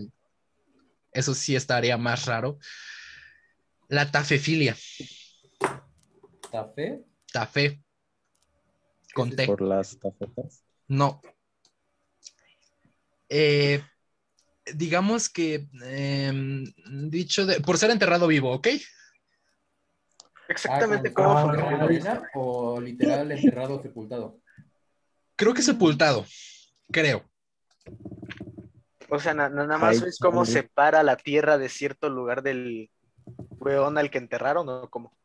[1.12, 2.59] Eso sí estaría más raro.
[3.88, 4.76] La tafefilia,
[6.50, 7.05] ¿Tafé?
[7.32, 7.82] tafe.
[9.14, 9.46] Con T.
[9.46, 10.64] Por las tafetas.
[10.86, 11.20] No.
[13.28, 13.82] Eh,
[14.74, 16.64] digamos que, em,
[17.10, 18.68] dicho de, por ser enterrado vivo, ¿ok?
[20.48, 21.52] Exactamente Ah, cómo
[22.32, 24.40] ¿como o literal enterrado o sepultado?
[25.39, 26.27] Creo que sepultado,
[26.90, 27.24] creo.
[29.09, 32.43] O sea, na- na- nada más Ay, ves cómo separa la tierra de cierto lugar
[32.43, 32.90] del
[33.60, 35.16] weón al que enterraron o cómo.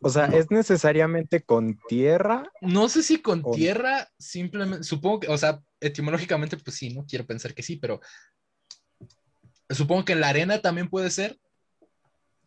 [0.00, 2.48] O sea, ¿es necesariamente con tierra?
[2.60, 7.04] No sé si con O- tierra, simplemente, supongo que, o sea, etimológicamente, pues sí, ¿no?
[7.04, 8.00] Quiero pensar que sí, pero
[9.70, 11.36] supongo que en la arena también puede ser.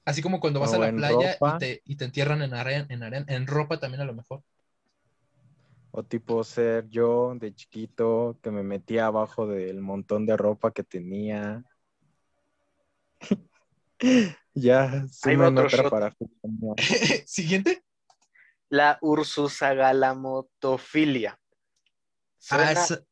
[0.06, 2.86] Así como cuando vas O a la playa y te, y te entierran en arena,
[2.88, 4.42] en arena, en ropa también a lo mejor.
[5.98, 10.84] O tipo ser yo de chiquito que me metía abajo del montón de ropa que
[10.84, 11.64] tenía.
[14.54, 15.90] ya, sumen otro otra shot.
[15.90, 16.16] para
[17.26, 17.84] Siguiente.
[18.70, 21.40] La ursusagalamotofilia.
[22.38, 23.04] Suena, Ah, esa-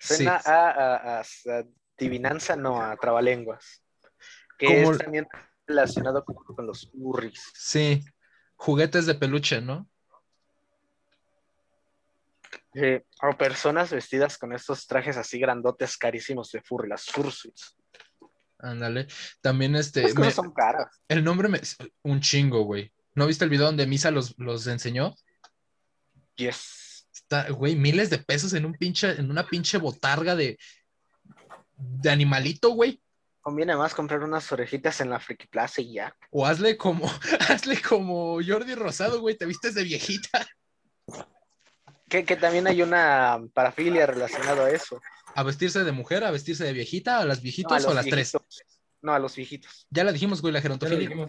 [0.00, 0.48] suena sí.
[0.48, 1.24] a, a- a- a
[1.98, 3.84] adivinanza, no, a trabalenguas.
[4.58, 5.28] Que Como- es también
[5.66, 7.52] relacionado con, con los urris.
[7.54, 8.02] Sí,
[8.56, 9.86] juguetes de peluche, ¿no?
[12.80, 17.74] Eh, o personas vestidas con estos trajes así grandotes, carísimos de furry, las fursuits.
[18.60, 19.06] Ándale.
[19.40, 21.00] También este, Las cosas me- son caras.
[21.08, 21.60] el nombre me,
[22.02, 22.92] un chingo, güey.
[23.14, 25.14] ¿No viste el video donde Misa los, los enseñó?
[26.36, 27.08] Yes.
[27.12, 30.56] Está, güey, miles de pesos en un pinche, en una pinche botarga de,
[31.76, 33.02] de animalito, güey.
[33.40, 36.14] Conviene más comprar unas orejitas en la Friki Plaza y ya.
[36.30, 37.10] O hazle como,
[37.48, 40.46] hazle como Jordi Rosado, güey, te vistes de viejita.
[42.08, 45.00] Que, que también hay una parafilia relacionada a eso.
[45.34, 48.06] A vestirse de mujer, a vestirse de viejita, a las No, a o a las
[48.06, 48.32] tres.
[49.02, 49.86] No, a los viejitos.
[49.90, 51.28] Ya la dijimos, güey, la gerontofilia.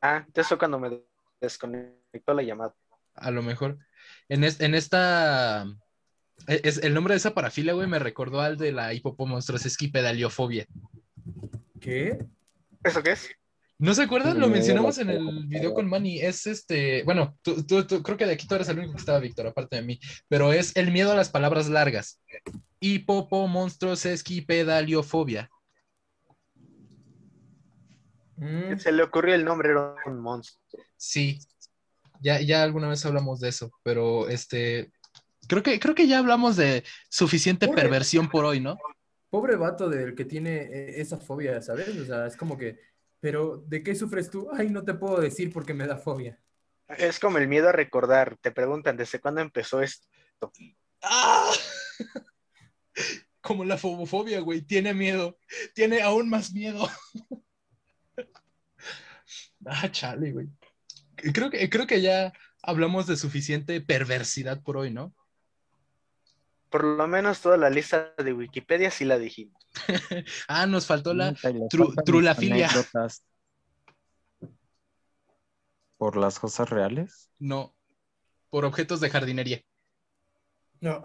[0.00, 1.00] Ah, entonces fue cuando me
[1.40, 2.74] desconectó la llamada.
[3.14, 3.78] A lo mejor.
[4.28, 5.64] En, es- en esta.
[6.46, 10.66] e, Es, el nombre de esa parafilia, güey, me recordó al de la hipopomonstrosesquipedaliofobia.
[11.80, 12.18] ¿Qué?
[12.84, 13.30] ¿Eso qué es?
[13.82, 14.38] ¿No se acuerdan?
[14.38, 16.20] Lo me mencionamos en el video con Manny.
[16.20, 17.02] Es este.
[17.04, 19.46] Bueno, tú, tú- tú- creo que de aquí tú eres el único que estaba, Víctor,
[19.46, 19.98] aparte de mí.
[20.28, 22.20] Pero es el miedo a las palabras largas.
[22.80, 25.50] Hipopomonstrosesquipedaliofobia.
[28.36, 30.60] Mm, Se le ocurrió el nombre, era un monstruo.
[30.96, 31.38] Sí.
[32.22, 34.92] Ya, ya alguna vez hablamos de eso, pero este.
[35.48, 37.80] Creo que, creo que ya hablamos de suficiente Pobre.
[37.82, 38.76] perversión por hoy, ¿no?
[39.30, 41.88] Pobre vato del que tiene eh, esa fobia, ¿sabes?
[41.96, 42.78] O sea, es como que,
[43.20, 44.48] pero ¿de qué sufres tú?
[44.52, 46.40] Ay, no te puedo decir porque me da fobia.
[46.88, 48.36] Es como el miedo a recordar.
[48.40, 50.08] Te preguntan, ¿desde cuándo empezó esto?
[51.02, 51.52] ¡Ah!
[53.40, 54.62] Como la fobofobia, güey.
[54.62, 55.38] Tiene miedo.
[55.74, 56.88] Tiene aún más miedo.
[59.66, 60.48] ah, chale, güey.
[61.16, 62.32] Creo que, creo que ya
[62.62, 65.14] hablamos de suficiente perversidad por hoy, ¿no?
[66.70, 69.60] Por lo menos toda la lista de Wikipedia sí la dijimos.
[70.48, 71.32] Ah, nos faltó la.
[71.34, 72.68] Tru- trulafilia.
[72.68, 73.24] anécdotas.
[75.96, 77.30] ¿Por las cosas reales?
[77.38, 77.76] No.
[78.48, 79.62] Por objetos de jardinería.
[80.80, 81.02] No.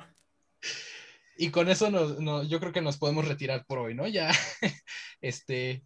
[1.37, 4.07] Y con eso nos, no- yo creo que nos podemos retirar por hoy, ¿no?
[4.07, 4.31] Ya,
[5.21, 5.83] este,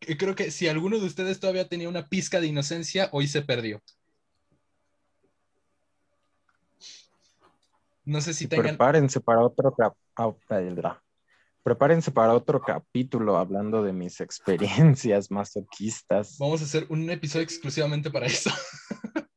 [0.00, 3.82] creo que si alguno de ustedes todavía tenía una pizca de inocencia, hoy se perdió.
[8.10, 9.96] No sé si Y tengan, prepárense para otro cap-
[10.74, 11.00] bla.
[11.62, 16.36] Prepárense para otro capítulo hablando de mis experiencias masoquistas.
[16.38, 18.50] vamos a hacer un episodio exclusivamente para eso.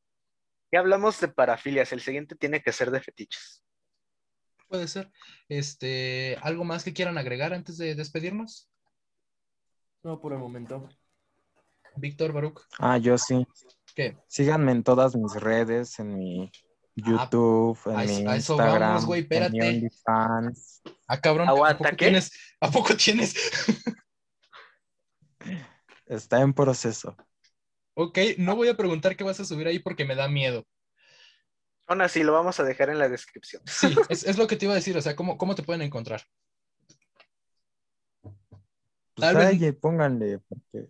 [0.72, 3.64] Ya hablamos de parafilias, el siguiente tiene que ser de fetiches.
[4.68, 5.12] Puede ser.
[5.48, 8.72] Este, ¿algo más que quieran agregar antes de despedirnos?
[10.02, 10.90] No, por el momento.
[11.96, 13.46] Víctor Baruch, Ah, yo sí.
[13.94, 14.18] ¿qué?
[14.28, 16.52] Síganme en todas mis redes, en mi
[16.96, 19.68] YouTube, en a eso- Instagram, vamos, güey, en mi espérate.
[19.70, 20.82] OnlyFans.
[21.08, 21.96] Ah, cabrón, ¿a poco ¿qué?
[21.96, 22.32] tienes?
[22.60, 23.34] ¿A poco tienes?
[26.06, 27.16] Está en proceso.
[27.96, 30.66] Ok, no voy a preguntar qué vas a subir ahí porque me da miedo.
[31.88, 33.62] Aún así, lo vamos a dejar en la descripción.
[33.66, 35.82] Sí, es, es lo que te iba a decir, o sea, ¿cómo, cómo te pueden
[35.82, 36.22] encontrar?
[38.22, 38.34] Pues
[39.16, 40.90] Tal vez- ay, pónganle, porque,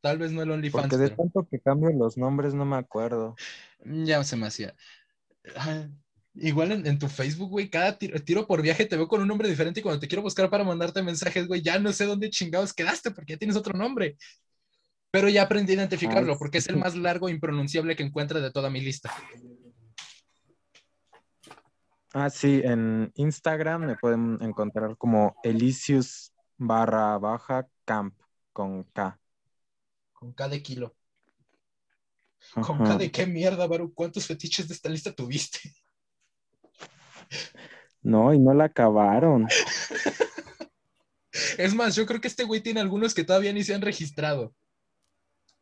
[0.00, 2.76] Tal vez no el OnlyFans, porque de pero tanto que cambio los nombres no me
[2.76, 3.36] acuerdo.
[3.84, 4.74] ya se me hacía.
[5.56, 5.88] Ah,
[6.34, 9.26] Igual en, en tu Facebook, güey, cada tiro, tiro por viaje te veo con un
[9.26, 12.30] nombre diferente y cuando te quiero buscar para mandarte mensajes, güey, ya no sé dónde
[12.30, 14.16] chingados quedaste porque ya tienes otro nombre.
[15.10, 18.40] Pero ya aprendí a identificarlo Ay, porque es el más largo e impronunciable que encuentre
[18.40, 19.12] de toda mi lista.
[22.12, 28.14] Ah, sí, en Instagram me pueden encontrar como Elisius barra baja camp
[28.52, 29.18] con K.
[30.12, 30.94] Con K de kilo.
[32.54, 33.92] ¿Con de qué mierda, Baru?
[33.94, 35.60] ¿Cuántos fetiches de esta lista tuviste?
[38.02, 39.46] No, y no la acabaron.
[41.58, 44.52] Es más, yo creo que este güey tiene algunos que todavía ni se han registrado.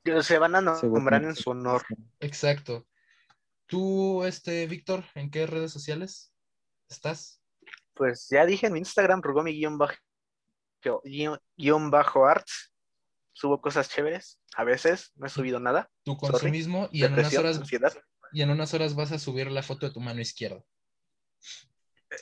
[0.03, 1.83] Que Se van a nombrar en su honor.
[2.21, 2.87] Exacto.
[3.67, 6.33] Tú, este, Víctor, ¿en qué redes sociales
[6.89, 7.43] estás?
[7.93, 9.53] Pues ya dije en mi Instagram, Rugomi
[13.39, 14.41] Subo cosas chéveres.
[14.57, 15.89] A veces no he subido nada.
[16.03, 16.33] Tu Sorry.
[16.33, 17.93] consumismo y en unas horas ansiedad.
[18.33, 20.61] y en unas horas vas a subir la foto de tu mano izquierda.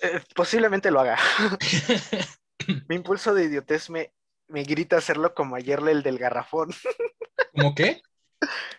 [0.02, 1.16] Eh, posiblemente lo haga.
[2.90, 4.12] Mi impulso de idiotez me,
[4.48, 6.68] me grita hacerlo como ayer el del garrafón.
[7.54, 8.02] ¿Cómo qué?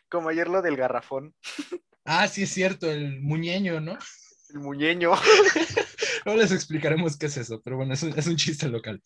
[0.07, 1.33] Como ayer lo del garrafón.
[2.05, 3.97] Ah, sí es cierto, el muñeño, ¿no?
[4.49, 5.13] El muñeño.
[6.25, 9.01] No les explicaremos qué es eso, pero bueno, es un, es un chiste local.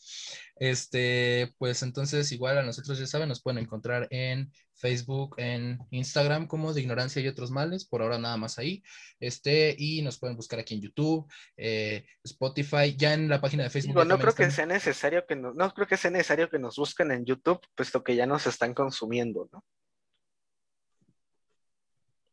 [0.55, 6.47] Este, pues entonces, igual a nosotros ya saben, nos pueden encontrar en Facebook, en Instagram
[6.47, 8.83] como de Ignorancia y otros males, por ahora nada más ahí.
[9.19, 13.69] Este, y nos pueden buscar aquí en YouTube, eh, Spotify, ya en la página de
[13.69, 13.93] Facebook.
[13.93, 16.75] Digo, no creo que sea necesario que no, no creo que sea necesario que nos
[16.75, 19.63] busquen en YouTube, puesto que ya nos están consumiendo, ¿no?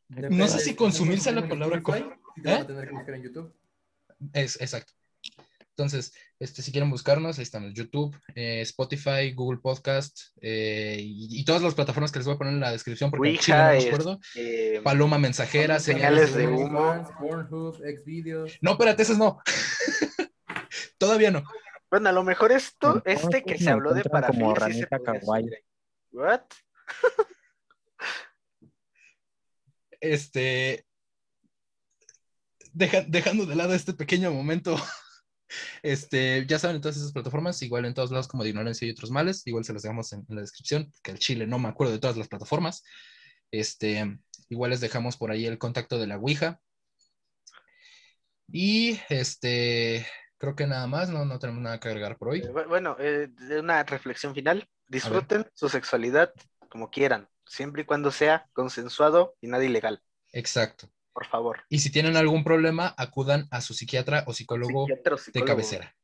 [0.09, 1.83] No sé si consumir sea la palabra
[2.45, 2.67] ¿Eh?
[4.33, 4.93] Es, exacto.
[5.71, 11.45] Entonces, este, si quieren buscarnos, ahí estamos, YouTube, eh, Spotify, Google Podcast eh, y, y
[11.45, 13.79] todas las plataformas que les voy a poner en la descripción porque Ouija, no me
[13.79, 14.21] es- acuerdo.
[14.35, 17.09] Eh, Paloma mensajera, Señales de humo.
[17.21, 18.59] Pornhub, Xvideos.
[18.61, 19.41] No, espérate, esos no.
[20.99, 21.45] Todavía no.
[21.91, 24.89] bueno, a lo mejor esto, este que se habló de como parafilia,
[25.51, 25.57] sí.
[26.11, 26.41] What?
[30.01, 30.85] Este.
[32.79, 34.77] Deja- dejando de lado este pequeño momento.
[35.83, 38.91] Este, ya saben, en todas esas plataformas, igual en todos lados como de ignorancia y
[38.91, 41.69] otros males, igual se los dejamos en, en la descripción, que el chile no me
[41.71, 42.85] acuerdo de todas las plataformas.
[43.51, 44.19] Este,
[44.51, 46.61] igual les dejamos por ahí el contacto de la Ouija.
[48.53, 50.07] Y este,
[50.37, 52.41] creo que nada más, no, no tenemos nada que agregar por hoy.
[52.41, 53.29] Eh, bu- Bueno, eh,
[53.59, 54.69] una reflexión final.
[54.87, 56.33] Disfruten su sexualidad
[56.69, 60.03] como quieran, siempre y cuando sea consensuado y nada ilegal.
[60.33, 60.91] Exacto.
[61.19, 61.65] Por favor.
[61.69, 65.97] Y si tienen algún problema, acudan a su psiquiatra o psicólogo Psiquiatra o de cabecera.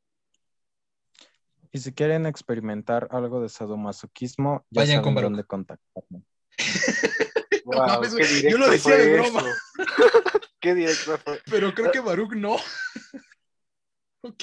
[1.70, 5.30] Y si quieren experimentar algo de sadomasoquismo, ya Vayan con saben Baruch.
[5.30, 6.22] dónde contactarme.
[7.64, 9.42] No Wow, mames, qué güey, yo lo decía de broma.
[10.60, 11.40] qué directo fue.
[11.48, 12.56] Pero creo que Baruch no.
[14.20, 14.42] ok.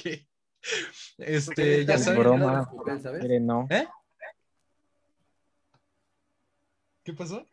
[1.17, 2.19] Este, ya Es saben.
[2.21, 2.71] broma.
[3.03, 3.41] ¿sabes?
[3.41, 3.67] No.
[3.69, 3.87] ¿Eh?
[7.03, 7.45] ¿Qué pasó?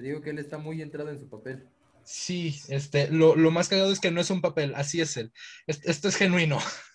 [0.00, 1.68] Te digo que él está muy entrado en su papel.
[2.04, 5.30] Sí, este, lo, lo más cagado es que no es un papel, así es él.
[5.66, 6.58] Es- Esto es genuino.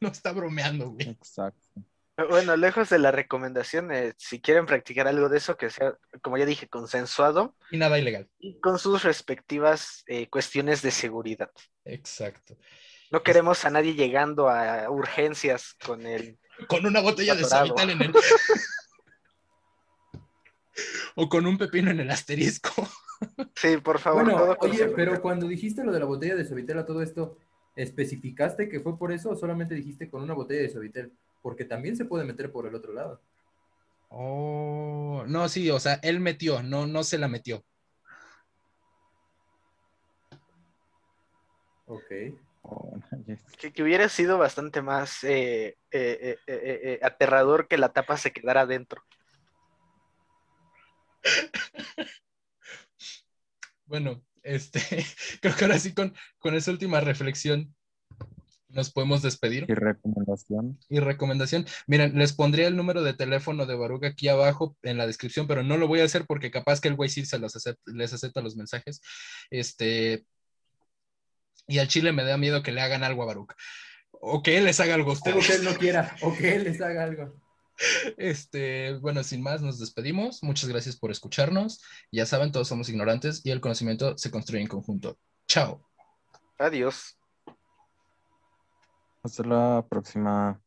[0.00, 1.10] No está bromeando, güey.
[1.10, 1.84] Exacto.
[2.30, 6.38] Bueno, lejos de la recomendación, eh, si quieren practicar algo de eso, que sea, como
[6.38, 8.26] ya dije, consensuado Y nada ilegal.
[8.38, 11.50] y con sus respectivas eh, cuestiones de seguridad.
[11.84, 12.56] Exacto.
[13.10, 16.38] No queremos a nadie llegando a urgencias con el...
[16.66, 17.44] Con una botella de.
[17.44, 18.12] Savital en el.
[21.16, 22.70] o con un pepino en el asterisco.
[23.54, 24.24] Sí, por favor.
[24.24, 27.02] Bueno, todo con oye, pero cuando dijiste lo de la botella de Suavitel a todo
[27.02, 27.36] esto,
[27.76, 31.12] ¿especificaste que fue por eso o solamente dijiste con una botella de Suavitel?
[31.42, 33.20] Porque también se puede meter por el otro lado.
[34.08, 37.62] Oh, no, sí, o sea, él metió, no, no se la metió.
[41.84, 42.10] Ok.
[42.62, 43.42] Oh, yes.
[43.58, 48.62] que, que hubiera sido bastante más eh, eh, eh, aterrador que la tapa se quedara
[48.62, 49.02] adentro.
[53.86, 54.80] Bueno, este,
[55.42, 57.74] creo que ahora sí con, con esa última reflexión
[58.68, 59.66] nos podemos despedir.
[59.68, 60.78] Y recomendación.
[60.88, 65.08] Y recomendación, miren, les pondría el número de teléfono de Baruch aquí abajo en la
[65.08, 67.56] descripción, pero no lo voy a hacer porque capaz que el güey sí se los
[67.56, 69.00] acepta- les acepta los mensajes.
[69.50, 70.24] Este,
[71.66, 73.54] y al chile me da miedo que le hagan algo a Baruch.
[74.12, 75.62] O que él les haga algo a Algo que él ustedes.
[75.64, 77.39] no quiera o que él les haga algo.
[78.16, 80.42] Este, bueno, sin más, nos despedimos.
[80.42, 81.82] Muchas gracias por escucharnos.
[82.12, 85.18] Ya saben, todos somos ignorantes y el conocimiento se construye en conjunto.
[85.46, 85.82] Chao.
[86.58, 87.18] Adiós.
[89.22, 90.60] Hasta la próxima.